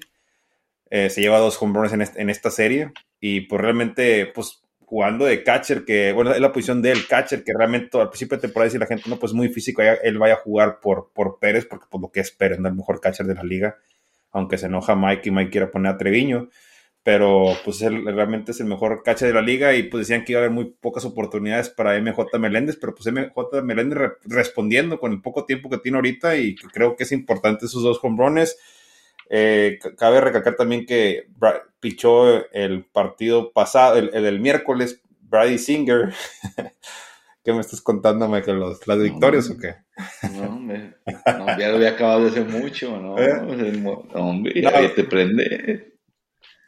se 0.89 1.21
lleva 1.21 1.39
dos 1.39 1.61
home 1.61 1.87
en, 1.91 2.03
en, 2.15 2.29
esta 2.29 2.51
serie 2.51 2.91
y 3.19 3.41
pues 3.41 3.61
realmente 3.61 4.25
pues 4.27 4.62
jugando 4.93 5.25
de 5.25 5.41
catcher, 5.41 5.85
que 5.85 6.13
bueno, 6.13 6.33
es 6.33 6.39
la 6.39 6.53
posición 6.53 6.79
del 6.79 7.07
catcher, 7.07 7.43
que 7.43 7.51
realmente 7.51 7.99
al 7.99 8.09
principio 8.09 8.37
de 8.37 8.41
temporada 8.41 8.65
decir 8.65 8.79
la 8.79 8.85
gente, 8.85 9.09
no, 9.09 9.17
pues 9.17 9.31
es 9.31 9.35
muy 9.35 9.49
físico, 9.49 9.81
él 9.81 10.19
vaya 10.19 10.35
a 10.35 10.37
jugar 10.37 10.79
por, 10.79 11.09
por 11.11 11.39
Pérez, 11.39 11.65
porque 11.65 11.85
por 11.89 11.99
pues, 11.99 12.01
lo 12.03 12.11
que 12.11 12.19
es 12.19 12.29
Pérez, 12.29 12.59
no 12.59 12.69
el 12.69 12.75
mejor 12.75 13.01
catcher 13.01 13.25
de 13.25 13.33
la 13.33 13.43
liga, 13.43 13.79
aunque 14.31 14.59
se 14.59 14.67
enoja 14.67 14.95
Mike 14.95 15.29
y 15.29 15.31
Mike 15.31 15.49
quiere 15.49 15.65
poner 15.65 15.93
a 15.93 15.97
Treviño, 15.97 16.49
pero 17.01 17.57
pues 17.65 17.81
él 17.81 18.05
realmente 18.05 18.51
es 18.51 18.59
el 18.59 18.67
mejor 18.67 19.01
catcher 19.01 19.29
de 19.29 19.33
la 19.33 19.41
liga 19.41 19.73
y 19.73 19.81
pues 19.81 20.07
decían 20.07 20.23
que 20.23 20.33
iba 20.33 20.41
a 20.41 20.43
haber 20.43 20.53
muy 20.53 20.65
pocas 20.79 21.05
oportunidades 21.05 21.71
para 21.71 21.99
MJ 21.99 22.37
Meléndez, 22.37 22.77
pero 22.79 22.93
pues 22.93 23.11
MJ 23.11 23.63
Meléndez 23.63 24.11
respondiendo 24.25 24.99
con 24.99 25.11
el 25.11 25.23
poco 25.23 25.45
tiempo 25.45 25.71
que 25.71 25.79
tiene 25.79 25.97
ahorita 25.97 26.37
y 26.37 26.53
creo 26.53 26.95
que 26.95 27.01
es 27.01 27.11
importante 27.11 27.65
esos 27.65 27.81
dos 27.81 27.99
home 27.99 28.23
runs. 28.23 28.55
Eh, 29.35 29.79
cabe 29.97 30.21
recalcar 30.21 30.55
también 30.55 30.85
que 30.85 31.23
pichó 31.79 32.47
el 32.51 32.85
partido 32.85 33.51
pasado, 33.51 33.97
el, 33.97 34.11
del 34.11 34.39
miércoles, 34.39 35.01
Brady 35.21 35.57
Singer. 35.57 36.13
¿Qué 37.43 37.51
me 37.51 37.61
estás 37.61 37.81
contando, 37.81 38.29
Michael? 38.29 38.59
¿Las 38.85 38.99
victorias 38.99 39.49
o 39.49 39.57
qué? 39.57 39.77
No, 40.35 40.59
me, 40.59 40.93
no, 41.25 41.47
ya 41.57 41.69
lo 41.69 41.77
había 41.77 41.89
acabado 41.89 42.21
de 42.21 42.29
hacer 42.29 42.45
mucho, 42.45 42.99
¿no? 42.99 43.17
¿Eh? 43.17 43.33
Hombre, 44.13 44.61
ya 44.61 44.93
te 44.93 45.03
prende. 45.03 45.97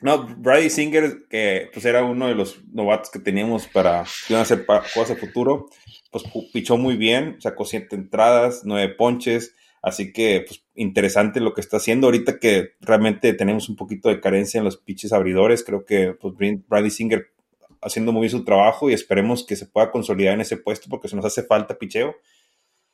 No, 0.01 0.25
Brady 0.35 0.71
Singer, 0.71 1.27
que 1.29 1.69
pues 1.71 1.85
era 1.85 2.03
uno 2.03 2.27
de 2.27 2.33
los 2.33 2.65
novatos 2.73 3.11
que 3.11 3.19
teníamos 3.19 3.67
para 3.67 4.05
que 4.27 4.35
hacer 4.35 4.65
cosas 4.65 5.11
a 5.11 5.15
futuro, 5.15 5.69
pues 6.09 6.23
pichó 6.51 6.77
muy 6.77 6.97
bien, 6.97 7.39
sacó 7.39 7.63
siete 7.63 7.95
entradas, 7.95 8.61
nueve 8.65 8.91
ponches, 8.95 9.53
Así 9.85 10.11
que, 10.11 10.43
pues, 10.47 10.65
interesante 10.73 11.39
lo 11.39 11.53
que 11.53 11.61
está 11.61 11.77
haciendo. 11.77 12.07
Ahorita 12.07 12.39
que 12.39 12.71
realmente 12.81 13.33
tenemos 13.33 13.69
un 13.69 13.75
poquito 13.75 14.09
de 14.09 14.19
carencia 14.19 14.57
en 14.57 14.63
los 14.63 14.77
pitches 14.77 15.13
abridores, 15.13 15.63
creo 15.63 15.85
que, 15.85 16.15
pues, 16.19 16.33
Brady 16.67 16.89
Singer 16.89 17.27
haciendo 17.83 18.11
muy 18.11 18.21
bien 18.21 18.31
su 18.31 18.43
trabajo 18.43 18.89
y 18.89 18.93
esperemos 18.93 19.45
que 19.45 19.55
se 19.55 19.67
pueda 19.67 19.91
consolidar 19.91 20.33
en 20.33 20.41
ese 20.41 20.57
puesto 20.57 20.89
porque 20.89 21.07
se 21.07 21.15
nos 21.15 21.23
hace 21.23 21.43
falta 21.43 21.77
picheo. 21.77 22.15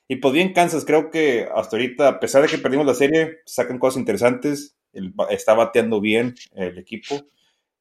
Y 0.10 0.18
pues 0.18 0.34
bien, 0.34 0.52
Kansas, 0.52 0.84
creo 0.84 1.10
que 1.12 1.48
hasta 1.56 1.78
ahorita, 1.78 2.10
a 2.10 2.20
pesar 2.20 2.42
de 2.42 2.50
que 2.50 2.58
perdimos 2.58 2.86
la 2.86 2.94
serie, 2.94 3.38
sacan 3.46 3.80
cosas 3.80 4.02
interesantes. 4.02 4.76
está 5.30 5.54
bateando 5.54 6.02
bien 6.02 6.36
el 6.54 6.78
equipo. 6.78 7.22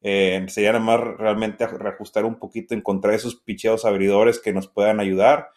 Eh, 0.02 0.46
sería 0.46 0.70
nada 0.70 0.84
más 0.84 1.00
realmente 1.18 1.66
reajustar 1.66 2.24
un 2.24 2.38
poquito, 2.38 2.74
encontrar 2.74 3.14
esos 3.14 3.34
picheos 3.34 3.84
abridores 3.84 4.38
que 4.38 4.52
nos 4.52 4.68
puedan 4.68 5.00
ayudar 5.00 5.48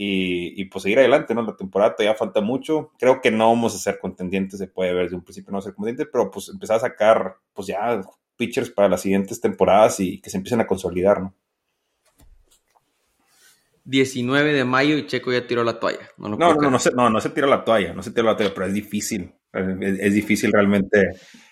y, 0.00 0.64
pues 0.66 0.84
seguir 0.84 1.00
adelante, 1.00 1.34
¿no? 1.34 1.42
La 1.42 1.56
temporada 1.56 1.96
todavía 1.96 2.16
falta 2.16 2.40
mucho. 2.40 2.92
Creo 3.00 3.20
que 3.20 3.32
no 3.32 3.48
vamos 3.48 3.74
a 3.74 3.78
ser 3.78 3.98
contendientes, 3.98 4.60
se 4.60 4.68
puede 4.68 4.94
ver 4.94 5.04
desde 5.04 5.16
un 5.16 5.24
principio 5.24 5.50
no 5.50 5.60
ser 5.60 5.74
contendientes, 5.74 6.08
pero 6.12 6.30
pues 6.30 6.48
empezar 6.50 6.76
a 6.76 6.80
sacar, 6.80 7.36
pues 7.52 7.66
ya, 7.66 8.00
pitchers 8.36 8.70
para 8.70 8.88
las 8.88 9.00
siguientes 9.02 9.40
temporadas 9.40 9.98
y 9.98 10.20
que 10.20 10.30
se 10.30 10.36
empiecen 10.36 10.60
a 10.60 10.68
consolidar, 10.68 11.20
¿no? 11.20 11.34
19 13.82 14.52
de 14.52 14.64
mayo 14.64 14.96
y 14.96 15.06
Checo 15.06 15.32
ya 15.32 15.46
tiró 15.46 15.64
la 15.64 15.80
toalla. 15.80 16.08
No, 16.16 16.28
no, 16.28 16.36
no, 16.36 16.70
no, 16.70 16.78
se, 16.78 16.92
no, 16.92 17.10
no 17.10 17.20
se 17.20 17.30
tiró 17.30 17.48
la 17.48 17.64
toalla, 17.64 17.92
no 17.92 18.02
se 18.02 18.12
tiró 18.12 18.26
la 18.26 18.36
toalla, 18.36 18.54
pero 18.54 18.66
es 18.66 18.74
difícil. 18.74 19.34
Es, 19.52 20.14
difícil 20.14 20.52
realmente. 20.52 21.10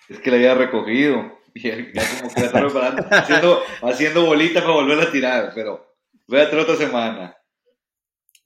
Es 0.08 0.20
que 0.20 0.30
la 0.30 0.36
había 0.36 0.54
recogido. 0.54 1.32
Y 1.54 1.62
ya 1.62 1.76
como 2.20 2.32
que 2.32 2.40
la 2.42 2.46
está 2.46 2.60
preparando, 2.60 3.06
haciendo, 3.10 3.62
haciendo 3.82 4.26
bolita 4.26 4.60
para 4.60 4.74
volver 4.74 5.00
a 5.00 5.10
tirar, 5.10 5.52
pero 5.54 5.96
voy 6.28 6.38
a 6.38 6.44
otra 6.44 6.76
semana. 6.76 7.34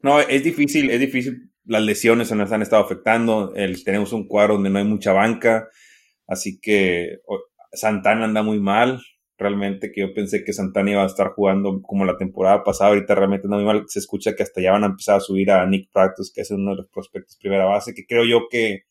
No, 0.03 0.21
es 0.21 0.43
difícil, 0.43 0.91
es 0.91 1.01
difícil. 1.01 1.51
Las 1.65 1.83
lesiones 1.83 2.29
se 2.29 2.37
nos 2.37 2.51
han 2.53 2.63
estado 2.63 2.83
afectando. 2.83 3.55
El, 3.55 3.85
tenemos 3.85 4.13
un 4.13 4.27
cuadro 4.27 4.55
donde 4.55 4.71
no 4.71 4.79
hay 4.79 4.85
mucha 4.85 5.13
banca. 5.13 5.69
Así 6.27 6.59
que 6.61 7.19
Santana 7.73 8.25
anda 8.25 8.43
muy 8.43 8.61
mal. 8.61 9.01
realmente 9.39 9.91
que 9.93 10.03
yo 10.03 10.15
pensé 10.15 10.45
que 10.45 10.53
Santana 10.53 10.91
iba 10.93 11.03
a 11.03 11.07
estar 11.07 11.29
jugando 11.33 11.81
como 11.83 12.05
la 12.05 12.17
temporada 12.17 12.65
pasada. 12.65 12.91
Ahorita 12.91 13.15
realmente 13.15 13.49
no 13.49 13.59
mal 13.61 13.85
se 13.89 13.99
escucha 14.01 14.35
que 14.35 14.43
hasta 14.43 14.61
ya 14.61 14.73
van 14.73 14.85
a 14.85 14.89
empezar 14.89 15.17
a 15.17 15.21
subir 15.21 15.51
a 15.51 15.67
Nick 15.67 15.91
Practice, 15.93 16.31
que 16.35 16.43
es 16.43 16.51
uno 16.51 16.73
de 16.73 16.77
los 16.79 16.89
prospectos 16.89 17.39
primera 17.41 17.65
base, 17.67 17.95
que 17.95 18.07
creo 18.07 18.25
yo 18.25 18.49
que 18.51 18.83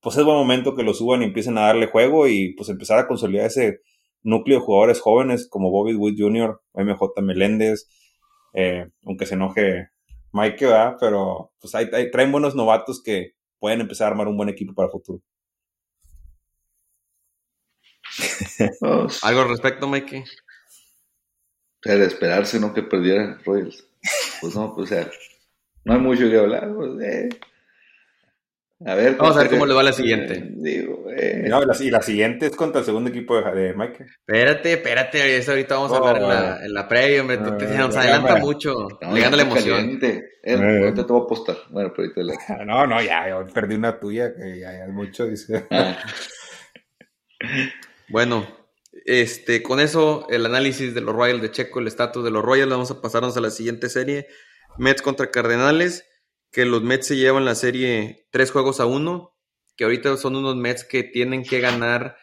pues 0.00 0.16
es 0.16 0.24
buen 0.24 0.36
momento 0.36 0.76
que 0.76 0.84
lo 0.84 0.94
suban 0.94 1.22
y 1.22 1.26
empiecen 1.26 1.58
a 1.58 1.62
darle 1.62 1.86
juego 1.86 2.28
y 2.28 2.54
pues 2.54 2.68
empezar 2.68 2.98
a 2.98 3.08
consolidar 3.08 3.46
ese 3.46 3.80
núcleo 4.22 4.58
de 4.58 4.64
jugadores 4.64 5.00
jóvenes 5.00 5.48
como 5.48 5.70
Bobby 5.70 5.94
Wood 5.94 6.14
Jr., 6.18 6.60
MJ 6.74 7.22
Meléndez, 7.22 7.88
eh, 8.54 8.86
aunque 9.04 9.26
se 9.26 9.34
enoje 9.34 9.88
Mike, 10.32 10.66
¿verdad? 10.66 10.96
Pero 11.00 11.52
pues 11.60 11.74
hay, 11.74 12.10
traen 12.10 12.32
buenos 12.32 12.54
novatos 12.54 13.02
que 13.02 13.34
pueden 13.58 13.80
empezar 13.80 14.06
a 14.06 14.10
armar 14.10 14.28
un 14.28 14.36
buen 14.36 14.48
equipo 14.48 14.74
para 14.74 14.86
el 14.86 14.92
futuro. 14.92 15.22
¿Algo 19.22 19.40
al 19.40 19.48
respecto, 19.48 19.88
Mikey? 19.88 20.24
Era 21.84 21.98
de 21.98 22.06
esperarse, 22.06 22.58
¿no? 22.58 22.74
Que 22.74 22.82
perdieran 22.82 23.40
Royals. 23.44 23.86
Pues 24.40 24.54
no, 24.54 24.74
pues 24.74 24.90
o 24.90 24.94
sea, 24.94 25.10
no 25.84 25.94
hay 25.94 26.00
mucho 26.00 26.28
que 26.28 26.38
hablar. 26.38 26.72
Pues, 26.74 26.90
eh. 27.02 27.28
A 28.84 28.94
ver. 28.94 29.16
Vamos 29.16 29.36
a 29.36 29.40
ver 29.40 29.50
cómo 29.50 29.64
le 29.64 29.72
va 29.72 29.82
la 29.82 29.92
siguiente. 29.92 30.50
Digo, 30.54 31.06
eh. 31.10 31.46
No, 31.48 31.62
y 31.62 31.90
la 31.90 32.02
siguiente 32.02 32.46
es 32.46 32.56
contra 32.56 32.80
el 32.80 32.84
segundo 32.84 33.08
equipo 33.08 33.40
de, 33.40 33.50
de 33.50 33.74
Mike. 33.74 34.04
Espérate, 34.04 34.74
espérate, 34.74 35.36
eso 35.38 35.52
ahorita 35.52 35.76
vamos 35.76 35.92
a 35.92 35.96
hablar 35.96 36.16
en, 36.16 36.28
la, 36.28 36.64
en 36.66 36.74
la 36.74 36.88
previa, 36.88 37.22
hombre. 37.22 37.38
Te, 37.38 37.66
nos 37.66 37.96
adelanta 37.96 38.36
mucho. 38.36 38.88
le 39.00 39.20
gana 39.20 39.36
la 39.36 39.42
emoción. 39.42 39.98
Eh, 40.02 40.54
ahorita 40.54 41.06
te 41.06 41.12
voy 41.12 41.22
a 41.22 41.24
apostar. 41.24 41.56
Bueno, 41.70 41.92
pero 41.96 42.08
ahorita 42.08 42.22
la... 42.22 42.64
No, 42.66 42.86
no, 42.86 43.02
ya, 43.02 43.28
yo 43.30 43.46
perdí 43.52 43.76
una 43.76 43.98
tuya, 43.98 44.34
que 44.34 44.60
ya, 44.60 44.84
es 44.84 44.90
mucho, 44.90 45.26
dice. 45.26 45.66
Ah. 45.70 45.96
Bueno, 48.08 48.46
este, 49.04 49.62
con 49.64 49.80
eso, 49.80 50.26
el 50.30 50.46
análisis 50.46 50.94
de 50.94 51.00
los 51.00 51.14
Royals 51.14 51.42
de 51.42 51.50
Checo, 51.50 51.80
el 51.80 51.88
estatus 51.88 52.22
de 52.24 52.30
los 52.30 52.44
Royals, 52.44 52.70
vamos 52.70 52.90
a 52.92 53.00
pasarnos 53.00 53.36
a 53.36 53.40
la 53.40 53.50
siguiente 53.50 53.88
serie. 53.88 54.28
Mets 54.78 55.02
contra 55.02 55.30
Cardenales, 55.30 56.08
que 56.56 56.64
los 56.64 56.82
Mets 56.82 57.08
se 57.08 57.16
llevan 57.16 57.44
la 57.44 57.54
serie 57.54 58.28
tres 58.30 58.50
juegos 58.50 58.80
a 58.80 58.86
uno, 58.86 59.36
que 59.76 59.84
ahorita 59.84 60.16
son 60.16 60.36
unos 60.36 60.56
Mets 60.56 60.84
que 60.84 61.02
tienen 61.02 61.44
que 61.44 61.60
ganar 61.60 62.16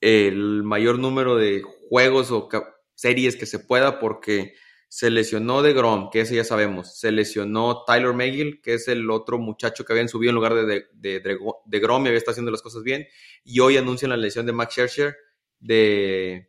el 0.00 0.62
mayor 0.62 1.00
número 1.00 1.34
de 1.34 1.64
juegos 1.88 2.30
o 2.30 2.48
series 2.94 3.34
que 3.34 3.46
se 3.46 3.58
pueda 3.58 3.98
porque 3.98 4.54
se 4.88 5.10
lesionó 5.10 5.60
de 5.62 5.72
Grom, 5.72 6.08
que 6.10 6.20
ese 6.20 6.36
ya 6.36 6.44
sabemos, 6.44 7.00
se 7.00 7.10
lesionó 7.10 7.82
Tyler 7.84 8.12
McGill, 8.12 8.60
que 8.62 8.74
es 8.74 8.86
el 8.86 9.10
otro 9.10 9.38
muchacho 9.38 9.84
que 9.84 9.92
habían 9.92 10.08
subido 10.08 10.30
en 10.30 10.36
lugar 10.36 10.54
de, 10.54 10.86
de, 10.92 11.18
de, 11.18 11.80
Grom 11.80 12.04
y 12.04 12.10
había 12.10 12.18
estado 12.18 12.34
haciendo 12.34 12.52
las 12.52 12.62
cosas 12.62 12.84
bien, 12.84 13.08
y 13.42 13.58
hoy 13.58 13.76
anuncian 13.76 14.10
la 14.10 14.16
lesión 14.16 14.46
de 14.46 14.52
Max 14.52 14.74
Scherzer, 14.74 15.16
de 15.58 16.48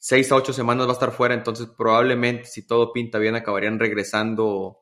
6 0.00 0.32
a 0.32 0.36
8 0.36 0.52
semanas 0.52 0.86
va 0.86 0.90
a 0.90 0.92
estar 0.92 1.12
fuera, 1.12 1.32
entonces 1.32 1.68
probablemente 1.74 2.44
si 2.44 2.66
todo 2.66 2.92
pinta 2.92 3.18
bien 3.18 3.36
acabarían 3.36 3.78
regresando 3.78 4.81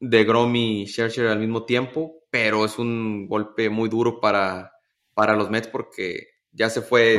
de 0.00 0.24
Grom 0.24 0.54
y 0.56 0.86
Scherzer 0.86 1.28
al 1.28 1.38
mismo 1.38 1.64
tiempo, 1.64 2.22
pero 2.30 2.64
es 2.64 2.78
un 2.78 3.26
golpe 3.28 3.70
muy 3.70 3.88
duro 3.88 4.20
para, 4.20 4.72
para 5.14 5.36
los 5.36 5.50
Mets 5.50 5.68
porque 5.68 6.28
ya 6.52 6.70
se 6.70 6.82
fue 6.82 7.18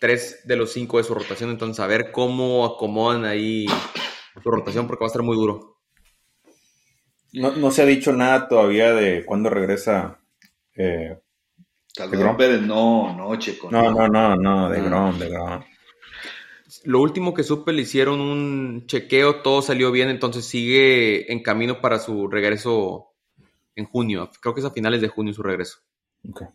tres 0.00 0.40
de 0.44 0.56
los 0.56 0.72
cinco 0.72 0.98
de 0.98 1.04
su 1.04 1.14
rotación, 1.14 1.50
entonces 1.50 1.80
a 1.80 1.86
ver 1.86 2.12
cómo 2.12 2.64
acomodan 2.64 3.24
ahí 3.24 3.66
su 4.42 4.50
rotación 4.50 4.86
porque 4.86 5.02
va 5.02 5.06
a 5.06 5.12
estar 5.12 5.22
muy 5.22 5.36
duro. 5.36 5.78
No, 7.32 7.52
no 7.52 7.70
se 7.70 7.82
ha 7.82 7.86
dicho 7.86 8.12
nada 8.12 8.48
todavía 8.48 8.92
de 8.94 9.24
cuándo 9.24 9.50
regresa 9.50 10.18
eh, 10.74 11.18
Pérez, 12.36 12.62
no, 12.62 13.14
no, 13.16 13.36
Checo. 13.36 13.70
No, 13.70 13.90
no, 13.90 14.06
no, 14.08 14.36
no, 14.36 14.70
de 14.70 14.78
ah. 14.78 14.82
Grom, 14.82 15.18
de 15.18 15.28
Grom. 15.28 15.64
Lo 16.84 17.00
último 17.00 17.34
que 17.34 17.44
supe, 17.44 17.72
le 17.72 17.82
hicieron 17.82 18.20
un 18.20 18.86
chequeo, 18.86 19.42
todo 19.42 19.62
salió 19.62 19.90
bien, 19.90 20.08
entonces 20.08 20.44
sigue 20.44 21.32
en 21.32 21.42
camino 21.42 21.80
para 21.80 21.98
su 21.98 22.28
regreso 22.28 23.14
en 23.74 23.86
junio. 23.86 24.30
Creo 24.40 24.54
que 24.54 24.60
es 24.60 24.66
a 24.66 24.70
finales 24.70 25.00
de 25.00 25.08
junio 25.08 25.32
su 25.32 25.42
regreso. 25.42 25.78
Okay. 26.28 26.48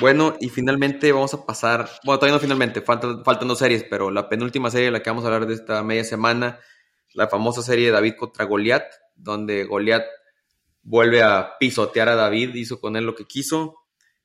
Bueno, 0.00 0.36
y 0.40 0.48
finalmente 0.48 1.12
vamos 1.12 1.34
a 1.34 1.44
pasar, 1.44 1.88
bueno, 2.04 2.18
todavía 2.18 2.36
no 2.36 2.40
finalmente, 2.40 2.80
faltan, 2.80 3.24
faltan 3.24 3.48
dos 3.48 3.58
series, 3.58 3.84
pero 3.84 4.10
la 4.10 4.28
penúltima 4.28 4.70
serie, 4.70 4.90
la 4.90 5.02
que 5.02 5.10
vamos 5.10 5.24
a 5.24 5.28
hablar 5.28 5.46
de 5.46 5.54
esta 5.54 5.82
media 5.82 6.04
semana, 6.04 6.60
la 7.12 7.28
famosa 7.28 7.62
serie 7.62 7.86
de 7.86 7.92
David 7.92 8.14
contra 8.18 8.44
Goliat, 8.44 8.84
donde 9.14 9.64
Goliat 9.64 10.04
vuelve 10.82 11.22
a 11.22 11.58
pisotear 11.58 12.08
a 12.08 12.16
David, 12.16 12.54
hizo 12.54 12.80
con 12.80 12.96
él 12.96 13.04
lo 13.04 13.14
que 13.14 13.24
quiso. 13.24 13.76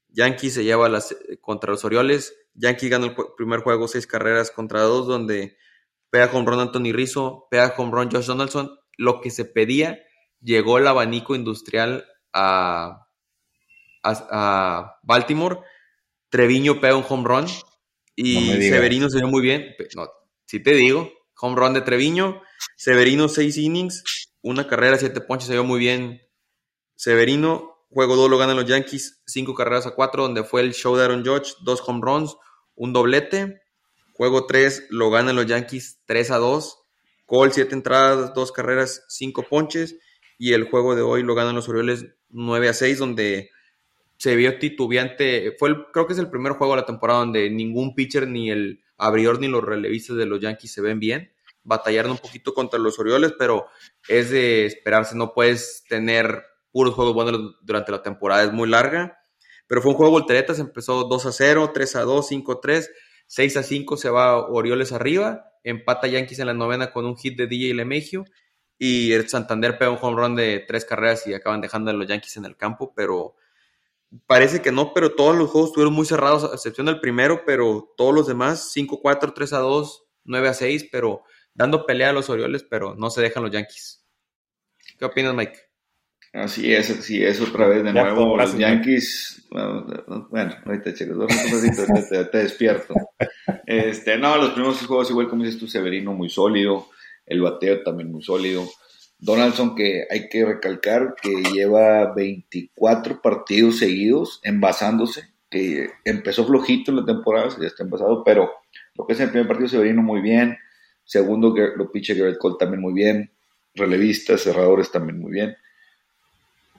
Yankee 0.09 0.49
se 0.49 0.63
lleva 0.63 0.89
las, 0.89 1.15
contra 1.41 1.71
los 1.71 1.85
Orioles. 1.85 2.35
Yankee 2.59 2.89
gana 2.89 3.07
el 3.07 3.15
primer 3.37 3.61
juego 3.61 3.87
seis 3.87 4.05
carreras 4.05 4.51
contra 4.51 4.81
dos, 4.81 5.07
donde 5.07 5.57
pega 6.09 6.29
con 6.29 6.45
Ron 6.45 6.59
Anthony 6.59 6.91
Rizzo, 6.91 7.47
pega 7.49 7.75
con 7.75 7.91
Ron 7.91 8.11
Josh 8.11 8.25
Donaldson. 8.25 8.77
Lo 8.97 9.21
que 9.21 9.31
se 9.31 9.45
pedía, 9.45 9.99
llegó 10.41 10.77
el 10.77 10.87
abanico 10.87 11.35
industrial 11.35 12.05
a, 12.33 13.07
a, 14.03 14.99
Baltimore. 15.03 15.59
Treviño 16.29 16.81
pega 16.81 16.95
un 16.95 17.05
home 17.07 17.27
run 17.27 17.45
y 18.15 18.51
Severino 18.69 19.09
se 19.09 19.19
vio 19.19 19.27
muy 19.27 19.41
bien. 19.41 19.75
No, 19.95 20.07
si 20.45 20.61
te 20.61 20.73
digo, 20.73 21.11
home 21.39 21.55
run 21.55 21.73
de 21.73 21.81
Treviño. 21.81 22.41
Severino 22.75 23.29
seis 23.29 23.57
innings, 23.57 24.33
una 24.41 24.67
carrera, 24.67 24.97
siete 24.97 25.21
ponches, 25.21 25.47
se 25.47 25.53
vio 25.53 25.63
muy 25.63 25.79
bien 25.79 26.21
Severino, 26.99 27.85
juego 27.89 28.17
2 28.17 28.29
lo 28.29 28.37
ganan 28.37 28.57
los 28.57 28.65
Yankees, 28.65 29.21
5 29.25 29.55
carreras 29.55 29.87
a 29.87 29.91
4, 29.91 30.23
donde 30.23 30.43
fue 30.43 30.59
el 30.59 30.73
show 30.73 30.97
de 30.97 31.05
Aaron 31.05 31.25
Judge, 31.25 31.53
2 31.61 31.81
home 31.87 32.01
runs, 32.03 32.35
un 32.79 32.93
doblete. 32.93 33.61
Juego 34.13 34.47
3 34.47 34.87
lo 34.89 35.11
ganan 35.11 35.35
los 35.35 35.45
Yankees 35.45 36.01
3 36.05 36.31
a 36.31 36.37
2. 36.37 36.77
Cole, 37.25 37.51
7 37.53 37.75
entradas, 37.75 38.33
2 38.33 38.51
carreras, 38.51 39.05
5 39.09 39.43
ponches. 39.43 39.97
Y 40.39 40.53
el 40.53 40.63
juego 40.63 40.95
de 40.95 41.01
hoy 41.03 41.21
lo 41.21 41.35
ganan 41.35 41.55
los 41.55 41.69
Orioles 41.69 42.05
9 42.29 42.69
a 42.69 42.73
6, 42.73 42.97
donde 42.97 43.51
se 44.17 44.35
vio 44.35 44.57
titubeante. 44.57 45.55
Fue 45.59 45.69
el, 45.69 45.85
creo 45.91 46.07
que 46.07 46.13
es 46.13 46.19
el 46.19 46.29
primer 46.29 46.53
juego 46.53 46.73
de 46.73 46.81
la 46.81 46.85
temporada 46.85 47.19
donde 47.19 47.49
ningún 47.49 47.93
pitcher, 47.93 48.27
ni 48.27 48.49
el 48.49 48.81
abridor, 48.97 49.39
ni 49.39 49.49
los 49.49 49.63
relevistas 49.63 50.15
de 50.15 50.25
los 50.25 50.39
Yankees 50.39 50.71
se 50.71 50.81
ven 50.81 50.99
bien. 50.99 51.31
Batallaron 51.63 52.11
un 52.11 52.17
poquito 52.17 52.53
contra 52.53 52.79
los 52.79 52.97
Orioles, 52.97 53.33
pero 53.37 53.67
es 54.07 54.31
de 54.31 54.65
esperarse. 54.65 55.17
No 55.17 55.33
puedes 55.33 55.83
tener 55.89 56.43
puros 56.71 56.93
juegos 56.95 57.13
buenos 57.13 57.57
durante 57.61 57.91
la 57.91 58.01
temporada, 58.01 58.43
es 58.43 58.53
muy 58.53 58.69
larga. 58.69 59.18
Pero 59.69 59.83
fue 59.83 59.91
un 59.91 59.97
juego 59.97 60.11
de 60.11 60.19
volteretas, 60.19 60.57
empezó 60.57 61.03
2 61.03 61.25
a 61.27 61.31
0, 61.31 61.69
3 61.71 61.95
a 61.97 62.01
2, 62.01 62.27
5 62.27 62.51
a 62.53 62.59
3, 62.59 62.91
6 63.27 63.57
a 63.57 63.63
5 63.63 63.97
se 63.97 64.09
va 64.09 64.47
Orioles 64.47 64.91
arriba, 64.91 65.53
empata 65.63 66.07
Yankees 66.07 66.39
en 66.39 66.47
la 66.47 66.55
novena 66.55 66.91
con 66.91 67.05
un 67.05 67.15
hit 67.15 67.37
de 67.37 67.45
DJ 67.45 67.75
Lemegio 67.75 68.25
y 68.79 69.11
el 69.11 69.29
Santander 69.29 69.77
pega 69.77 69.91
un 69.91 69.99
home 70.01 70.19
run 70.19 70.35
de 70.35 70.65
tres 70.67 70.85
carreras 70.85 71.27
y 71.27 71.35
acaban 71.35 71.61
dejando 71.61 71.91
a 71.91 71.93
los 71.93 72.07
Yankees 72.07 72.37
en 72.37 72.45
el 72.45 72.57
campo, 72.57 72.93
pero 72.95 73.35
parece 74.25 74.59
que 74.63 74.71
no, 74.71 74.91
pero 74.91 75.13
todos 75.13 75.35
los 75.37 75.51
juegos 75.51 75.69
estuvieron 75.69 75.93
muy 75.93 76.07
cerrados, 76.07 76.45
a 76.45 76.55
excepción 76.55 76.87
del 76.87 76.99
primero, 76.99 77.43
pero 77.45 77.93
todos 77.95 78.15
los 78.15 78.25
demás, 78.25 78.71
5-4, 78.75 79.33
3 79.35 79.53
a 79.53 79.59
2, 79.59 80.03
9 80.23 80.47
a 80.47 80.53
6, 80.55 80.87
pero 80.91 81.21
dando 81.53 81.85
pelea 81.85 82.09
a 82.09 82.13
los 82.13 82.27
Orioles, 82.31 82.65
pero 82.67 82.95
no 82.95 83.11
se 83.11 83.21
dejan 83.21 83.43
los 83.43 83.51
Yankees. 83.51 84.03
¿Qué 84.97 85.05
opinas, 85.05 85.35
Mike? 85.35 85.68
Así 86.33 86.73
es, 86.73 86.91
así 86.91 87.23
es, 87.23 87.41
otra 87.41 87.67
vez 87.67 87.83
de 87.83 87.91
nuevo. 87.91 88.37
Los 88.37 88.55
Yankees, 88.57 89.47
bueno, 89.49 90.55
ahorita 90.63 90.93
chicos, 90.93 91.17
un 91.17 92.07
te, 92.07 92.25
te, 92.25 92.37
despierto. 92.37 92.93
Este, 93.65 94.17
no, 94.17 94.37
los 94.37 94.51
primeros 94.51 94.85
juegos, 94.85 95.09
igual 95.09 95.27
como 95.27 95.43
dices 95.43 95.59
tú, 95.59 95.67
Severino, 95.67 96.13
muy 96.13 96.29
sólido. 96.29 96.87
El 97.25 97.41
bateo 97.41 97.81
también 97.83 98.11
muy 98.11 98.21
sólido. 98.21 98.67
Donaldson, 99.17 99.75
que 99.75 100.05
hay 100.09 100.29
que 100.29 100.45
recalcar 100.45 101.15
que 101.21 101.43
lleva 101.53 102.13
24 102.13 103.21
partidos 103.21 103.79
seguidos 103.79 104.39
envasándose, 104.43 105.29
que 105.49 105.89
empezó 106.05 106.45
flojito 106.45 106.91
en 106.91 106.97
la 106.97 107.05
temporada, 107.05 107.49
ya 107.59 107.67
está 107.67 107.83
envasado, 107.83 108.23
pero 108.23 108.51
lo 108.95 109.05
que 109.05 109.13
es 109.13 109.19
el 109.19 109.29
primer 109.29 109.47
partido, 109.47 109.67
Severino 109.67 110.01
muy 110.01 110.21
bien. 110.21 110.57
Segundo, 111.03 111.55
lo 111.75 111.91
piche 111.91 112.13
Garrett 112.13 112.37
Cole 112.37 112.55
también 112.59 112.81
muy 112.81 112.93
bien. 112.93 113.31
Relevistas, 113.73 114.41
cerradores 114.41 114.91
también 114.91 115.19
muy 115.19 115.31
bien. 115.31 115.55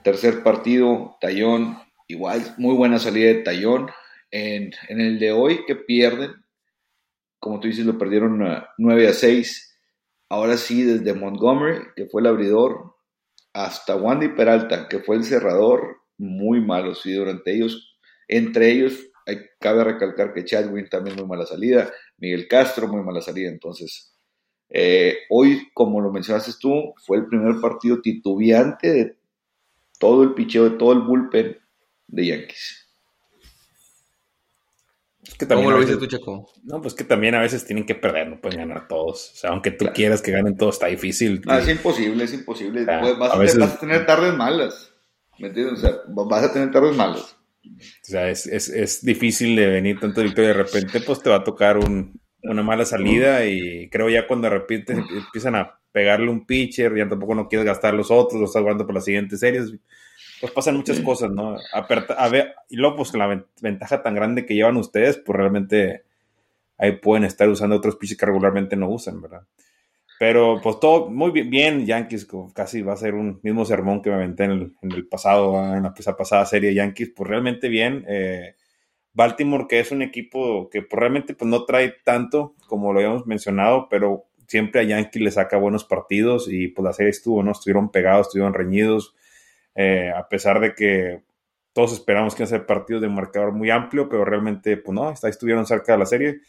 Tercer 0.03 0.43
partido, 0.43 1.17
Tallón, 1.21 1.79
igual, 2.09 2.55
muy 2.59 2.75
buena 2.75 2.99
salida 2.99 3.29
de 3.29 3.43
Tallón. 3.43 3.91
En, 4.31 4.73
el 4.89 5.19
de 5.19 5.33
hoy 5.33 5.65
que 5.67 5.77
pierden, 5.77 6.33
como 7.39 7.61
tú 7.61 7.69
dices, 7.69 7.85
lo 7.85 7.99
perdieron 7.99 8.43
9 8.79 9.09
a 9.09 9.13
6. 9.13 9.79
Ahora 10.29 10.57
sí, 10.57 10.83
desde 10.83 11.15
Montgomery, 11.15 11.81
que 11.97 12.07
fue 12.07 12.21
el 12.21 12.29
abridor, 12.29 12.95
hasta 13.53 13.97
Wandy 13.97 14.29
Peralta, 14.29 14.89
que 14.89 15.01
fue 15.01 15.17
el 15.17 15.25
cerrador, 15.25 15.97
muy 16.17 16.61
malo, 16.61 16.95
sí, 16.95 17.13
durante 17.13 17.53
ellos. 17.53 17.97
Entre 18.29 18.71
ellos, 18.71 19.11
cabe 19.59 19.85
recalcar 19.85 20.33
que 20.33 20.45
Chadwin 20.45 20.89
también 20.89 21.17
muy 21.17 21.27
mala 21.27 21.47
salida, 21.47 21.91
Miguel 22.19 22.49
Castro 22.49 22.89
muy 22.89 23.03
mala 23.03 23.21
salida, 23.21 23.49
entonces 23.49 24.15
eh, 24.71 25.19
hoy, 25.29 25.69
como 25.75 26.01
lo 26.01 26.13
mencionaste 26.13 26.53
tú, 26.61 26.95
fue 27.05 27.19
el 27.19 27.27
primer 27.27 27.61
partido 27.61 28.01
titubeante 28.01 28.93
de 28.93 29.17
todo 30.01 30.23
el 30.23 30.33
picheo 30.33 30.65
de 30.65 30.77
todo 30.79 30.93
el 30.93 31.01
bullpen 31.01 31.59
de 32.09 32.27
Yankees. 32.27 32.89
¿Cómo 35.47 35.71
lo 35.71 35.79
viste 35.79 35.97
tú, 35.97 36.07
Checo? 36.07 36.51
No, 36.65 36.81
pues 36.81 36.95
que 36.95 37.05
también 37.05 37.35
a 37.35 37.41
veces 37.41 37.65
tienen 37.65 37.85
que 37.85 37.95
perder, 37.95 38.29
no 38.29 38.41
pueden 38.41 38.61
ganar 38.61 38.89
todos. 38.89 39.33
O 39.33 39.37
sea, 39.37 39.51
aunque 39.51 39.71
tú 39.71 39.87
quieras 39.95 40.23
que 40.23 40.33
ganen 40.33 40.57
todos, 40.57 40.77
está 40.77 40.87
difícil. 40.87 41.43
es 41.47 41.69
imposible, 41.69 42.25
es 42.25 42.35
imposible. 42.35 42.85
Pues, 42.85 43.19
vas, 43.19 43.57
a 43.57 43.79
tener 43.79 44.07
tardes 44.07 44.35
malas. 44.35 44.93
¿Me 45.39 45.49
entiendes? 45.49 45.79
O 45.79 45.81
sea, 45.81 45.97
vas 46.09 46.45
a 46.45 46.53
tener 46.53 46.71
tardes 46.71 46.97
malas. 46.97 47.37
O 47.65 47.79
sea, 48.03 48.29
es, 48.29 48.47
es, 48.47 48.71
es 48.71 49.05
difícil 49.05 49.55
de 49.55 49.67
venir 49.67 50.01
tanto 50.01 50.23
victoria 50.23 50.49
de 50.49 50.63
repente, 50.63 51.01
pues 51.01 51.23
te 51.23 51.31
va 51.31 51.37
a 51.37 51.45
tocar 51.45 51.77
un, 51.77 52.19
una 52.43 52.63
mala 52.63 52.85
salida 52.85 53.45
y 53.45 53.89
creo 53.91 54.09
ya 54.09 54.27
cuando 54.27 54.49
de 54.49 54.59
repente 54.59 54.93
empiezan 54.93 55.57
a 55.57 55.80
pegarle 55.93 56.31
un 56.31 56.47
pitcher, 56.47 56.97
ya 56.97 57.09
tampoco 57.09 57.35
no 57.35 57.49
quieres 57.49 57.67
gastar 57.67 57.95
los 57.95 58.11
otros, 58.11 58.41
los 58.41 58.51
estás 58.51 58.63
guardando 58.63 58.87
por 58.87 58.95
las 58.95 59.05
siguientes 59.05 59.41
series 59.41 59.73
pues 60.41 60.53
pasan 60.53 60.77
muchas 60.77 61.01
cosas, 61.01 61.31
¿no? 61.31 61.57
A, 61.73 62.29
ver, 62.29 62.55
y 62.71 62.77
luego, 62.77 62.97
pues 62.97 63.13
la 63.15 63.45
ventaja 63.61 64.03
tan 64.03 64.15
grande 64.15 64.47
que 64.47 64.55
llevan 64.55 64.79
ustedes, 64.79 65.19
pues 65.19 65.37
realmente 65.37 66.05
ahí 66.79 66.93
pueden 66.93 67.25
estar 67.25 67.49
usando 67.49 67.77
otros 67.77 67.97
pitches 67.97 68.17
que 68.17 68.27
regularmente 68.27 68.75
no 68.75 68.89
usan, 68.89 69.21
¿verdad? 69.21 69.43
Pero 70.19 70.61
pues 70.63 70.81
todo 70.81 71.11
muy 71.11 71.31
bien, 71.31 71.87
Yankees, 71.87 72.27
casi 72.55 72.83
va 72.83 72.95
a 72.95 72.97
ser 72.97 73.15
un 73.15 73.41
mismo 73.43 73.65
sermón 73.65 74.03
que 74.03 74.11
me 74.11 74.17
aventé 74.17 74.45
en 74.45 74.73
el, 74.83 75.09
pasado, 75.09 75.77
en 75.77 75.83
la 75.83 75.95
pasada 75.95 76.45
serie 76.47 76.75
Yankees, 76.75 77.13
pues 77.15 77.29
realmente 77.29 77.69
bien. 77.69 78.05
Eh, 78.09 78.55
Baltimore, 79.13 79.67
que 79.69 79.81
es 79.81 79.91
un 79.93 80.03
equipo 80.03 80.71
que 80.71 80.83
pues, 80.83 80.99
realmente 80.99 81.35
pues, 81.35 81.51
no 81.51 81.65
trae 81.65 81.95
tanto, 82.05 82.55
como 82.67 82.93
lo 82.93 83.01
habíamos 83.01 83.27
mencionado, 83.27 83.89
pero 83.91 84.27
siempre 84.51 84.81
a 84.81 84.83
Yankees 84.83 85.23
le 85.23 85.31
saca 85.31 85.57
buenos 85.57 85.85
partidos 85.85 86.49
y 86.51 86.67
pues 86.67 86.85
la 86.85 86.93
serie 86.93 87.11
estuvo, 87.11 87.41
¿no? 87.45 87.53
Estuvieron 87.53 87.93
pegados, 87.93 88.27
estuvieron 88.27 88.53
reñidos 88.53 89.15
eh, 89.77 90.11
a 90.13 90.29
pesar 90.29 90.59
de 90.59 90.75
que 90.75 91.23
todos 91.73 91.93
esperamos 91.93 92.35
que 92.35 92.43
iban 92.43 92.53
a 92.53 92.59
ser 92.59 92.67
partidos 92.67 93.01
de 93.01 93.09
marcador 93.09 93.53
muy 93.53 93.71
amplio, 93.71 94.09
pero 94.09 94.25
realmente, 94.25 94.77
pues 94.77 94.93
no, 94.93 95.13
estuvieron 95.13 95.67
cerca 95.67 95.93
de 95.93 95.99
la 95.99 96.07
serie. 96.07 96.41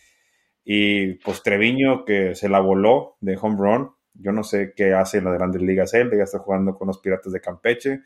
Y 0.63 1.13
pues 1.19 1.43
Treviño, 1.43 2.03
que 2.03 2.33
se 2.33 2.49
la 2.49 2.59
voló 2.59 3.17
de 3.21 3.37
home 3.39 3.57
run, 3.59 3.91
yo 4.15 4.31
no 4.31 4.43
sé 4.43 4.73
qué 4.75 4.95
hace 4.95 5.19
en 5.19 5.25
las 5.25 5.35
grandes 5.35 5.61
ligas 5.61 5.93
él, 5.93 6.09
ya 6.17 6.23
está 6.23 6.39
jugando 6.39 6.75
con 6.75 6.87
los 6.87 6.97
Piratas 6.97 7.31
de 7.31 7.39
Campeche, 7.39 8.01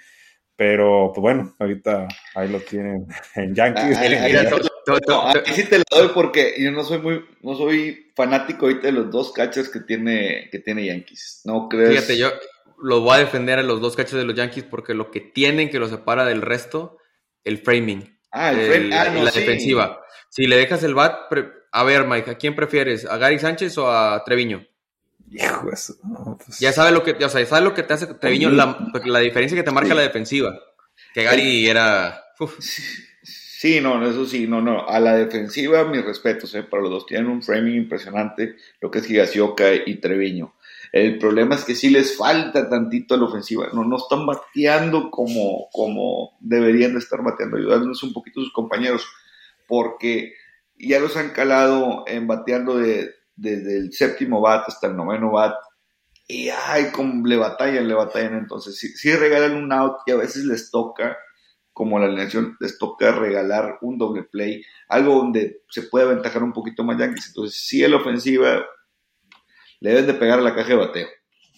pero 0.58 1.14
pues 1.14 1.22
bueno, 1.22 1.56
ahorita 1.58 2.06
ahí 2.36 2.50
lo 2.50 2.60
tienen 2.60 3.08
en 3.36 3.56
Yankees. 3.56 3.98
Ah, 3.98 4.02
ahí 4.02 4.34
sí 5.54 5.64
te 5.66 5.78
lo 5.80 5.84
doy 5.90 6.10
porque 6.14 6.56
yo 6.58 6.72
no 6.72 6.84
soy 6.84 7.00
muy, 7.00 7.26
no 7.42 7.56
soy 7.56 8.12
fanático 8.16 8.66
ahorita 8.66 8.88
de 8.88 8.94
los 8.94 9.12
dos 9.12 9.32
catchers 9.32 9.70
que 9.70 9.80
tiene, 9.80 10.50
que 10.52 10.60
tiene 10.60 10.86
Yankees. 10.86 11.42
¿No 11.46 11.68
crees? 11.70 11.92
Fíjate, 11.92 12.18
yo, 12.18 12.32
los 12.82 13.02
voy 13.02 13.16
a 13.16 13.20
defender 13.20 13.60
a 13.60 13.64
los 13.64 13.82
dos 13.82 13.96
cachos 13.96 14.20
de 14.20 14.26
los 14.26 14.36
Yankees 14.36 14.64
porque 14.64 14.94
lo 14.94 15.12
que 15.12 15.22
tienen 15.22 15.70
que 15.70 15.80
los 15.80 15.90
separa 15.90 16.26
del 16.26 16.42
resto, 16.42 16.98
el 17.44 17.58
framing. 17.60 18.18
Ah, 18.32 18.52
el, 18.52 18.68
framing. 18.68 18.94
Ah, 18.94 19.06
la 19.06 19.32
defensiva. 19.32 20.02
Si 20.30 20.46
le 20.48 20.58
dejas 20.58 20.84
el 20.84 20.94
bat, 20.94 21.16
a 21.72 21.84
ver, 21.84 22.06
Mike, 22.06 22.32
¿a 22.32 22.38
quién 22.38 22.56
prefieres? 22.56 23.06
¿A 23.06 23.18
Gary 23.18 23.40
Sánchez 23.40 23.78
o 23.78 23.90
a 23.90 24.24
Treviño? 24.24 24.66
Hijo 25.32 25.72
eso. 25.72 25.96
Pues 26.46 26.60
ya 26.60 26.72
sabes 26.72 26.94
lo 26.94 27.04
que, 27.04 27.12
o 27.12 27.30
sea, 27.30 27.46
sabes 27.46 27.64
lo 27.64 27.74
que 27.74 27.84
te 27.84 27.94
hace 27.94 28.08
Treviño, 28.08 28.50
la, 28.50 28.92
la 29.06 29.20
diferencia 29.20 29.58
que 29.58 29.64
te 29.64 29.72
marca 29.72 29.96
la 29.96 30.02
defensiva. 30.02 30.58
Que 31.14 31.24
Gary 31.24 31.68
era. 31.68 32.24
Sí, 33.58 33.80
no, 33.80 34.06
eso 34.06 34.26
sí, 34.26 34.48
no, 34.48 34.62
no. 34.62 34.86
A 34.86 35.00
la 35.00 35.16
defensiva, 35.16 35.86
mis 35.86 36.04
respetos, 36.04 36.54
eh, 36.56 36.64
para 36.64 36.84
los 36.84 36.92
dos. 36.92 37.06
Tienen 37.06 37.28
un 37.28 37.42
framing 37.42 37.76
impresionante, 37.76 38.58
lo 38.82 38.92
que 38.92 39.00
es 39.00 39.10
Higasioka 39.10 39.74
y 39.74 39.96
Treviño. 40.02 40.56
El 40.92 41.18
problema 41.20 41.56
es 41.56 41.64
que 41.64 41.74
sí 41.74 41.90
les 41.90 42.18
falta 42.18 42.70
tantito 42.70 43.16
a 43.16 43.18
la 43.18 43.24
ofensiva. 43.24 43.70
No, 43.72 43.86
no 43.86 43.96
están 43.96 44.26
bateando 44.26 45.10
como, 45.10 45.70
como 45.72 46.38
deberían 46.42 46.94
de 46.94 47.00
estar 47.00 47.24
bateando, 47.24 47.56
ayudándonos 47.56 48.04
un 48.04 48.12
poquito 48.12 48.42
a 48.42 48.44
sus 48.44 48.52
compañeros, 48.52 49.08
porque 49.70 50.34
ya 50.78 51.00
los 51.00 51.16
han 51.16 51.30
calado 51.30 52.04
en 52.08 52.28
bateando 52.28 52.78
de, 52.78 53.16
desde 53.38 53.78
el 53.78 53.94
séptimo 53.94 54.42
bat 54.42 54.66
hasta 54.68 54.88
el 54.88 54.98
noveno 54.98 55.32
bat. 55.32 55.56
Y 56.28 56.50
ay, 56.50 56.92
como 56.92 57.26
le 57.26 57.38
batallan, 57.38 57.88
le 57.88 57.94
batallan. 57.94 58.38
Entonces, 58.38 58.78
si, 58.78 59.16
regalan 59.16 59.56
un 59.56 59.72
out 59.72 60.00
y 60.08 60.12
a 60.12 60.18
veces 60.18 60.44
les 60.44 60.72
toca, 60.72 61.18
como 61.76 62.00
la 62.00 62.06
alineación, 62.06 62.56
les 62.62 62.78
toca 62.78 63.12
regalar 63.12 63.80
un 63.82 63.98
doble 63.98 64.24
play, 64.24 64.64
algo 64.88 65.16
donde 65.16 65.60
se 65.70 65.82
puede 65.82 66.06
aventajar 66.06 66.42
un 66.42 66.54
poquito 66.54 66.86
más 66.86 66.98
Yankees. 66.98 67.28
Entonces, 67.28 67.60
sí, 67.60 67.84
en 67.84 67.92
la 67.92 67.98
ofensiva 67.98 68.66
le 69.82 69.90
deben 69.90 70.08
de 70.08 70.14
pegar 70.14 70.40
a 70.40 70.42
la 70.42 70.56
caja 70.56 70.70
de 70.70 70.76
bateo. 70.76 71.08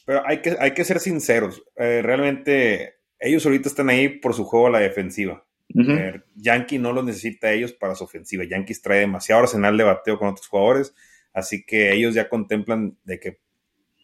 Pero 0.07 0.23
hay 0.25 0.41
que, 0.41 0.57
hay 0.59 0.73
que 0.73 0.83
ser 0.83 0.99
sinceros. 0.99 1.61
Eh, 1.75 2.01
realmente, 2.01 2.95
ellos 3.19 3.45
ahorita 3.45 3.69
están 3.69 3.89
ahí 3.89 4.09
por 4.09 4.33
su 4.33 4.43
juego 4.43 4.65
a 4.65 4.71
la 4.71 4.79
defensiva. 4.79 5.45
Eh, 5.75 6.21
Yankee 6.33 6.79
no 6.79 6.93
lo 6.93 7.03
necesita 7.03 7.49
a 7.49 7.51
ellos 7.53 7.73
para 7.73 7.93
su 7.93 8.03
ofensiva. 8.03 8.43
Yankees 8.43 8.81
trae 8.81 9.01
demasiado 9.01 9.43
arsenal 9.43 9.77
de 9.77 9.83
bateo 9.83 10.17
con 10.17 10.29
otros 10.29 10.47
jugadores. 10.47 10.95
Así 11.31 11.63
que 11.63 11.93
ellos 11.93 12.15
ya 12.15 12.27
contemplan 12.27 12.97
de 13.03 13.19
que, 13.19 13.37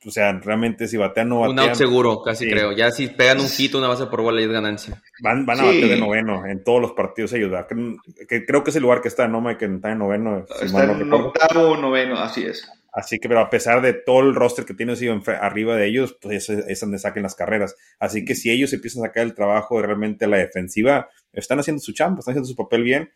o 0.05 0.11
sea, 0.11 0.31
realmente 0.33 0.87
si 0.87 0.97
batean 0.97 1.29
no 1.29 1.39
batean. 1.41 1.59
Un 1.59 1.69
out 1.69 1.75
seguro, 1.75 2.21
casi 2.21 2.49
creo. 2.49 2.71
Ya 2.71 2.91
si 2.91 3.07
pegan 3.07 3.39
un 3.39 3.49
hit, 3.49 3.73
una 3.75 3.87
base 3.87 4.05
por 4.07 4.21
bola 4.21 4.41
y 4.41 4.45
es 4.45 4.51
ganancia. 4.51 5.01
Van, 5.21 5.45
van 5.45 5.59
a 5.59 5.63
bater 5.63 5.87
de 5.87 5.97
noveno 5.97 6.45
en 6.45 6.63
todos 6.63 6.81
los 6.81 6.93
partidos 6.93 7.33
ellos. 7.33 7.51
Que, 8.27 8.45
creo 8.45 8.63
que 8.63 8.69
es 8.69 8.75
el 8.75 8.83
lugar 8.83 9.01
que 9.01 9.07
está, 9.07 9.27
¿no? 9.27 9.43
Que 9.57 9.65
está 9.65 9.91
en 9.91 9.99
noveno. 9.99 10.45
está 10.61 10.83
en 10.83 11.13
octavo 11.13 11.77
noveno, 11.77 12.19
así 12.19 12.43
es. 12.45 12.67
Así 12.93 13.17
que, 13.17 13.27
pero 13.27 13.41
a 13.41 13.49
pesar 13.49 13.81
de 13.81 13.93
todo 13.93 14.19
el 14.19 14.35
roster 14.35 14.65
que 14.65 14.75
tiene 14.75 14.93
arriba 15.41 15.75
de 15.75 15.87
ellos, 15.87 16.15
pues 16.21 16.47
es, 16.49 16.79
donde 16.79 16.99
saquen 16.99 17.23
las 17.23 17.33
carreras. 17.33 17.75
Así 17.99 18.23
que 18.23 18.35
si 18.35 18.51
ellos 18.51 18.71
empiezan 18.71 19.03
a 19.03 19.07
sacar 19.07 19.23
el 19.23 19.33
trabajo 19.33 19.81
realmente 19.81 20.25
a 20.25 20.27
la 20.27 20.37
defensiva, 20.37 21.09
están 21.33 21.59
haciendo 21.59 21.81
su 21.81 21.93
chamba, 21.93 22.19
están 22.19 22.33
haciendo 22.33 22.47
su 22.47 22.55
papel 22.55 22.83
bien. 22.83 23.11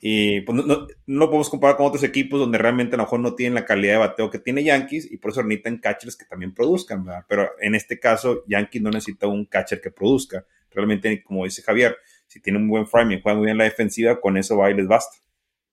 Y 0.00 0.40
pues 0.40 0.64
no, 0.64 0.86
no, 1.06 1.26
podemos 1.26 1.48
comparar 1.50 1.76
con 1.76 1.86
otros 1.86 2.02
equipos 2.02 2.40
donde 2.40 2.58
realmente 2.58 2.96
a 2.96 2.98
lo 2.98 3.04
mejor 3.04 3.20
no 3.20 3.34
tienen 3.34 3.54
la 3.54 3.64
calidad 3.64 3.92
de 3.92 3.98
bateo 3.98 4.30
que 4.30 4.40
tiene 4.40 4.64
Yankees 4.64 5.10
y 5.10 5.18
por 5.18 5.30
eso 5.30 5.42
necesitan 5.42 5.78
catchers 5.78 6.16
que 6.16 6.24
también 6.24 6.52
produzcan, 6.52 7.04
¿verdad? 7.04 7.24
Pero 7.28 7.48
en 7.60 7.74
este 7.74 8.00
caso, 8.00 8.44
Yankees 8.48 8.82
no 8.82 8.90
necesita 8.90 9.26
un 9.26 9.44
catcher 9.44 9.80
que 9.80 9.90
produzca. 9.90 10.44
Realmente, 10.70 11.22
como 11.22 11.44
dice 11.44 11.62
Javier, 11.62 11.96
si 12.26 12.40
tiene 12.40 12.58
un 12.58 12.68
buen 12.68 12.86
framing, 12.86 13.22
juega 13.22 13.38
muy 13.38 13.46
bien 13.46 13.58
la 13.58 13.64
defensiva, 13.64 14.20
con 14.20 14.36
eso 14.36 14.56
va 14.56 14.70
y 14.70 14.74
les 14.74 14.88
basta. 14.88 15.16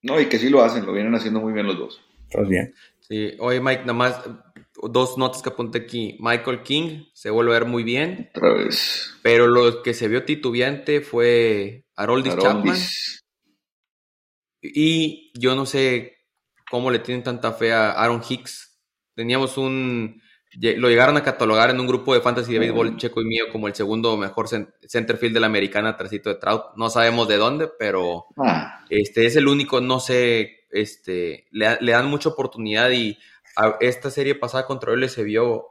No, 0.03 0.19
y 0.19 0.27
que 0.27 0.37
sí 0.37 0.49
lo 0.49 0.63
hacen, 0.63 0.85
lo 0.85 0.93
vienen 0.93 1.15
haciendo 1.15 1.41
muy 1.41 1.53
bien 1.53 1.65
los 1.65 1.77
dos. 1.77 2.01
Estás 2.29 2.47
bien. 2.47 2.73
Sí, 2.99 3.33
oye 3.39 3.59
Mike, 3.59 3.81
nada 3.81 3.93
más 3.93 4.21
dos 4.81 5.17
notas 5.17 5.41
que 5.41 5.49
apunté 5.49 5.79
aquí. 5.79 6.17
Michael 6.19 6.61
King 6.63 7.05
se 7.13 7.29
vuelve 7.29 7.55
a 7.55 7.59
ver 7.59 7.67
muy 7.67 7.83
bien. 7.83 8.29
Otra 8.35 8.53
vez. 8.53 9.13
Pero 9.23 9.47
lo 9.47 9.81
que 9.81 9.93
se 9.93 10.07
vio 10.07 10.25
titubeante 10.25 11.01
fue 11.01 11.85
Haroldis, 11.95 12.35
Chapman. 12.37 12.77
Y 14.73 15.31
yo 15.33 15.55
no 15.55 15.65
sé 15.65 16.17
cómo 16.69 16.91
le 16.91 16.99
tienen 16.99 17.23
tanta 17.23 17.53
fe 17.53 17.73
a 17.73 17.91
Aaron 17.91 18.21
Hicks. 18.27 18.79
Teníamos 19.15 19.57
un. 19.57 20.21
Lo 20.57 20.87
llegaron 20.87 21.17
a 21.17 21.23
catalogar 21.23 21.69
en 21.69 21.79
un 21.81 21.87
grupo 21.87 22.13
de 22.13 22.21
fantasy 22.21 22.53
de 22.53 22.59
béisbol 22.59 22.95
checo 22.95 23.21
y 23.21 23.25
mío 23.25 23.45
como 23.51 23.67
el 23.67 23.75
segundo 23.75 24.15
mejor 24.15 24.47
centerfield 24.47 25.33
de 25.33 25.39
la 25.41 25.47
americana, 25.47 25.97
trasito 25.97 26.29
de 26.29 26.35
Trout. 26.35 26.77
No 26.77 26.89
sabemos 26.89 27.27
de 27.27 27.35
dónde, 27.35 27.69
pero 27.77 28.27
ah. 28.37 28.85
este 28.89 29.25
es 29.25 29.35
el 29.35 29.49
único, 29.49 29.81
no 29.81 29.99
sé 29.99 30.65
este, 30.75 31.47
le, 31.51 31.77
dan 31.79 32.07
mucha 32.07 32.29
oportunidad 32.29 32.91
y 32.91 33.17
a 33.55 33.77
esta 33.79 34.11
serie 34.11 34.35
pasada 34.35 34.65
contra 34.65 34.93
él 34.93 35.09
se 35.09 35.23
vio 35.23 35.67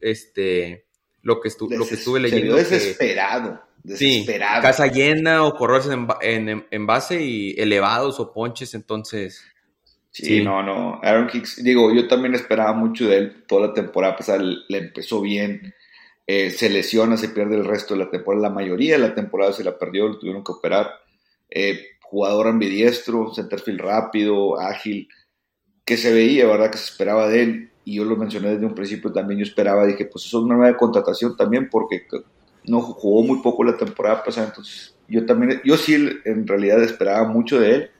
este, 0.00 0.88
lo, 1.22 1.40
que 1.40 1.50
lo 1.70 1.86
que 1.86 1.94
estuve 1.94 2.20
leyendo. 2.20 2.56
Se 2.58 2.62
vio 2.64 2.70
desesperado. 2.70 3.67
Desesperado. 3.88 4.62
casa 4.62 4.86
llena 4.86 5.44
o 5.44 5.54
corredores 5.54 5.88
en, 6.20 6.86
base 6.86 7.22
y 7.22 7.54
elevados 7.58 8.20
o 8.20 8.32
ponches, 8.32 8.74
entonces. 8.74 9.44
Sí, 10.10 10.42
no, 10.42 10.62
no. 10.62 11.00
Aaron 11.02 11.30
Hicks, 11.32 11.62
digo, 11.62 11.92
yo 11.94 12.08
también 12.08 12.34
esperaba 12.34 12.72
mucho 12.72 13.08
de 13.08 13.18
él 13.18 13.44
toda 13.46 13.68
la 13.68 13.74
temporada 13.74 14.16
pasada, 14.16 14.42
le 14.42 14.78
empezó 14.78 15.20
bien. 15.20 15.74
Eh, 16.26 16.50
se 16.50 16.68
lesiona, 16.68 17.16
se 17.16 17.30
pierde 17.30 17.56
el 17.56 17.64
resto 17.64 17.94
de 17.94 18.04
la 18.04 18.10
temporada. 18.10 18.48
La 18.48 18.54
mayoría 18.54 18.94
de 18.94 19.08
la 19.08 19.14
temporada 19.14 19.52
se 19.52 19.64
la 19.64 19.78
perdió, 19.78 20.08
lo 20.08 20.18
tuvieron 20.18 20.44
que 20.44 20.52
operar. 20.52 20.90
Eh, 21.48 21.80
jugador 22.02 22.48
ambidiestro, 22.48 23.32
centerfield 23.34 23.80
rápido, 23.80 24.58
ágil, 24.58 25.08
que 25.84 25.96
se 25.96 26.12
veía, 26.12 26.46
¿verdad? 26.46 26.70
Que 26.70 26.78
se 26.78 26.90
esperaba 26.90 27.28
de 27.28 27.42
él. 27.42 27.70
Y 27.84 27.96
yo 27.96 28.04
lo 28.04 28.16
mencioné 28.16 28.50
desde 28.50 28.66
un 28.66 28.74
principio 28.74 29.10
también, 29.10 29.40
yo 29.40 29.46
esperaba, 29.46 29.86
dije, 29.86 30.04
pues 30.04 30.26
eso 30.26 30.38
es 30.38 30.44
una 30.44 30.56
nueva 30.56 30.76
contratación 30.76 31.34
también, 31.34 31.70
porque 31.70 32.06
no 32.68 32.80
jugó 32.80 33.22
muy 33.22 33.40
poco 33.42 33.64
la 33.64 33.76
temporada 33.76 34.22
pasada, 34.22 34.48
entonces 34.48 34.94
yo 35.08 35.24
también, 35.24 35.60
yo 35.64 35.76
sí 35.76 35.94
en 36.24 36.46
realidad 36.46 36.82
esperaba 36.82 37.26
mucho 37.26 37.58
de 37.58 37.74
él 37.74 37.90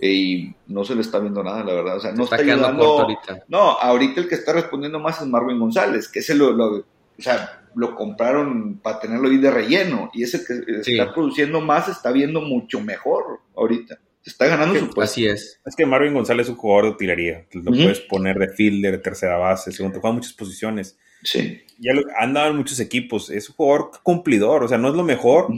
y 0.00 0.54
no 0.66 0.84
se 0.84 0.94
le 0.94 1.02
está 1.02 1.18
viendo 1.18 1.42
nada, 1.42 1.64
la 1.64 1.74
verdad. 1.74 1.96
O 1.96 2.00
sea, 2.00 2.12
no 2.12 2.24
está, 2.24 2.36
ayudando. 2.36 3.00
Ahorita. 3.00 3.44
No, 3.48 3.72
ahorita 3.72 4.20
el 4.20 4.28
que 4.28 4.36
está 4.36 4.52
respondiendo 4.52 4.98
más 4.98 5.20
es 5.20 5.26
Marvin 5.26 5.58
González, 5.58 6.08
que 6.08 6.20
es 6.20 6.30
el, 6.30 6.38
lo, 6.38 6.54
o 6.54 6.84
sea, 7.18 7.62
lo 7.74 7.94
compraron 7.94 8.78
para 8.78 9.00
tenerlo 9.00 9.28
ahí 9.28 9.38
de 9.38 9.50
relleno 9.50 10.10
y 10.14 10.22
ese 10.22 10.44
que 10.44 10.80
está 10.80 11.12
produciendo 11.12 11.60
más 11.60 11.88
está 11.88 12.12
viendo 12.12 12.40
mucho 12.40 12.80
mejor 12.80 13.40
ahorita. 13.56 13.98
Se 14.22 14.30
está 14.30 14.46
ganando 14.46 14.74
su 14.78 14.86
puesto. 14.86 15.02
Así 15.02 15.26
es. 15.26 15.60
Es 15.64 15.76
que 15.76 15.86
Marvin 15.86 16.14
González 16.14 16.46
es 16.46 16.50
un 16.50 16.56
jugador 16.56 16.84
de 16.84 16.90
utilería. 16.90 17.46
Lo 17.52 17.70
puedes 17.70 18.00
poner 18.00 18.38
de 18.38 18.48
fielder, 18.48 18.92
de 18.92 18.98
tercera 18.98 19.36
base, 19.36 19.72
segundo, 19.72 20.00
juega 20.00 20.14
muchas 20.14 20.32
posiciones. 20.32 20.98
Sí. 21.22 21.62
Ya 21.78 21.92
lo, 21.94 22.02
han 22.18 22.34
dado 22.34 22.50
en 22.50 22.56
muchos 22.56 22.80
equipos. 22.80 23.30
Es 23.30 23.48
un 23.48 23.56
jugador 23.56 23.90
cumplidor, 24.02 24.64
o 24.64 24.68
sea, 24.68 24.78
no 24.78 24.88
es 24.88 24.94
lo 24.94 25.04
mejor, 25.04 25.48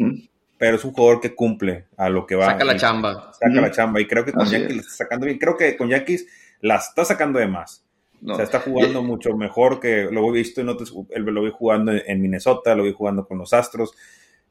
pero 0.59 0.77
es 0.77 0.85
un 0.85 0.93
jugador 0.93 1.21
que 1.21 1.35
cumple 1.35 1.87
a 1.97 2.09
lo 2.09 2.27
que 2.27 2.35
va. 2.35 2.47
Saca 2.47 2.65
la 2.65 2.77
chamba. 2.77 3.33
Saca 3.33 3.61
la 3.61 3.71
chamba. 3.71 4.01
Y 4.01 4.07
creo 4.07 4.25
que 4.25 4.33
con 4.33 4.47
Yankees 4.47 4.77
la 4.77 4.83
está 4.83 4.95
sacando 4.95 5.27
bien. 5.27 5.39
Creo 5.39 5.57
que 5.57 5.77
con 5.77 5.89
Yankees 5.89 6.27
la 6.61 6.77
está 6.77 7.05
sacando 7.05 7.39
de 7.39 7.47
más. 7.47 7.85
O 8.27 8.35
sea, 8.35 8.45
está 8.45 8.61
jugando 8.61 9.03
mucho 9.03 9.35
mejor 9.35 9.81
que 9.81 10.09
lo 10.11 10.29
he 10.29 10.33
visto 10.33 10.61
en 10.61 10.69
otros. 10.69 10.95
Lo 11.17 11.43
vi 11.43 11.51
jugando 11.51 11.93
en 11.93 12.21
Minnesota, 12.21 12.75
lo 12.75 12.83
vi 12.83 12.93
jugando 12.93 13.27
con 13.27 13.39
los 13.39 13.55
Astros. 13.55 13.93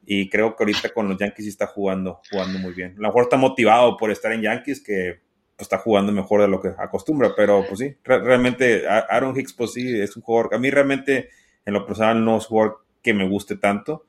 Y 0.05 0.27
creo 0.29 0.55
que 0.55 0.63
ahorita 0.63 0.89
con 0.89 1.07
los 1.07 1.19
Yankees 1.19 1.45
sí 1.45 1.49
está 1.49 1.67
jugando, 1.67 2.19
jugando 2.31 2.57
muy 2.57 2.73
bien. 2.73 2.95
A 2.97 3.01
lo 3.01 3.07
mejor 3.09 3.23
está 3.23 3.37
motivado 3.37 3.95
por 3.95 4.09
estar 4.09 4.31
en 4.31 4.41
Yankees, 4.41 4.81
que 4.81 5.19
está 5.63 5.77
jugando 5.77 6.11
mejor 6.11 6.41
de 6.41 6.47
lo 6.47 6.61
que 6.61 6.69
acostumbra. 6.77 7.33
Pero 7.35 7.65
pues 7.67 7.79
sí, 7.79 7.95
realmente 8.03 8.87
Aaron 8.87 9.37
Hicks, 9.37 9.53
pues 9.53 9.73
sí, 9.73 9.99
es 9.99 10.15
un 10.15 10.23
jugador. 10.23 10.55
A 10.55 10.57
mí 10.57 10.69
realmente, 10.69 11.29
en 11.65 11.73
lo 11.73 11.85
personal, 11.85 12.23
no 12.23 12.37
es 12.37 12.45
un 12.45 12.49
jugador 12.49 12.85
que 13.01 13.13
me 13.13 13.27
guste 13.27 13.57
tanto. 13.57 14.05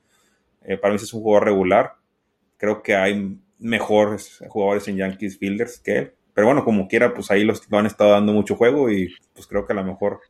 Eh, 0.62 0.76
para 0.76 0.92
mí 0.92 1.01
es 1.01 1.12
un 1.12 1.22
jugador 1.22 1.44
regular. 1.46 1.94
Creo 2.57 2.82
que 2.82 2.94
hay 2.94 3.38
mejores 3.59 4.42
jugadores 4.48 4.88
en 4.88 4.96
Yankees 4.96 5.38
Fielders 5.38 5.78
que 5.78 5.96
él. 5.96 6.12
Pero 6.34 6.46
bueno, 6.46 6.64
como 6.64 6.88
quiera, 6.88 7.12
pues 7.12 7.30
ahí 7.30 7.44
los 7.44 7.68
lo 7.70 7.78
han 7.78 7.86
estado 7.86 8.12
dando 8.12 8.32
mucho 8.32 8.57
juego 8.57 8.90
y 8.90 9.14
pues 9.34 9.46
creo 9.46 9.66
que 9.66 9.72
a 9.72 9.76
lo 9.76 9.84
mejor 9.84 10.20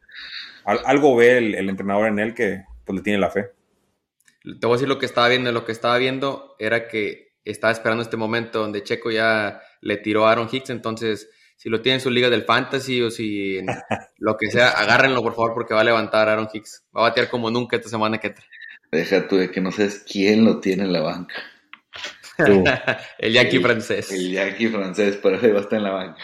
algo 0.65 1.17
ve 1.17 1.39
el, 1.39 1.69
entrenador 1.69 2.09
en 2.09 2.19
él 2.19 2.35
que 2.35 2.65
pues 2.85 2.97
le 2.97 3.03
tiene 3.03 3.19
la 3.19 3.31
fe. 3.31 3.51
Te 4.43 4.67
voy 4.67 4.73
a 4.73 4.77
decir 4.77 4.89
lo 4.89 4.99
que 4.99 5.07
estaba 5.07 5.29
viendo. 5.29 5.53
Lo 5.53 5.65
que 5.65 5.73
estaba 5.73 5.99
viendo 5.99 6.57
era 6.59 6.89
que 6.89 7.30
estaba 7.45 7.73
esperando 7.73 8.03
este 8.03 8.17
momento 8.17 8.61
donde 8.61 8.83
Checo 8.83 9.11
ya 9.11 9.61
le 9.81 9.97
tiró 9.97 10.27
a 10.27 10.33
Aaron 10.33 10.49
Hicks. 10.51 10.71
Entonces, 10.71 11.31
si 11.57 11.69
lo 11.69 11.81
tiene 11.81 11.97
en 11.97 12.01
su 12.01 12.11
liga 12.11 12.31
del 12.31 12.45
fantasy 12.45 13.03
o 13.03 13.11
si 13.11 13.59
lo 14.19 14.37
que 14.37 14.51
sea, 14.51 14.71
agárrenlo 14.71 15.23
por 15.23 15.35
favor 15.35 15.55
porque 15.55 15.75
va 15.75 15.81
a 15.81 15.85
levantar 15.85 16.29
a 16.29 16.33
Aaron 16.33 16.49
Hicks. 16.53 16.85
Va 16.97 17.03
a 17.03 17.09
batear 17.11 17.29
como 17.29 17.51
nunca 17.51 17.77
esta 17.77 17.89
semana 17.89 18.19
que 18.19 18.29
entra. 18.29 18.45
Deja 18.93 19.29
tú 19.29 19.37
de 19.37 19.51
que 19.51 19.61
no 19.61 19.71
sabes 19.71 20.05
quién 20.07 20.45
lo 20.45 20.59
tiene 20.61 20.85
en 20.85 20.93
la 20.93 21.01
banca. 21.01 21.35
el 23.19 23.33
Yankee 23.33 23.61
francés. 23.61 24.11
El 24.11 24.33
Yankee 24.33 24.69
francés, 24.69 25.19
pero 25.23 25.39
ahí 25.41 25.51
va 25.51 25.59
a 25.59 25.63
estar 25.63 25.79
en 25.79 25.85
la 25.85 25.91
banca. 25.91 26.23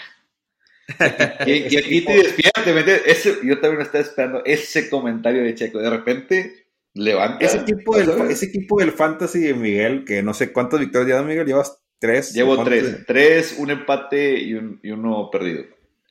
y, 1.47 1.77
aquí 1.77 2.05
te 2.05 2.17
despiertes, 2.17 3.03
ese, 3.07 3.39
yo 3.43 3.59
también 3.59 3.83
estaba 3.83 4.05
esperando 4.05 4.43
ese 4.45 4.89
comentario 4.89 5.43
de 5.43 5.55
Checo. 5.55 5.79
De 5.79 5.91
repente 5.91 6.66
levanta. 6.97 7.44
Ese 7.44 7.59
equipo, 7.59 7.97
del, 7.97 8.30
ese 8.30 8.47
equipo 8.47 8.80
del 8.80 8.92
Fantasy 8.92 9.40
de 9.40 9.55
Miguel, 9.55 10.05
que 10.05 10.22
no 10.22 10.34
sé 10.34 10.53
cuántas 10.53 10.80
victorias 10.80 11.09
llevas, 11.09 11.26
Miguel, 11.26 11.47
llevas 11.47 11.78
tres. 11.99 12.32
Llevo 12.32 12.62
tres. 12.64 13.05
Tres, 13.07 13.57
un 13.59 13.70
empate 13.70 14.40
y, 14.40 14.55
un, 14.55 14.80
y 14.82 14.90
uno 14.90 15.28
perdido. 15.30 15.64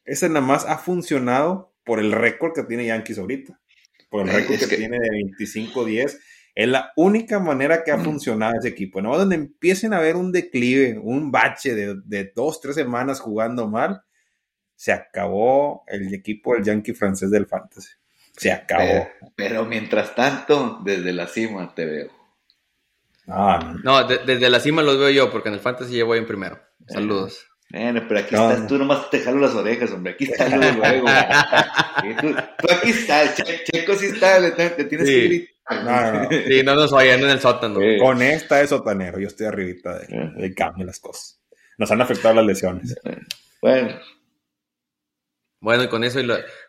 Ese 0.05 0.29
nada 0.29 0.41
más 0.41 0.65
ha 0.65 0.77
funcionado 0.77 1.73
por 1.83 1.99
el 1.99 2.11
récord 2.11 2.53
que 2.53 2.63
tiene 2.63 2.85
Yankees 2.85 3.17
ahorita. 3.17 3.59
Por 4.09 4.27
el 4.27 4.33
récord 4.33 4.59
que, 4.59 4.67
que, 4.67 4.77
tiene 4.77 4.99
de 4.99 5.09
25-10 5.09 6.19
es 6.55 6.69
la 6.69 6.93
única 6.95 7.39
manera 7.39 7.83
que 7.83 7.91
ha 7.91 7.97
mm. 7.97 8.03
funcionado 8.03 8.57
ese 8.57 8.69
equipo. 8.69 9.01
No, 9.01 9.17
donde 9.17 9.35
empiecen 9.35 9.93
a 9.93 9.99
ver 9.99 10.15
un 10.15 10.31
declive, 10.31 10.97
un 10.97 11.31
bache 11.31 11.75
de, 11.75 11.95
de, 12.05 12.31
dos, 12.33 12.61
tres 12.61 12.75
semanas 12.75 13.19
jugando 13.19 13.67
mal, 13.67 14.01
se 14.73 14.93
acabó 14.93 15.83
el 15.87 16.13
equipo 16.13 16.53
del 16.53 16.63
Yankee 16.63 16.93
francés 16.93 17.29
del 17.29 17.45
Fantasy. 17.45 17.89
Se 18.37 18.51
acabó. 18.51 19.07
Pero, 19.35 19.65
mientras 19.65 20.15
tanto, 20.15 20.79
desde 20.83 21.13
la 21.13 21.27
cima 21.27 21.73
te 21.73 21.85
veo. 21.85 22.11
no, 23.25 23.59
no 23.83 24.03
desde 24.03 24.49
la 24.49 24.59
cima 24.59 24.81
los 24.81 24.99
veo 24.99 25.09
yo, 25.09 25.31
porque 25.31 25.49
en 25.49 25.55
el 25.55 25.61
Fantasy 25.61 25.97
yo 25.97 26.05
voy 26.05 26.19
en 26.19 26.27
primero. 26.27 26.59
Saludos. 26.87 27.47
Bueno, 27.71 28.03
pero 28.07 28.19
aquí 28.19 28.35
estás, 28.35 28.67
tú 28.67 28.77
nomás 28.77 29.09
te 29.09 29.19
jalo 29.19 29.39
las 29.39 29.55
orejas, 29.55 29.91
hombre. 29.91 30.13
Aquí 30.13 30.25
está 30.25 30.47
luego, 30.55 30.77
luego. 30.77 31.07
tú, 32.21 32.67
aquí 32.71 32.91
estás, 32.91 33.35
Checo 33.35 33.95
sí 33.95 34.05
está, 34.07 34.39
le, 34.39 34.51
tienes 34.51 35.09
que 35.09 35.21
gritar 35.21 35.55
no, 35.83 36.29
Sí, 36.29 36.63
no 36.63 36.75
nos 36.75 36.91
vayan 36.91 37.21
en 37.21 37.29
el 37.31 37.39
sótano. 37.39 37.79
Con 37.99 38.21
esta 38.21 38.61
es 38.61 38.69
sotanero, 38.69 39.19
yo 39.19 39.27
estoy 39.27 39.47
arribita 39.47 39.99
del, 39.99 40.53
cambio 40.55 40.85
las 40.85 40.99
cosas. 40.99 41.39
Nos 41.77 41.91
han 41.91 42.01
afectado 42.01 42.35
las 42.35 42.45
lesiones. 42.45 42.95
Bueno. 43.61 43.99
Bueno, 45.65 45.81
y 45.81 45.87
con 45.87 46.03
eso 46.03 46.19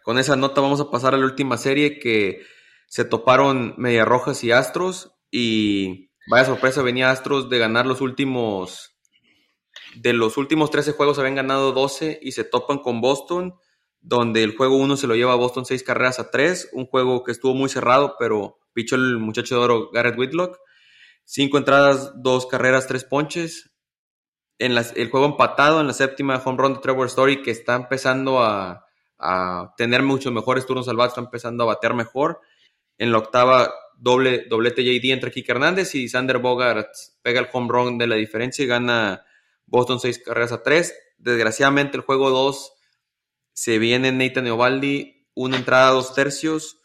con 0.02 0.18
esa 0.18 0.36
nota 0.36 0.62
vamos 0.62 0.80
a 0.80 0.90
pasar 0.90 1.12
a 1.12 1.18
la 1.18 1.26
última 1.26 1.58
serie 1.58 1.98
que 1.98 2.46
se 2.86 3.04
toparon 3.04 3.74
Media 3.76 4.06
Rojas 4.06 4.42
y 4.42 4.52
Astros 4.52 5.12
y 5.30 6.08
vaya 6.30 6.46
sorpresa, 6.46 6.80
venía 6.80 7.10
Astros 7.10 7.50
de 7.50 7.58
ganar 7.58 7.84
los 7.84 8.00
últimos 8.00 8.96
de 9.96 10.14
los 10.14 10.38
últimos 10.38 10.70
13 10.70 10.92
juegos 10.92 11.18
habían 11.18 11.34
ganado 11.34 11.72
12 11.72 12.20
y 12.22 12.32
se 12.32 12.44
topan 12.44 12.78
con 12.78 13.02
Boston, 13.02 13.56
donde 14.00 14.42
el 14.42 14.56
juego 14.56 14.78
1 14.78 14.96
se 14.96 15.06
lo 15.06 15.14
lleva 15.14 15.34
a 15.34 15.36
Boston 15.36 15.66
6 15.66 15.82
carreras 15.82 16.18
a 16.18 16.30
3, 16.30 16.70
un 16.72 16.86
juego 16.86 17.22
que 17.22 17.32
estuvo 17.32 17.52
muy 17.52 17.68
cerrado, 17.68 18.16
pero 18.18 18.56
pichó 18.72 18.96
el 18.96 19.18
muchacho 19.18 19.56
de 19.56 19.60
oro 19.60 19.90
Garrett 19.92 20.18
Whitlock. 20.18 20.56
Cinco 21.26 21.58
entradas, 21.58 22.14
dos 22.22 22.46
carreras, 22.46 22.86
tres 22.86 23.04
ponches. 23.04 23.74
En 24.58 24.72
el 24.72 25.10
juego 25.10 25.26
empatado 25.26 25.82
en 25.82 25.86
la 25.86 25.92
séptima 25.92 26.42
home 26.42 26.56
run 26.56 26.74
de 26.74 26.80
Trevor 26.80 27.08
Story, 27.08 27.42
que 27.42 27.50
está 27.50 27.74
empezando 27.74 28.42
a, 28.42 28.85
tener 29.76 30.02
muchos 30.02 30.32
mejores 30.32 30.66
turnos 30.66 30.88
al 30.88 30.96
bat, 30.96 31.08
está 31.08 31.20
empezando 31.20 31.64
a 31.64 31.66
batear 31.66 31.94
mejor. 31.94 32.40
En 32.98 33.12
la 33.12 33.18
octava, 33.18 33.72
doble, 33.96 34.46
doblete 34.48 34.84
JD 34.84 35.12
entre 35.12 35.30
Kike 35.30 35.52
Hernández 35.52 35.94
y 35.94 36.08
Sander 36.08 36.38
Bogart 36.38 36.88
pega 37.22 37.40
el 37.40 37.48
home 37.52 37.68
run 37.70 37.98
de 37.98 38.06
la 38.06 38.16
diferencia 38.16 38.64
y 38.64 38.68
gana 38.68 39.24
Boston 39.66 40.00
seis 40.00 40.18
carreras 40.18 40.52
a 40.52 40.62
tres. 40.62 40.94
Desgraciadamente, 41.18 41.96
el 41.96 42.02
juego 42.02 42.30
dos 42.30 42.72
se 43.52 43.78
viene 43.78 44.12
Nathan 44.12 44.46
Eovaldi, 44.46 45.26
una 45.34 45.56
entrada, 45.56 45.90
dos 45.90 46.14
tercios, 46.14 46.80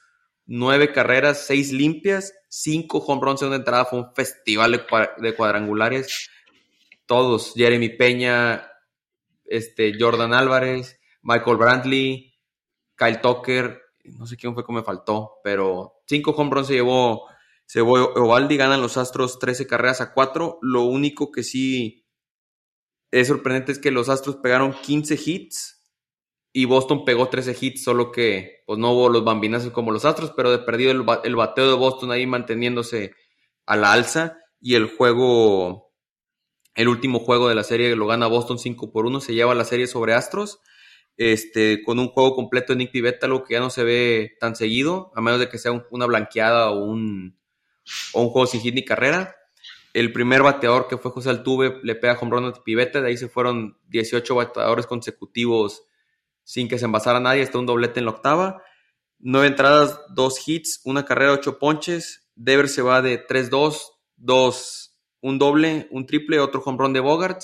nueve 0.45 0.91
carreras, 0.91 1.45
seis 1.45 1.71
limpias, 1.71 2.33
cinco 2.47 2.99
home 2.99 3.21
runs 3.21 3.41
en 3.41 3.49
una 3.49 3.57
entrada. 3.57 3.85
Fue 3.85 3.99
un 3.99 4.13
festival 4.13 4.85
de 5.17 5.35
cuadrangulares. 5.35 6.29
Todos, 7.05 7.53
Jeremy 7.55 7.89
Peña, 7.89 8.71
este, 9.45 9.93
Jordan 9.99 10.33
Álvarez, 10.33 11.00
Michael 11.21 11.57
Brantley, 11.57 12.33
Kyle 12.95 13.21
Tucker, 13.21 13.81
no 14.03 14.25
sé 14.25 14.37
quién 14.37 14.53
fue 14.53 14.65
que 14.65 14.73
me 14.73 14.83
faltó, 14.83 15.39
pero 15.43 16.01
cinco 16.07 16.31
home 16.31 16.51
runs 16.51 16.67
se 16.67 16.73
llevó, 16.73 17.27
se 17.65 17.79
llevó 17.79 17.93
Ovaldi, 17.93 18.57
ganan 18.57 18.81
los 18.81 18.97
Astros 18.97 19.39
13 19.39 19.67
carreras 19.67 20.01
a 20.01 20.13
4. 20.13 20.59
Lo 20.61 20.83
único 20.83 21.31
que 21.31 21.43
sí 21.43 22.05
es 23.11 23.27
sorprendente 23.27 23.71
es 23.71 23.79
que 23.79 23.91
los 23.91 24.09
Astros 24.09 24.37
pegaron 24.37 24.73
15 24.73 25.19
hits 25.23 25.81
y 26.53 26.65
Boston 26.65 27.05
pegó 27.05 27.29
13 27.29 27.55
hits, 27.59 27.83
solo 27.83 28.11
que 28.11 28.63
pues 28.65 28.79
no 28.79 28.91
hubo 28.91 29.09
los 29.09 29.23
bambinazos 29.23 29.71
como 29.71 29.91
los 29.91 30.05
Astros, 30.05 30.33
pero 30.35 30.51
de 30.51 30.59
perdido 30.59 30.91
el, 30.91 31.05
el, 31.23 31.35
bateo 31.35 31.69
de 31.69 31.77
Boston 31.77 32.11
ahí 32.11 32.25
manteniéndose 32.25 33.13
a 33.65 33.77
la 33.77 33.93
alza 33.93 34.37
y 34.59 34.75
el 34.75 34.87
juego, 34.95 35.93
el 36.75 36.87
último 36.87 37.19
juego 37.19 37.47
de 37.47 37.55
la 37.55 37.63
serie 37.63 37.95
lo 37.95 38.07
gana 38.07 38.27
Boston 38.27 38.59
5 38.59 38.91
por 38.91 39.05
1, 39.05 39.21
se 39.21 39.33
lleva 39.33 39.55
la 39.55 39.65
serie 39.65 39.87
sobre 39.87 40.13
Astros, 40.13 40.59
este, 41.17 41.83
con 41.83 41.99
un 41.99 42.09
juego 42.09 42.35
completo 42.35 42.73
de 42.73 42.77
Nick 42.77 42.91
Pivetta, 42.91 43.27
lo 43.27 43.43
que 43.43 43.53
ya 43.53 43.59
no 43.59 43.69
se 43.69 43.83
ve 43.83 44.37
tan 44.39 44.55
seguido, 44.55 45.11
a 45.15 45.21
menos 45.21 45.39
de 45.39 45.49
que 45.49 45.57
sea 45.57 45.71
una 45.91 46.05
blanqueada 46.05 46.71
o 46.71 46.85
un, 46.85 47.37
o 48.13 48.21
un 48.21 48.29
juego 48.29 48.47
sin 48.47 48.61
hit 48.61 48.75
ni 48.75 48.85
carrera. 48.85 49.35
El 49.93 50.13
primer 50.13 50.41
bateador 50.41 50.87
que 50.87 50.97
fue 50.97 51.11
José 51.11 51.29
Altuve 51.29 51.79
le 51.83 51.95
pega 51.95 52.17
con 52.17 52.31
run 52.31 52.45
a 52.45 52.53
Pivetta, 52.53 53.01
de 53.01 53.09
ahí 53.09 53.17
se 53.17 53.27
fueron 53.27 53.77
18 53.89 54.35
bateadores 54.35 54.87
consecutivos 54.87 55.83
sin 56.43 56.67
que 56.67 56.79
se 56.79 56.85
envasara 56.85 57.19
nadie, 57.19 57.41
está 57.41 57.59
un 57.59 57.65
doblete 57.65 57.99
en 57.99 58.05
la 58.05 58.11
octava. 58.11 58.63
Nueve 59.19 59.47
entradas, 59.47 59.99
dos 60.09 60.47
hits, 60.47 60.81
una 60.83 61.05
carrera, 61.05 61.33
ocho 61.33 61.59
ponches. 61.59 62.29
Dever 62.35 62.69
se 62.69 62.81
va 62.81 63.01
de 63.01 63.25
3-2, 63.25 63.77
dos, 64.15 64.97
un 65.21 65.37
doble, 65.37 65.87
un 65.91 66.05
triple, 66.05 66.39
otro 66.39 66.61
home 66.65 66.93
de 66.93 66.99
Bogart. 66.99 67.41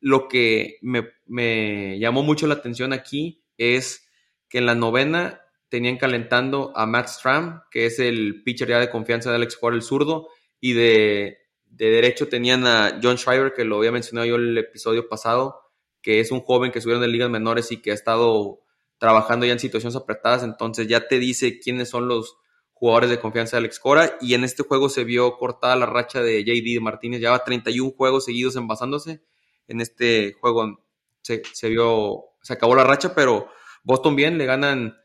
Lo 0.00 0.28
que 0.28 0.78
me, 0.82 1.08
llamó 1.30 2.22
mucho 2.22 2.46
la 2.46 2.54
atención 2.54 2.92
aquí 2.92 3.44
es 3.56 4.08
que 4.48 4.58
en 4.58 4.66
la 4.66 4.74
novena 4.74 5.42
tenían 5.68 5.96
calentando 5.96 6.72
a 6.74 6.86
Matt 6.86 7.08
Stram, 7.08 7.62
que 7.70 7.86
es 7.86 7.98
el 7.98 8.42
pitcher 8.42 8.68
ya 8.68 8.80
de 8.80 8.90
confianza 8.90 9.30
de 9.30 9.36
Alex 9.36 9.56
Cora, 9.56 9.76
el 9.76 9.82
zurdo, 9.82 10.28
y 10.60 10.72
de, 10.72 11.38
de 11.66 11.90
derecho 11.90 12.28
tenían 12.28 12.66
a 12.66 12.98
John 13.02 13.16
Schreiber, 13.16 13.52
que 13.54 13.64
lo 13.64 13.78
había 13.78 13.92
mencionado 13.92 14.26
yo 14.26 14.36
el 14.36 14.58
episodio 14.58 15.08
pasado, 15.08 15.60
que 16.02 16.20
es 16.20 16.32
un 16.32 16.40
joven 16.40 16.72
que 16.72 16.80
subieron 16.80 17.02
de 17.02 17.08
ligas 17.08 17.30
menores 17.30 17.70
y 17.72 17.80
que 17.80 17.92
ha 17.92 17.94
estado 17.94 18.60
trabajando 18.98 19.46
ya 19.46 19.52
en 19.52 19.58
situaciones 19.58 19.96
apretadas, 19.96 20.42
entonces 20.42 20.86
ya 20.86 21.08
te 21.08 21.18
dice 21.18 21.58
quiénes 21.58 21.88
son 21.88 22.08
los 22.08 22.36
jugadores 22.72 23.10
de 23.10 23.20
confianza 23.20 23.56
de 23.56 23.60
Alex 23.60 23.78
Cora 23.78 24.16
y 24.20 24.34
en 24.34 24.44
este 24.44 24.62
juego 24.62 24.88
se 24.88 25.04
vio 25.04 25.36
cortada 25.38 25.76
la 25.76 25.86
racha 25.86 26.22
de 26.22 26.44
JD 26.44 26.80
Martínez, 26.80 27.20
lleva 27.20 27.44
31 27.44 27.92
juegos 27.92 28.24
seguidos 28.26 28.56
envasándose, 28.56 29.22
en 29.68 29.80
este 29.80 30.34
juego 30.40 30.82
se, 31.22 31.68
vio, 31.68 32.24
se 32.42 32.52
acabó 32.52 32.74
la 32.74 32.84
racha, 32.84 33.14
pero 33.14 33.48
Boston 33.82 34.16
bien, 34.16 34.38
le 34.38 34.46
ganan, 34.46 34.96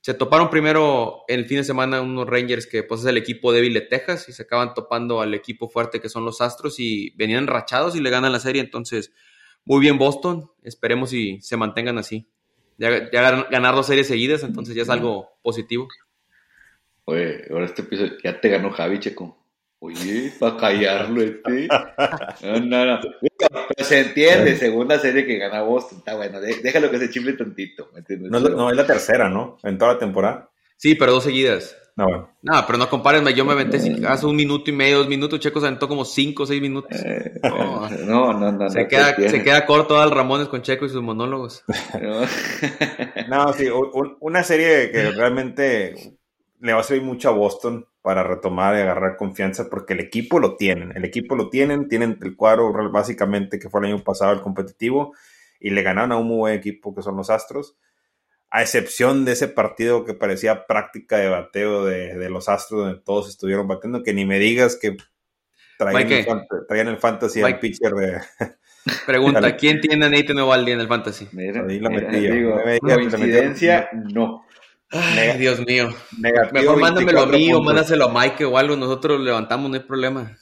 se 0.00 0.14
toparon 0.14 0.50
primero 0.50 1.24
el 1.28 1.46
fin 1.46 1.58
de 1.58 1.64
semana 1.64 2.00
unos 2.00 2.26
Rangers 2.26 2.66
que 2.66 2.82
pues 2.82 3.00
es 3.00 3.06
el 3.06 3.16
equipo 3.16 3.52
débil 3.52 3.74
de 3.74 3.82
Texas 3.82 4.28
y 4.28 4.32
se 4.32 4.42
acaban 4.42 4.74
topando 4.74 5.20
al 5.20 5.34
equipo 5.34 5.68
fuerte 5.68 6.00
que 6.00 6.08
son 6.08 6.24
los 6.24 6.40
Astros 6.40 6.80
y 6.80 7.10
venían 7.16 7.46
rachados 7.46 7.96
y 7.96 8.00
le 8.00 8.10
ganan 8.10 8.32
la 8.32 8.40
serie, 8.40 8.62
entonces 8.62 9.12
muy 9.64 9.80
bien 9.80 9.98
Boston. 9.98 10.50
Esperemos 10.62 11.12
y 11.12 11.40
se 11.40 11.56
mantengan 11.56 11.98
así. 11.98 12.28
Ya, 12.78 12.90
ganar 12.90 13.74
dos 13.74 13.86
series 13.86 14.08
seguidas, 14.08 14.42
entonces 14.42 14.74
ya 14.74 14.82
es 14.82 14.90
algo 14.90 15.38
positivo. 15.42 15.88
Oye, 17.04 17.44
ahora 17.50 17.66
este 17.66 17.82
episodio 17.82 18.12
ya 18.22 18.40
te 18.40 18.48
ganó 18.48 18.70
Javi, 18.70 18.98
Checo. 18.98 19.41
Oye, 19.84 20.32
para 20.38 20.56
callarlo 20.56 21.22
este. 21.22 21.66
No, 21.66 22.60
no, 22.60 22.86
no. 22.86 23.00
Pero 23.20 23.88
se 23.88 23.98
entiende, 23.98 24.54
segunda 24.54 24.96
serie 25.00 25.26
que 25.26 25.38
gana 25.38 25.62
Boston. 25.62 25.98
Está 25.98 26.14
bueno, 26.14 26.38
déjalo 26.40 26.88
que 26.88 27.00
se 27.00 27.10
chifle 27.10 27.32
tantito. 27.32 27.90
No, 28.30 28.38
no, 28.38 28.70
es 28.70 28.76
la 28.76 28.86
tercera, 28.86 29.28
¿no? 29.28 29.56
En 29.64 29.78
toda 29.78 29.94
la 29.94 29.98
temporada. 29.98 30.50
Sí, 30.76 30.94
pero 30.94 31.10
dos 31.10 31.24
seguidas. 31.24 31.76
No, 31.96 32.04
bueno. 32.04 32.30
No, 32.42 32.64
pero 32.64 32.78
no 32.78 32.88
compares, 32.88 33.22
yo 33.34 33.44
me 33.44 33.54
aventé 33.54 33.78
hace 34.06 34.24
un 34.24 34.36
minuto 34.36 34.70
y 34.70 34.72
medio, 34.72 34.98
dos 34.98 35.08
minutos, 35.08 35.40
Checo 35.40 35.58
se 35.58 35.66
aventó 35.66 35.88
como 35.88 36.04
cinco 36.04 36.44
o 36.44 36.46
seis 36.46 36.62
minutos. 36.62 36.96
Eh, 37.04 37.40
no, 37.42 38.32
no, 38.32 38.52
no, 38.52 38.70
se, 38.70 38.86
queda, 38.86 39.16
se 39.16 39.42
queda 39.42 39.66
corto 39.66 40.00
al 40.00 40.12
Ramones 40.12 40.46
con 40.46 40.62
Checo 40.62 40.86
y 40.86 40.90
sus 40.90 41.02
monólogos. 41.02 41.64
no, 43.28 43.52
sí, 43.52 43.66
una 44.20 44.44
serie 44.44 44.92
que 44.92 45.10
realmente 45.10 46.16
le 46.60 46.72
va 46.72 46.80
a 46.80 46.84
servir 46.84 47.02
mucho 47.02 47.28
a 47.28 47.32
Boston 47.32 47.84
para 48.02 48.24
retomar 48.24 48.74
y 48.76 48.80
agarrar 48.80 49.16
confianza 49.16 49.70
porque 49.70 49.94
el 49.94 50.00
equipo 50.00 50.38
lo 50.40 50.56
tienen, 50.56 50.92
el 50.96 51.04
equipo 51.04 51.36
lo 51.36 51.48
tienen, 51.48 51.88
tienen 51.88 52.18
el 52.20 52.36
cuadro 52.36 52.72
básicamente 52.90 53.58
que 53.58 53.70
fue 53.70 53.80
el 53.80 53.92
año 53.92 54.02
pasado 54.02 54.32
el 54.32 54.40
competitivo 54.40 55.14
y 55.60 55.70
le 55.70 55.82
ganaron 55.82 56.12
a 56.12 56.16
un 56.16 56.26
muy 56.26 56.36
buen 56.36 56.54
equipo 56.54 56.94
que 56.94 57.02
son 57.02 57.16
los 57.16 57.30
Astros 57.30 57.76
a 58.50 58.60
excepción 58.60 59.24
de 59.24 59.32
ese 59.32 59.48
partido 59.48 60.04
que 60.04 60.12
parecía 60.12 60.66
práctica 60.66 61.16
de 61.16 61.30
bateo 61.30 61.86
de, 61.86 62.28
los 62.28 62.50
Astros, 62.50 62.82
donde 62.82 63.00
todos 63.00 63.30
estuvieron 63.30 63.66
batiendo, 63.66 64.02
que 64.02 64.12
ni 64.12 64.26
me 64.26 64.38
digas 64.38 64.76
que 64.76 64.98
traían, 65.78 66.88
el, 66.88 66.98
fantasy 66.98 67.40
al 67.40 67.58
pitcher 67.58 67.92
de... 67.92 68.20
Pregunta, 69.06 69.56
¿quién 69.56 69.80
tiene 69.80 70.04
a 70.04 70.10
Nathan 70.10 70.38
Ovaldi 70.40 70.72
en 70.72 70.80
el 70.80 70.88
fantasy? 70.88 71.28
Ahí 71.36 71.78
la 71.80 71.88
metí 71.88 72.28
coincidencia, 72.80 73.88
no. 73.92 74.44
Ay, 74.92 75.38
Dios 75.38 75.60
mío. 75.66 75.88
Mejor 76.52 76.78
mándamelo 76.78 77.22
a 77.22 77.26
mí 77.26 77.52
o 77.52 77.62
mándaselo 77.62 78.06
a 78.06 78.12
Mike 78.12 78.44
o 78.44 78.58
algo, 78.58 78.76
nosotros 78.76 79.20
levantamos, 79.20 79.70
no 79.70 79.76
hay 79.76 79.82
problema. 79.82 80.36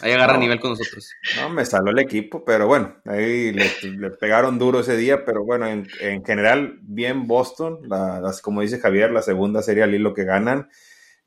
Ahí 0.00 0.12
agarra 0.12 0.36
nivel 0.36 0.60
con 0.60 0.70
nosotros. 0.70 1.10
No, 1.36 1.48
me 1.48 1.64
salió 1.64 1.90
el 1.90 1.98
equipo, 1.98 2.44
pero 2.44 2.66
bueno, 2.66 2.96
ahí 3.06 3.52
le, 3.52 4.10
pegaron 4.10 4.58
duro 4.58 4.80
ese 4.80 4.96
día, 4.96 5.24
pero 5.24 5.42
bueno, 5.42 5.66
en, 5.66 6.24
general, 6.24 6.78
bien 6.82 7.26
Boston, 7.26 7.80
las, 7.88 8.42
como 8.42 8.60
dice 8.60 8.78
Javier, 8.78 9.10
la 9.10 9.22
segunda 9.22 9.62
serie 9.62 9.82
al 9.82 9.94
hilo 9.94 10.12
que 10.12 10.24
ganan. 10.24 10.68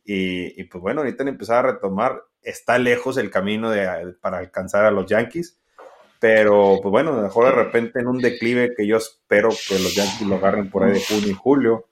Y, 0.03 0.63
pues 0.65 0.81
bueno, 0.81 1.01
ahorita 1.01 1.23
han 1.23 1.29
empezado 1.29 1.59
a 1.59 1.71
retomar, 1.73 2.23
está 2.41 2.79
lejos 2.79 3.17
el 3.17 3.29
camino 3.29 3.69
de, 3.69 4.15
para 4.21 4.39
alcanzar 4.39 4.85
a 4.85 4.91
los 4.91 5.05
Yankees, 5.05 5.59
pero 6.19 6.79
pues 6.81 6.91
bueno, 6.91 7.13
mejor 7.13 7.45
de 7.45 7.51
repente 7.51 7.99
en 7.99 8.07
un 8.07 8.17
declive 8.19 8.73
que 8.75 8.87
yo 8.87 8.97
espero 8.97 9.49
que 9.49 9.77
los 9.79 9.93
Yankees 9.95 10.27
lo 10.27 10.35
agarren 10.35 10.69
por 10.69 10.83
ahí 10.83 10.93
de 10.93 11.01
junio 11.01 11.29
y 11.29 11.33
julio. 11.33 11.88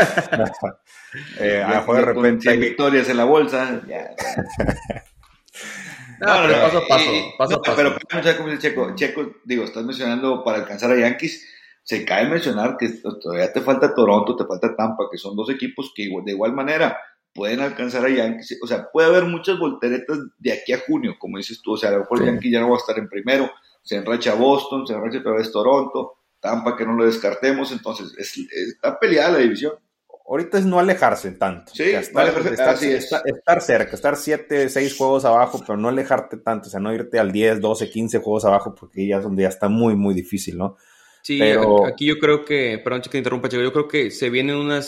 eh, 1.40 1.62
a 1.62 1.84
de 1.84 2.00
repente. 2.02 2.56
victorias 2.56 3.08
en 3.08 3.16
la 3.16 3.24
bolsa. 3.24 3.80
No, 6.20 6.34
pero, 6.46 6.60
paso 6.60 6.78
a 6.78 6.86
paso, 6.86 7.10
paso 7.38 7.54
a 7.54 7.62
paso. 7.62 7.76
Pero, 7.76 8.36
como 8.36 8.50
dice 8.50 8.68
Checo, 8.68 8.94
Checo, 8.94 9.36
digo, 9.42 9.64
estás 9.64 9.84
mencionando 9.84 10.44
para 10.44 10.58
alcanzar 10.58 10.90
a 10.90 10.98
Yankees, 10.98 11.48
se 11.82 12.04
cae 12.04 12.28
mencionar 12.28 12.76
que 12.76 12.90
todavía 13.22 13.50
te 13.50 13.62
falta 13.62 13.94
Toronto, 13.94 14.36
te 14.36 14.44
falta 14.44 14.76
Tampa, 14.76 15.04
que 15.10 15.16
son 15.16 15.34
dos 15.34 15.48
equipos 15.48 15.92
que 15.94 16.10
de 16.24 16.32
igual 16.32 16.52
manera 16.52 16.98
pueden 17.32 17.60
alcanzar 17.60 18.04
a 18.04 18.10
Yankees. 18.10 18.58
O 18.62 18.66
sea, 18.66 18.90
puede 18.92 19.08
haber 19.08 19.24
muchas 19.24 19.58
volteretas 19.58 20.18
de 20.38 20.52
aquí 20.52 20.74
a 20.74 20.80
junio, 20.80 21.16
como 21.18 21.38
dices 21.38 21.62
tú. 21.62 21.72
O 21.72 21.76
sea, 21.78 21.88
a 21.88 21.92
lo 21.92 22.00
mejor 22.00 22.22
Yankees 22.22 22.52
ya 22.52 22.60
no 22.60 22.68
va 22.68 22.76
a 22.76 22.80
estar 22.80 22.98
en 22.98 23.08
primero, 23.08 23.50
se 23.82 23.96
enracha 23.96 24.34
Boston, 24.34 24.86
se 24.86 24.92
enracha 24.92 25.20
otra 25.20 25.32
vez 25.32 25.50
Toronto, 25.50 26.18
Tampa 26.38 26.76
que 26.76 26.84
no 26.84 26.92
lo 26.92 27.06
descartemos, 27.06 27.72
entonces 27.72 28.14
está 28.18 28.98
peleada 28.98 29.32
la 29.32 29.38
división 29.38 29.72
ahorita 30.30 30.58
es 30.58 30.64
no 30.64 30.78
alejarse 30.78 31.32
tanto. 31.32 31.72
Sí, 31.74 31.82
estar, 31.82 32.28
estar, 32.28 33.60
cerca, 33.60 33.96
estar 33.96 34.16
7, 34.16 34.68
6 34.68 34.96
juegos 34.96 35.24
abajo, 35.24 35.60
pero 35.66 35.76
no 35.76 35.88
alejarte 35.88 36.36
tanto, 36.36 36.68
o 36.68 36.70
sea, 36.70 36.78
no 36.78 36.94
irte 36.94 37.18
al 37.18 37.32
10, 37.32 37.60
12, 37.60 37.90
15 37.90 38.18
juegos 38.18 38.44
abajo, 38.44 38.72
porque 38.72 39.08
ya 39.08 39.16
es 39.16 39.24
donde 39.24 39.42
ya 39.42 39.48
está 39.48 39.68
muy, 39.68 39.96
muy 39.96 40.14
difícil, 40.14 40.56
¿no? 40.56 40.76
Sí, 41.22 41.38
pero... 41.40 41.84
aquí 41.84 42.06
yo 42.06 42.18
creo 42.20 42.44
que, 42.44 42.80
perdón 42.82 43.02
que 43.02 43.18
interrumpa, 43.18 43.48
Chico, 43.48 43.62
yo 43.62 43.72
creo 43.72 43.88
que 43.88 44.12
se 44.12 44.30
vienen 44.30 44.54
unas 44.54 44.86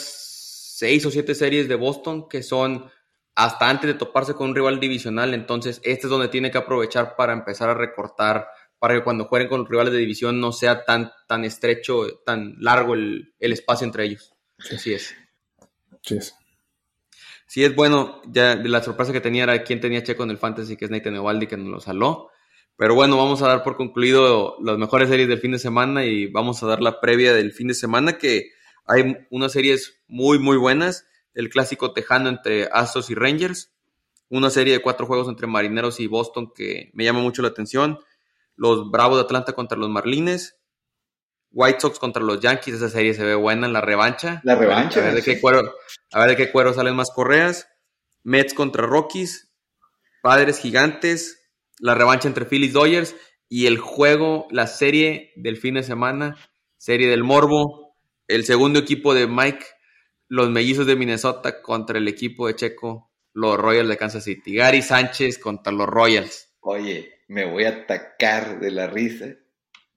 6 0.79 1.07
o 1.07 1.11
7 1.11 1.35
series 1.35 1.69
de 1.69 1.75
Boston 1.75 2.29
que 2.29 2.45
son 2.45 2.89
hasta 3.35 3.69
antes 3.69 3.89
de 3.89 3.95
toparse 3.95 4.35
con 4.35 4.51
un 4.51 4.55
rival 4.55 4.79
divisional, 4.79 5.35
entonces 5.35 5.81
este 5.83 6.07
es 6.07 6.11
donde 6.11 6.29
tiene 6.29 6.53
que 6.53 6.59
aprovechar 6.59 7.17
para 7.17 7.33
empezar 7.33 7.69
a 7.69 7.75
recortar, 7.75 8.47
para 8.79 8.95
que 8.95 9.03
cuando 9.03 9.25
jueguen 9.25 9.49
con 9.49 9.67
rivales 9.67 9.93
de 9.93 9.99
división 9.99 10.41
no 10.41 10.53
sea 10.53 10.85
tan, 10.85 11.11
tan 11.27 11.45
estrecho, 11.45 12.21
tan 12.25 12.55
largo 12.61 12.95
el, 12.95 13.35
el 13.41 13.53
espacio 13.53 13.87
entre 13.87 14.05
ellos. 14.05 14.33
Así 14.71 14.95
es. 14.95 15.17
Sí 16.03 16.17
es. 16.17 16.35
es 17.55 17.75
bueno, 17.75 18.21
ya 18.27 18.57
la 18.57 18.83
sorpresa 18.83 19.13
que 19.13 19.21
tenía 19.21 19.45
era 19.45 19.63
quién 19.63 19.81
tenía 19.81 20.03
Checo 20.03 20.25
en 20.25 20.31
el 20.31 20.39
Fantasy, 20.39 20.77
que 20.77 20.87
es 20.87 20.91
Nathan 20.91 21.17
Evaldi, 21.17 21.47
que 21.47 21.57
nos 21.57 21.69
lo 21.69 21.81
saló. 21.81 22.31
Pero 22.77 22.95
bueno, 22.95 23.17
vamos 23.17 23.43
a 23.43 23.49
dar 23.49 23.63
por 23.63 23.77
concluido 23.77 24.57
las 24.63 24.79
mejores 24.79 25.09
series 25.09 25.29
del 25.29 25.39
fin 25.39 25.53
de 25.53 25.59
semana 25.59 26.05
y 26.05 26.27
vamos 26.27 26.63
a 26.63 26.67
dar 26.67 26.81
la 26.81 27.01
previa 27.01 27.33
del 27.33 27.53
fin 27.53 27.69
de 27.69 27.75
semana, 27.75 28.19
que 28.19 28.51
hay 28.87 29.17
unas 29.31 29.53
series 29.53 30.03
muy, 30.09 30.39
muy 30.39 30.57
buenas. 30.57 31.07
El 31.35 31.49
clásico 31.49 31.93
tejano 31.93 32.29
entre 32.29 32.65
Astros 32.73 33.11
y 33.11 33.15
Rangers. 33.15 33.73
Una 34.29 34.51
serie 34.51 34.73
de 34.73 34.83
cuatro 34.83 35.07
juegos 35.07 35.29
entre 35.29 35.47
Marineros 35.47 36.01
y 36.01 36.07
Boston 36.07 36.53
que 36.55 36.91
me 36.95 37.05
llama 37.05 37.21
mucho 37.21 37.43
la 37.43 37.49
atención. 37.49 37.99
Los 38.57 38.91
Bravos 38.91 39.19
de 39.19 39.25
Atlanta 39.25 39.53
contra 39.53 39.79
los 39.79 39.91
Marlines. 39.91 40.59
White 41.53 41.81
Sox 41.81 41.99
contra 41.99 42.23
los 42.23 42.41
Yankees, 42.41 42.77
esa 42.77 42.89
serie 42.89 43.15
se 43.15 43.25
ve 43.25 43.35
buena 43.35 43.67
en 43.67 43.73
la 43.73 43.81
revancha. 43.81 44.41
La 44.45 44.55
revancha. 44.55 45.01
A 45.01 45.05
ver, 45.05 45.15
de 45.15 45.23
qué 45.23 45.41
cuero, 45.41 45.75
a 46.13 46.21
ver 46.21 46.31
de 46.31 46.37
qué 46.37 46.51
cuero 46.51 46.73
salen 46.73 46.97
más 46.97 47.11
correas. 47.11 47.69
Mets 48.25 48.55
contra 48.55 48.87
Rockies, 48.87 49.53
Padres 50.23 50.59
Gigantes, 50.59 51.51
la 51.79 51.95
revancha 51.95 52.29
entre 52.29 52.47
Phillies 52.47 52.73
Dodgers 52.73 53.17
y 53.49 53.67
el 53.67 53.79
juego, 53.79 54.47
la 54.51 54.67
serie 54.67 55.33
del 55.37 55.57
fin 55.57 55.75
de 55.75 55.83
semana, 55.83 56.37
serie 56.79 57.09
del 57.09 57.25
Morbo, 57.25 57.97
el 58.29 58.45
segundo 58.45 58.79
equipo 58.79 59.15
de 59.15 59.27
Mike, 59.27 59.67
los 60.29 60.49
mellizos 60.49 60.87
de 60.87 60.97
Minnesota 60.97 61.61
contra 61.61 61.99
el 61.99 62.09
equipo 62.09 62.47
de 62.47 62.55
Checo, 62.55 63.13
los 63.35 63.59
Royals 63.59 63.89
de 63.89 63.97
Kansas 63.97 64.25
City. 64.25 64.55
Gary 64.55 64.83
Sánchez 64.83 65.39
contra 65.39 65.73
los 65.73 65.87
Royals. 65.87 66.55
Oye, 66.61 67.21
me 67.29 67.45
voy 67.45 67.65
a 67.65 67.71
atacar 67.71 68.61
de 68.61 68.71
la 68.71 68.87
risa 68.87 69.35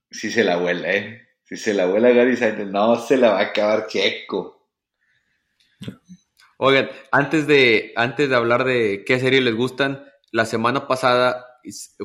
si 0.09 0.31
se 0.31 0.43
la 0.43 0.57
vuela, 0.57 0.93
¿eh? 0.93 1.24
Si 1.45 1.57
se 1.57 1.75
la 1.75 1.85
vuela 1.85 2.09
Gary 2.09 2.35
Sainz, 2.35 2.67
no 2.67 2.99
se 2.99 3.17
la 3.17 3.31
va 3.31 3.39
a 3.39 3.43
acabar 3.43 3.85
Checo. 3.85 4.67
Oigan, 6.57 6.89
antes 7.11 7.45
de, 7.45 7.93
antes 7.95 8.29
de 8.29 8.35
hablar 8.35 8.63
de 8.63 9.03
qué 9.05 9.19
series 9.19 9.43
les 9.43 9.53
gustan, 9.53 10.05
la 10.31 10.45
semana 10.45 10.87
pasada 10.87 11.45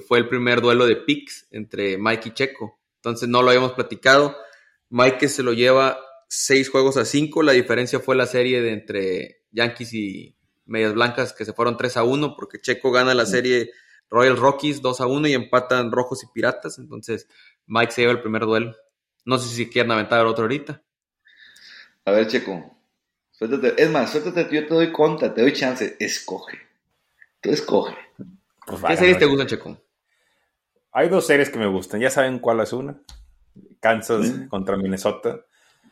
fue 0.06 0.18
el 0.18 0.28
primer 0.28 0.60
duelo 0.60 0.86
de 0.86 0.96
picks 0.96 1.46
entre 1.52 1.96
Mike 1.96 2.28
y 2.28 2.32
Checo. 2.32 2.78
Entonces 2.96 3.30
no 3.30 3.40
lo 3.40 3.48
habíamos 3.48 3.72
platicado. 3.72 4.36
Mike 4.90 5.28
se 5.28 5.42
lo 5.42 5.54
lleva 5.54 5.98
seis 6.28 6.68
juegos 6.68 6.98
a 6.98 7.06
cinco. 7.06 7.42
La 7.42 7.52
diferencia 7.52 7.98
fue 7.98 8.16
la 8.16 8.26
serie 8.26 8.60
de 8.60 8.72
entre 8.72 9.44
Yankees 9.52 9.94
y 9.94 10.36
Medias 10.66 10.92
Blancas 10.92 11.32
que 11.32 11.46
se 11.46 11.54
fueron 11.54 11.76
3 11.76 11.96
a 11.96 12.04
1 12.04 12.36
porque 12.36 12.60
Checo 12.60 12.92
gana 12.92 13.14
la 13.14 13.26
serie 13.26 13.70
Royal 14.08 14.36
Rockies 14.36 14.82
2 14.82 15.00
a 15.00 15.06
1 15.06 15.28
y 15.28 15.32
empatan 15.32 15.90
Rojos 15.90 16.22
y 16.24 16.26
Piratas. 16.32 16.78
Entonces 16.78 17.26
Mike 17.66 17.92
se 17.92 18.02
lleva 18.02 18.12
el 18.12 18.20
primer 18.20 18.42
duelo. 18.42 18.76
No 19.24 19.38
sé 19.38 19.54
si 19.54 19.68
quieren 19.68 19.92
aventar 19.92 20.24
otro 20.26 20.44
ahorita. 20.44 20.82
A 22.04 22.12
ver, 22.12 22.26
Checo. 22.26 22.76
Suéltate. 23.30 23.82
Es 23.82 23.90
más, 23.90 24.10
suéltate, 24.10 24.48
yo 24.50 24.66
te 24.66 24.74
doy 24.74 24.92
conta, 24.92 25.32
te 25.32 25.42
doy 25.42 25.52
chance. 25.52 25.96
Escoge. 25.98 26.58
Tú 27.40 27.50
escoge. 27.50 27.96
Pues 28.66 28.82
¿Qué 28.86 28.96
series 28.96 29.18
te 29.18 29.26
gustan, 29.26 29.46
Checo? 29.46 29.78
Hay 30.92 31.08
dos 31.08 31.26
series 31.26 31.50
que 31.50 31.58
me 31.58 31.66
gustan. 31.66 32.00
Ya 32.00 32.10
saben 32.10 32.38
cuál 32.38 32.60
es 32.60 32.72
una. 32.72 33.00
Kansas 33.80 34.32
contra 34.48 34.76
Minnesota. 34.76 35.40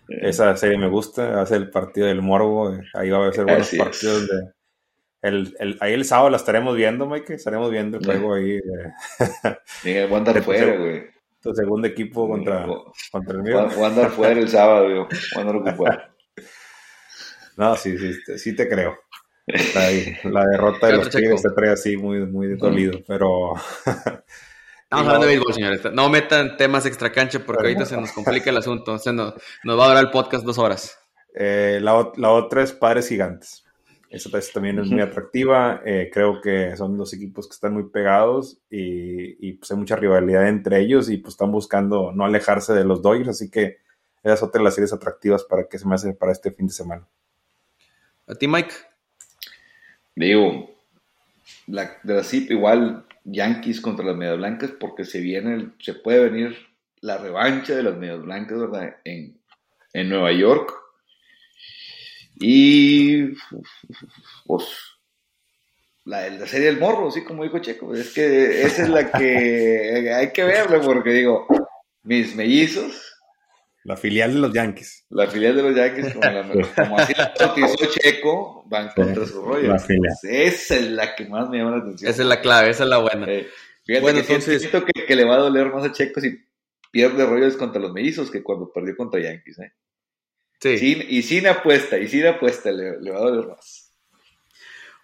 Esa 0.09 0.57
serie 0.57 0.79
me 0.79 0.89
gusta. 0.89 1.41
Hace 1.41 1.57
el 1.57 1.71
partido 1.71 2.07
del 2.07 2.23
Morbo. 2.23 2.77
Ahí 2.95 3.11
va 3.11 3.29
a 3.29 3.33
ser 3.33 3.45
buenos 3.45 3.71
partidos 3.77 4.29
de. 4.29 4.53
El, 5.21 5.77
ahí 5.81 5.95
el 5.95 6.05
sábado 6.05 6.31
la 6.31 6.37
estaremos 6.37 6.77
viendo, 6.77 7.07
Mike. 7.07 7.35
Estaremos 7.35 7.71
viendo 7.71 7.99
el 7.99 8.05
juego 8.05 8.35
ahí. 8.35 8.61
Miguel, 9.85 10.07
voy 10.07 10.15
a 10.15 10.19
andar 10.19 10.43
fuera, 10.43 10.77
güey 10.77 11.18
tu 11.41 11.55
segundo 11.55 11.87
equipo 11.87 12.29
contra, 12.29 12.67
contra 13.11 13.35
el 13.35 13.43
mío. 13.43 13.69
Voy 13.75 13.85
a 13.85 13.87
andar 13.87 14.11
fuera 14.11 14.41
el 14.41 14.49
sábado, 14.49 14.89
yo. 14.89 15.09
Voy 15.35 15.45
a 15.45 15.51
andar. 15.51 16.15
No, 17.57 17.75
sí, 17.75 17.99
sí, 17.99 18.39
sí 18.39 18.55
te 18.55 18.69
creo. 18.69 18.97
La, 20.25 20.47
derrota 20.47 20.87
de 20.87 20.97
los 20.97 21.11
Tigres 21.11 21.43
te 21.43 21.51
trae 21.51 21.73
así 21.73 21.97
muy, 21.97 22.25
muy 22.27 22.57
dolido, 22.57 23.01
pero... 23.07 23.55
Estamos 23.85 24.13
hablando 24.91 25.27
de 25.27 25.27
béisbol, 25.27 25.55
señores. 25.55 25.81
No 25.93 26.09
metan 26.09 26.57
temas 26.57 26.87
extra 26.87 27.11
cancha 27.11 27.41
porque 27.41 27.63
ahorita 27.63 27.87
se 27.87 27.97
nos 27.97 28.13
complica 28.13 28.51
el 28.51 28.59
asunto. 28.59 28.93
O 28.93 28.99
sea, 28.99 29.13
nos 29.13 29.35
va 29.67 29.85
a 29.85 29.89
durar 29.89 30.05
el 30.05 30.11
podcast 30.11 30.45
dos 30.45 30.59
horas. 30.59 30.99
Eh, 31.35 31.79
la, 31.83 32.13
la, 32.17 32.31
otra 32.31 32.63
es 32.63 32.73
Padres 32.73 33.09
Gigantes. 33.09 33.65
Esa 34.11 34.31
también 34.55 34.79
es 34.79 34.89
muy 34.89 35.03
atractiva. 35.03 35.83
Eh, 35.85 36.11
creo 36.13 36.41
que 36.41 36.75
son 36.77 36.97
dos 36.97 37.13
equipos 37.13 37.47
que 37.47 37.55
están 37.55 37.75
muy 37.75 37.91
pegados 37.91 38.59
y, 38.71 39.53
pues 39.53 39.71
hay 39.71 39.77
mucha 39.77 39.97
rivalidad 39.97 40.49
entre 40.49 40.81
ellos 40.81 41.11
y 41.11 41.19
pues 41.19 41.35
están 41.35 41.53
buscando 41.53 42.13
no 42.13 42.25
alejarse 42.25 42.73
de 42.73 42.85
los 42.85 43.03
Dodgers, 43.03 43.29
así 43.29 43.51
que 43.51 43.79
esa 44.23 44.35
es 44.35 44.43
otra 44.43 44.61
de 44.61 44.65
las 44.65 44.75
series 44.75 44.93
atractivas 44.93 45.45
para 45.45 45.69
que 45.69 45.79
se 45.79 45.87
me 45.87 45.95
hace 45.95 46.13
para 46.15 46.33
este 46.33 46.51
fin 46.51 46.67
de 46.67 46.73
semana. 46.73 47.07
¿A 48.27 48.35
ti, 48.35 48.49
Mike? 48.49 48.75
Digo, 50.17 50.71
la, 51.67 51.99
de 52.03 52.15
la 52.15 52.25
ZIP 52.25 52.51
igual 52.51 53.05
Yankees 53.25 53.81
contra 53.81 54.05
las 54.05 54.17
Medias 54.17 54.39
Blancas 54.39 54.71
porque 54.81 55.05
se 55.05 55.21
viene, 55.21 55.71
se 55.81 55.95
puede 55.95 56.31
venir 56.31 56.57
la 57.01 57.19
revancha 57.19 57.77
de 57.77 57.83
las 57.83 57.97
Medias 57.97 58.23
Blancas, 58.23 58.59
¿verdad? 58.59 58.97
En, 59.05 59.39
en 59.93 60.09
Nueva 60.09 60.33
York. 60.33 60.73
Y 62.41 63.35
pues 64.47 64.65
la, 66.05 66.29
la 66.31 66.47
serie 66.47 66.69
del 66.69 66.79
morro, 66.79 67.09
así 67.09 67.23
como 67.23 67.43
dijo 67.43 67.59
Checo, 67.59 67.95
es 67.95 68.15
que 68.15 68.63
esa 68.63 68.83
es 68.83 68.89
la 68.89 69.11
que 69.11 70.11
hay 70.15 70.33
que 70.33 70.45
verla 70.45 70.81
porque 70.81 71.11
digo, 71.11 71.47
mis 72.03 72.35
mellizos. 72.35 73.05
La 73.85 73.97
filial 73.97 74.35
de 74.35 74.41
los 74.41 74.53
Yankees. 74.53 75.07
La 75.11 75.27
filial 75.29 75.57
de 75.57 75.63
los 75.63 75.77
Yankees, 75.77 76.15
como, 76.15 76.31
la, 76.31 76.75
como 76.75 76.99
así 76.99 77.13
la 77.17 77.33
bautizó 77.41 77.87
Checo, 77.91 78.65
van 78.67 78.91
contra 78.95 79.27
sus 79.27 79.43
rollos. 79.43 79.83
Esa 80.23 80.77
es 80.77 80.91
la 80.91 81.15
que 81.15 81.27
más 81.27 81.49
me 81.49 81.59
llama 81.59 81.73
la 81.73 81.79
atención. 81.79 82.11
Esa 82.11 82.23
es 82.23 82.29
la 82.29 82.41
clave, 82.41 82.71
esa 82.71 82.85
es 82.85 82.91
la 82.91 82.99
buena. 82.99 83.27
Eh, 83.29 83.47
fíjate 83.85 84.03
bueno, 84.03 84.21
que 84.21 84.27
entonces... 84.27 84.63
siento 84.63 84.85
que, 84.85 85.07
que, 85.07 85.17
le 85.17 85.25
va 85.25 85.37
a 85.37 85.41
doler 85.41 85.73
más 85.73 85.85
a 85.85 85.93
Checo 85.93 86.21
si 86.21 86.39
pierde 86.91 87.27
rollos 87.27 87.57
contra 87.57 87.81
los 87.81 87.93
mellizos 87.93 88.31
que 88.31 88.43
cuando 88.43 88.73
perdió 88.73 88.97
contra 88.97 89.21
Yankees. 89.21 89.59
¿eh? 89.59 89.73
Sí. 90.61 90.79
Sin, 90.79 91.05
y 91.09 91.23
sin 91.23 91.47
apuesta, 91.47 91.99
y 91.99 92.09
sin 92.09 92.27
apuesta 92.27 92.71
le, 92.71 93.01
le 93.01 93.11
va 93.11 93.19
a 93.19 93.21
doler 93.21 93.47
más. 93.47 93.89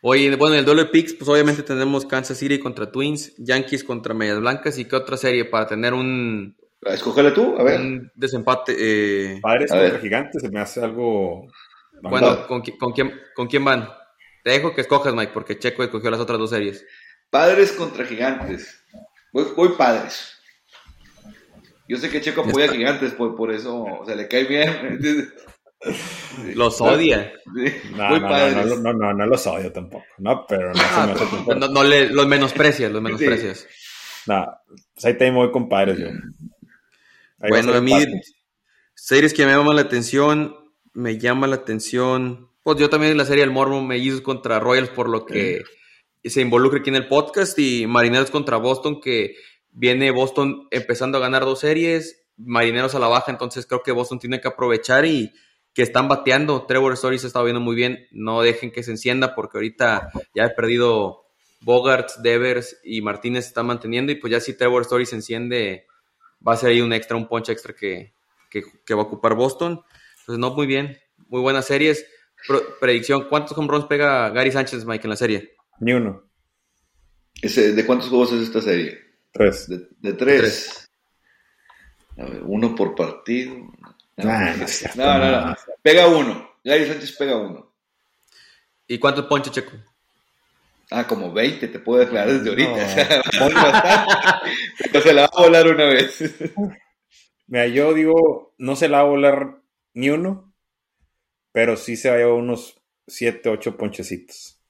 Oye, 0.07 0.37
bueno, 0.37 0.55
en 0.55 0.59
el 0.59 0.65
Dollar 0.67 0.91
Picks, 0.91 1.15
pues 1.15 1.27
obviamente 1.31 1.63
tenemos 1.63 2.05
Kansas 2.05 2.37
City 2.37 2.59
contra 2.59 2.93
Twins, 2.93 3.35
Yankees 3.39 3.83
contra 3.83 4.13
Medias 4.13 4.39
Blancas 4.39 4.79
y 4.79 4.85
qué 4.85 4.97
otra 4.97 5.17
serie 5.17 5.47
para 5.47 5.67
tener 5.67 5.95
un. 5.95 6.57
Escógele 6.83 7.31
tú, 7.31 7.57
a 7.59 7.63
ver. 7.63 7.81
Un 7.81 8.13
desempate. 8.15 8.77
Eh... 8.79 9.39
Padres 9.41 9.73
a 9.73 9.77
contra 9.77 9.93
ver. 9.93 10.01
Gigantes, 10.03 10.43
se 10.43 10.51
me 10.51 10.61
hace 10.61 10.85
algo. 10.85 11.47
Bueno, 12.03 12.47
¿con, 12.47 12.61
¿con, 12.79 12.93
quién, 12.93 13.19
¿con 13.35 13.47
quién 13.47 13.65
van? 13.65 13.89
Te 14.43 14.51
dejo 14.51 14.75
que 14.75 14.83
escojas, 14.83 15.15
Mike, 15.15 15.33
porque 15.33 15.59
Checo 15.59 15.83
escogió 15.83 16.11
las 16.11 16.21
otras 16.21 16.39
dos 16.39 16.51
series. 16.51 16.85
Padres 17.31 17.73
contra 17.73 18.05
Gigantes. 18.05 18.85
Voy, 19.33 19.47
voy 19.57 19.71
Padres. 19.71 20.34
Yo 21.89 21.99
sé 21.99 22.09
que 22.11 22.21
Checo 22.21 22.43
apoya 22.43 22.67
a 22.67 22.73
Gigantes, 22.73 23.13
por, 23.13 23.37
por 23.37 23.53
eso, 23.53 23.83
o 23.83 24.07
sea, 24.07 24.15
le 24.15 24.29
cae 24.29 24.45
bien. 24.45 25.33
Los 26.55 26.81
odia. 26.81 27.33
No, 27.95 28.19
no, 28.19 28.29
no, 28.51 28.77
no, 28.77 28.93
no, 28.93 29.13
no, 29.13 29.27
los 29.27 29.47
odio 29.47 29.71
tampoco. 29.71 30.05
No, 30.19 30.47
pero 30.47 30.73
no, 30.73 30.81
ah, 30.81 31.15
no, 31.47 31.55
no, 31.55 31.69
no 31.69 31.85
le, 31.85 32.09
los 32.09 32.27
menosprecias, 32.27 32.91
los 32.91 33.03
menosprecias. 33.03 33.59
Sí. 33.59 33.67
No, 34.27 34.47
pues 34.95 35.05
ahí 35.05 35.19
te 35.19 35.31
muy 35.31 35.51
compadres 35.51 35.99
yo. 35.99 36.09
Ahí 37.39 37.51
bueno, 37.51 37.75
a 37.75 37.81
mí, 37.81 37.93
series 38.95 39.35
que 39.35 39.45
me 39.45 39.53
llaman 39.53 39.77
la 39.77 39.83
atención, 39.83 40.57
me 40.95 41.19
llama 41.19 41.47
la 41.47 41.57
atención. 41.57 42.49
Pues 42.63 42.79
yo 42.79 42.89
también 42.89 43.13
en 43.13 43.19
la 43.19 43.27
serie 43.27 43.45
El 43.45 43.51
Mormo 43.51 43.83
me 43.83 43.99
hizo 43.99 44.23
contra 44.23 44.59
Royals 44.59 44.89
por 44.89 45.11
lo 45.11 45.27
que 45.27 45.63
sí. 46.23 46.31
se 46.31 46.41
involucra 46.41 46.81
aquí 46.81 46.89
en 46.89 46.97
el 46.97 47.09
podcast 47.09 47.59
y 47.59 47.87
Marineros 47.87 48.31
contra 48.31 48.57
Boston 48.57 49.03
que 49.03 49.35
viene 49.75 50.11
Boston 50.11 50.69
empezando 50.71 51.19
a 51.19 51.21
ganar 51.21 51.45
dos 51.45 51.61
series, 51.61 52.23
Marineros 52.37 52.95
a 52.95 52.99
la 52.99 53.09
baja, 53.09 53.31
entonces 53.31 53.67
creo 53.67 53.83
que 53.83 53.93
Boston 53.93 54.19
tiene 54.19 54.41
que 54.41 54.49
aprovechar 54.49 55.05
y 55.05 55.33
que 55.75 55.83
están 55.83 56.09
bateando. 56.09 56.65
Trevor 56.67 56.95
Story 56.95 57.19
se 57.19 57.27
está 57.27 57.43
viendo 57.43 57.61
muy 57.61 57.75
bien. 57.75 58.07
No 58.13 58.41
dejen 58.43 58.71
que 58.71 58.83
se 58.83 58.93
encienda 58.93 59.35
porque 59.35 59.59
ahorita 59.59 60.11
ya 60.35 60.45
he 60.45 60.51
perdido 60.51 61.27
Bogarts, 61.61 62.23
Devers 62.23 62.81
y 62.85 63.03
Martínez 63.03 63.45
se 63.45 63.49
están 63.49 63.67
manteniendo. 63.67 64.13
Y 64.13 64.15
pues 64.15 64.31
ya 64.31 64.41
si 64.41 64.57
Trevor 64.57 64.83
Story 64.83 65.05
se 65.05 65.17
enciende, 65.17 65.87
va 66.47 66.55
a 66.55 66.57
ser 66.57 66.71
ahí 66.71 66.81
un 66.81 66.93
extra, 66.93 67.17
un 67.17 67.29
punch 67.29 67.49
extra 67.51 67.75
que, 67.75 68.15
que, 68.51 68.63
que 68.87 68.95
va 68.95 69.03
a 69.03 69.07
ocupar 69.07 69.35
Boston. 69.35 69.83
Entonces, 70.21 70.39
no, 70.39 70.55
muy 70.55 70.67
bien. 70.67 70.97
Muy 71.29 71.41
buenas 71.41 71.67
series. 71.67 72.07
Pro, 72.47 72.61
predicción: 72.81 73.27
¿cuántos 73.29 73.59
home 73.59 73.69
runs 73.69 73.87
pega 73.87 74.31
Gary 74.31 74.53
Sánchez, 74.53 74.85
Mike, 74.85 75.05
en 75.05 75.11
la 75.11 75.17
serie? 75.17 75.57
Ni 75.81 75.93
uno. 75.93 76.23
¿Ese, 77.43 77.73
¿De 77.73 77.85
cuántos 77.85 78.09
juegos 78.09 78.33
es 78.33 78.43
esta 78.43 78.61
serie? 78.61 79.04
Tres. 79.35 79.69
De, 79.69 79.89
de 79.99 80.13
tres. 80.13 80.41
Tres. 80.41 80.91
A 82.17 82.25
ver, 82.25 82.43
uno 82.45 82.75
por 82.75 82.95
partido. 82.95 83.57
No, 84.17 84.31
ah, 84.31 84.55
no, 84.95 85.05
no, 85.05 85.19
no, 85.19 85.47
no, 85.49 85.57
Pega 85.83 86.07
uno. 86.07 86.51
Gary 86.63 86.87
Sánchez 86.87 87.17
pega 87.17 87.37
uno. 87.37 87.75
¿Y 88.87 88.99
cuántos 88.99 89.27
ponches, 89.27 89.53
Checo? 89.53 89.73
Ah, 90.91 91.07
como 91.07 91.33
20, 91.33 91.67
te 91.67 91.79
puedo 91.81 92.01
declarar 92.01 92.33
desde 92.33 92.51
ahorita. 92.51 93.23
No. 93.41 93.49
Pero 94.93 95.05
se 95.05 95.13
la 95.13 95.23
va 95.23 95.31
a 95.33 95.43
volar 95.43 95.67
una 95.67 95.87
vez. 95.87 96.23
Mira, 97.49 97.67
yo 97.67 97.93
digo, 97.93 98.55
no 98.59 98.77
se 98.77 98.89
la 98.89 98.99
va 98.99 99.09
a 99.09 99.11
volar 99.11 99.61
ni 99.95 100.11
uno, 100.11 100.55
pero 101.51 101.77
sí 101.77 101.97
se 101.97 102.09
va 102.09 102.15
a 102.15 102.19
llevar 102.19 102.35
unos 102.35 102.81
7, 103.09 103.49
8 103.49 103.77
ponchecitos. 103.77 104.61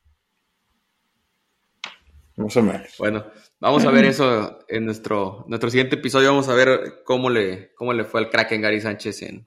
Más 2.36 2.56
o 2.56 2.62
menos. 2.62 2.94
Bueno, 2.98 3.24
vamos 3.64 3.84
a 3.84 3.90
ver 3.90 4.04
eso 4.14 4.64
en 4.68 4.84
nuestro, 4.84 5.44
nuestro 5.48 5.70
siguiente 5.70 5.96
episodio. 5.96 6.28
Vamos 6.28 6.48
a 6.48 6.54
ver 6.54 7.02
cómo 7.04 7.30
le, 7.30 7.72
cómo 7.74 7.92
le 7.92 8.04
fue 8.04 8.20
al 8.20 8.30
Kraken 8.30 8.62
Gary 8.62 8.80
Sánchez 8.80 9.22
en, 9.22 9.46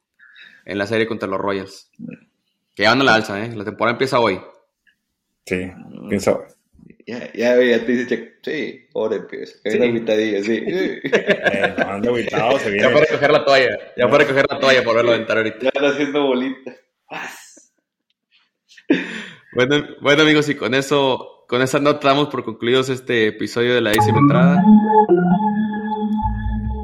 en 0.66 0.78
la 0.78 0.88
serie 0.88 1.08
contra 1.08 1.30
los 1.30 1.40
Royals. 1.40 1.92
Que 2.76 2.84
ya 2.84 2.90
van 2.90 3.02
a 3.02 3.04
la 3.04 3.16
alza, 3.16 3.44
¿eh? 3.44 3.56
La 3.56 3.64
temporada 3.64 3.94
empieza 3.94 4.20
hoy. 4.20 4.40
Sí, 5.46 5.72
piensa 6.10 6.34
hoy. 6.34 6.46
Ya, 7.06 7.32
ya, 7.32 7.64
ya 7.64 7.86
te 7.86 7.92
dice, 7.94 8.40
sí, 8.44 8.88
ahora 8.94 9.16
empieza. 9.16 9.58
Sí. 9.64 9.78
Una 9.78 9.86
sí. 10.44 10.64
eh, 10.66 11.76
no, 11.78 11.90
ando 11.90 12.14
aguitado, 12.14 12.60
se 12.60 12.70
viene. 12.70 12.84
Ya 12.84 12.94
para 12.94 13.06
recoger 13.06 13.32
la 13.32 13.46
toalla, 13.46 13.78
ya 13.96 14.06
para 14.08 14.18
recoger 14.18 14.46
la 14.50 14.60
toalla 14.60 14.84
por 14.84 14.96
verlo 14.96 15.14
aventar 15.14 15.38
ahorita. 15.38 15.58
Ya 15.62 15.72
anda 15.74 15.90
haciendo 15.90 16.24
bolita. 16.24 16.76
bueno, 19.58 19.88
bueno, 20.02 20.22
amigos, 20.22 20.48
y 20.50 20.56
con 20.56 20.76
eso 20.76 21.44
con 21.48 21.64
esa 21.64 21.80
nota 21.80 22.10
damos 22.10 22.28
por 22.28 22.44
concluidos 22.44 22.90
este 22.90 23.28
episodio 23.28 23.74
de 23.74 23.82
la 23.82 23.90
décima 23.90 24.20
entrada. 24.20 24.64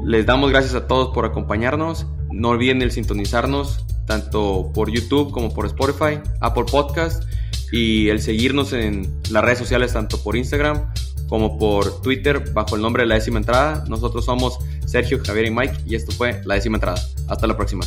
Les 0.04 0.26
damos 0.26 0.50
gracias 0.50 0.74
a 0.74 0.88
todos 0.88 1.14
por 1.14 1.24
acompañarnos. 1.24 2.06
No 2.32 2.48
olviden 2.48 2.82
el 2.82 2.90
sintonizarnos 2.90 3.86
tanto 4.06 4.72
por 4.74 4.90
YouTube 4.90 5.30
como 5.30 5.54
por 5.54 5.66
Spotify, 5.66 6.18
Apple 6.40 6.64
Podcast 6.68 7.22
y 7.70 8.08
el 8.08 8.20
seguirnos 8.20 8.72
en 8.72 9.20
las 9.30 9.44
redes 9.44 9.60
sociales 9.60 9.92
tanto 9.92 10.20
por 10.20 10.34
Instagram 10.34 10.92
como 11.28 11.58
por 11.58 12.02
Twitter 12.02 12.42
bajo 12.52 12.74
el 12.74 12.82
nombre 12.82 13.04
de 13.04 13.08
la 13.08 13.14
décima 13.14 13.38
entrada. 13.38 13.84
Nosotros 13.88 14.24
somos 14.24 14.58
Sergio, 14.84 15.20
Javier 15.24 15.46
y 15.46 15.50
Mike 15.52 15.76
y 15.86 15.94
esto 15.94 16.10
fue 16.10 16.40
la 16.44 16.56
décima 16.56 16.78
entrada. 16.78 17.00
Hasta 17.28 17.46
la 17.46 17.56
próxima. 17.56 17.84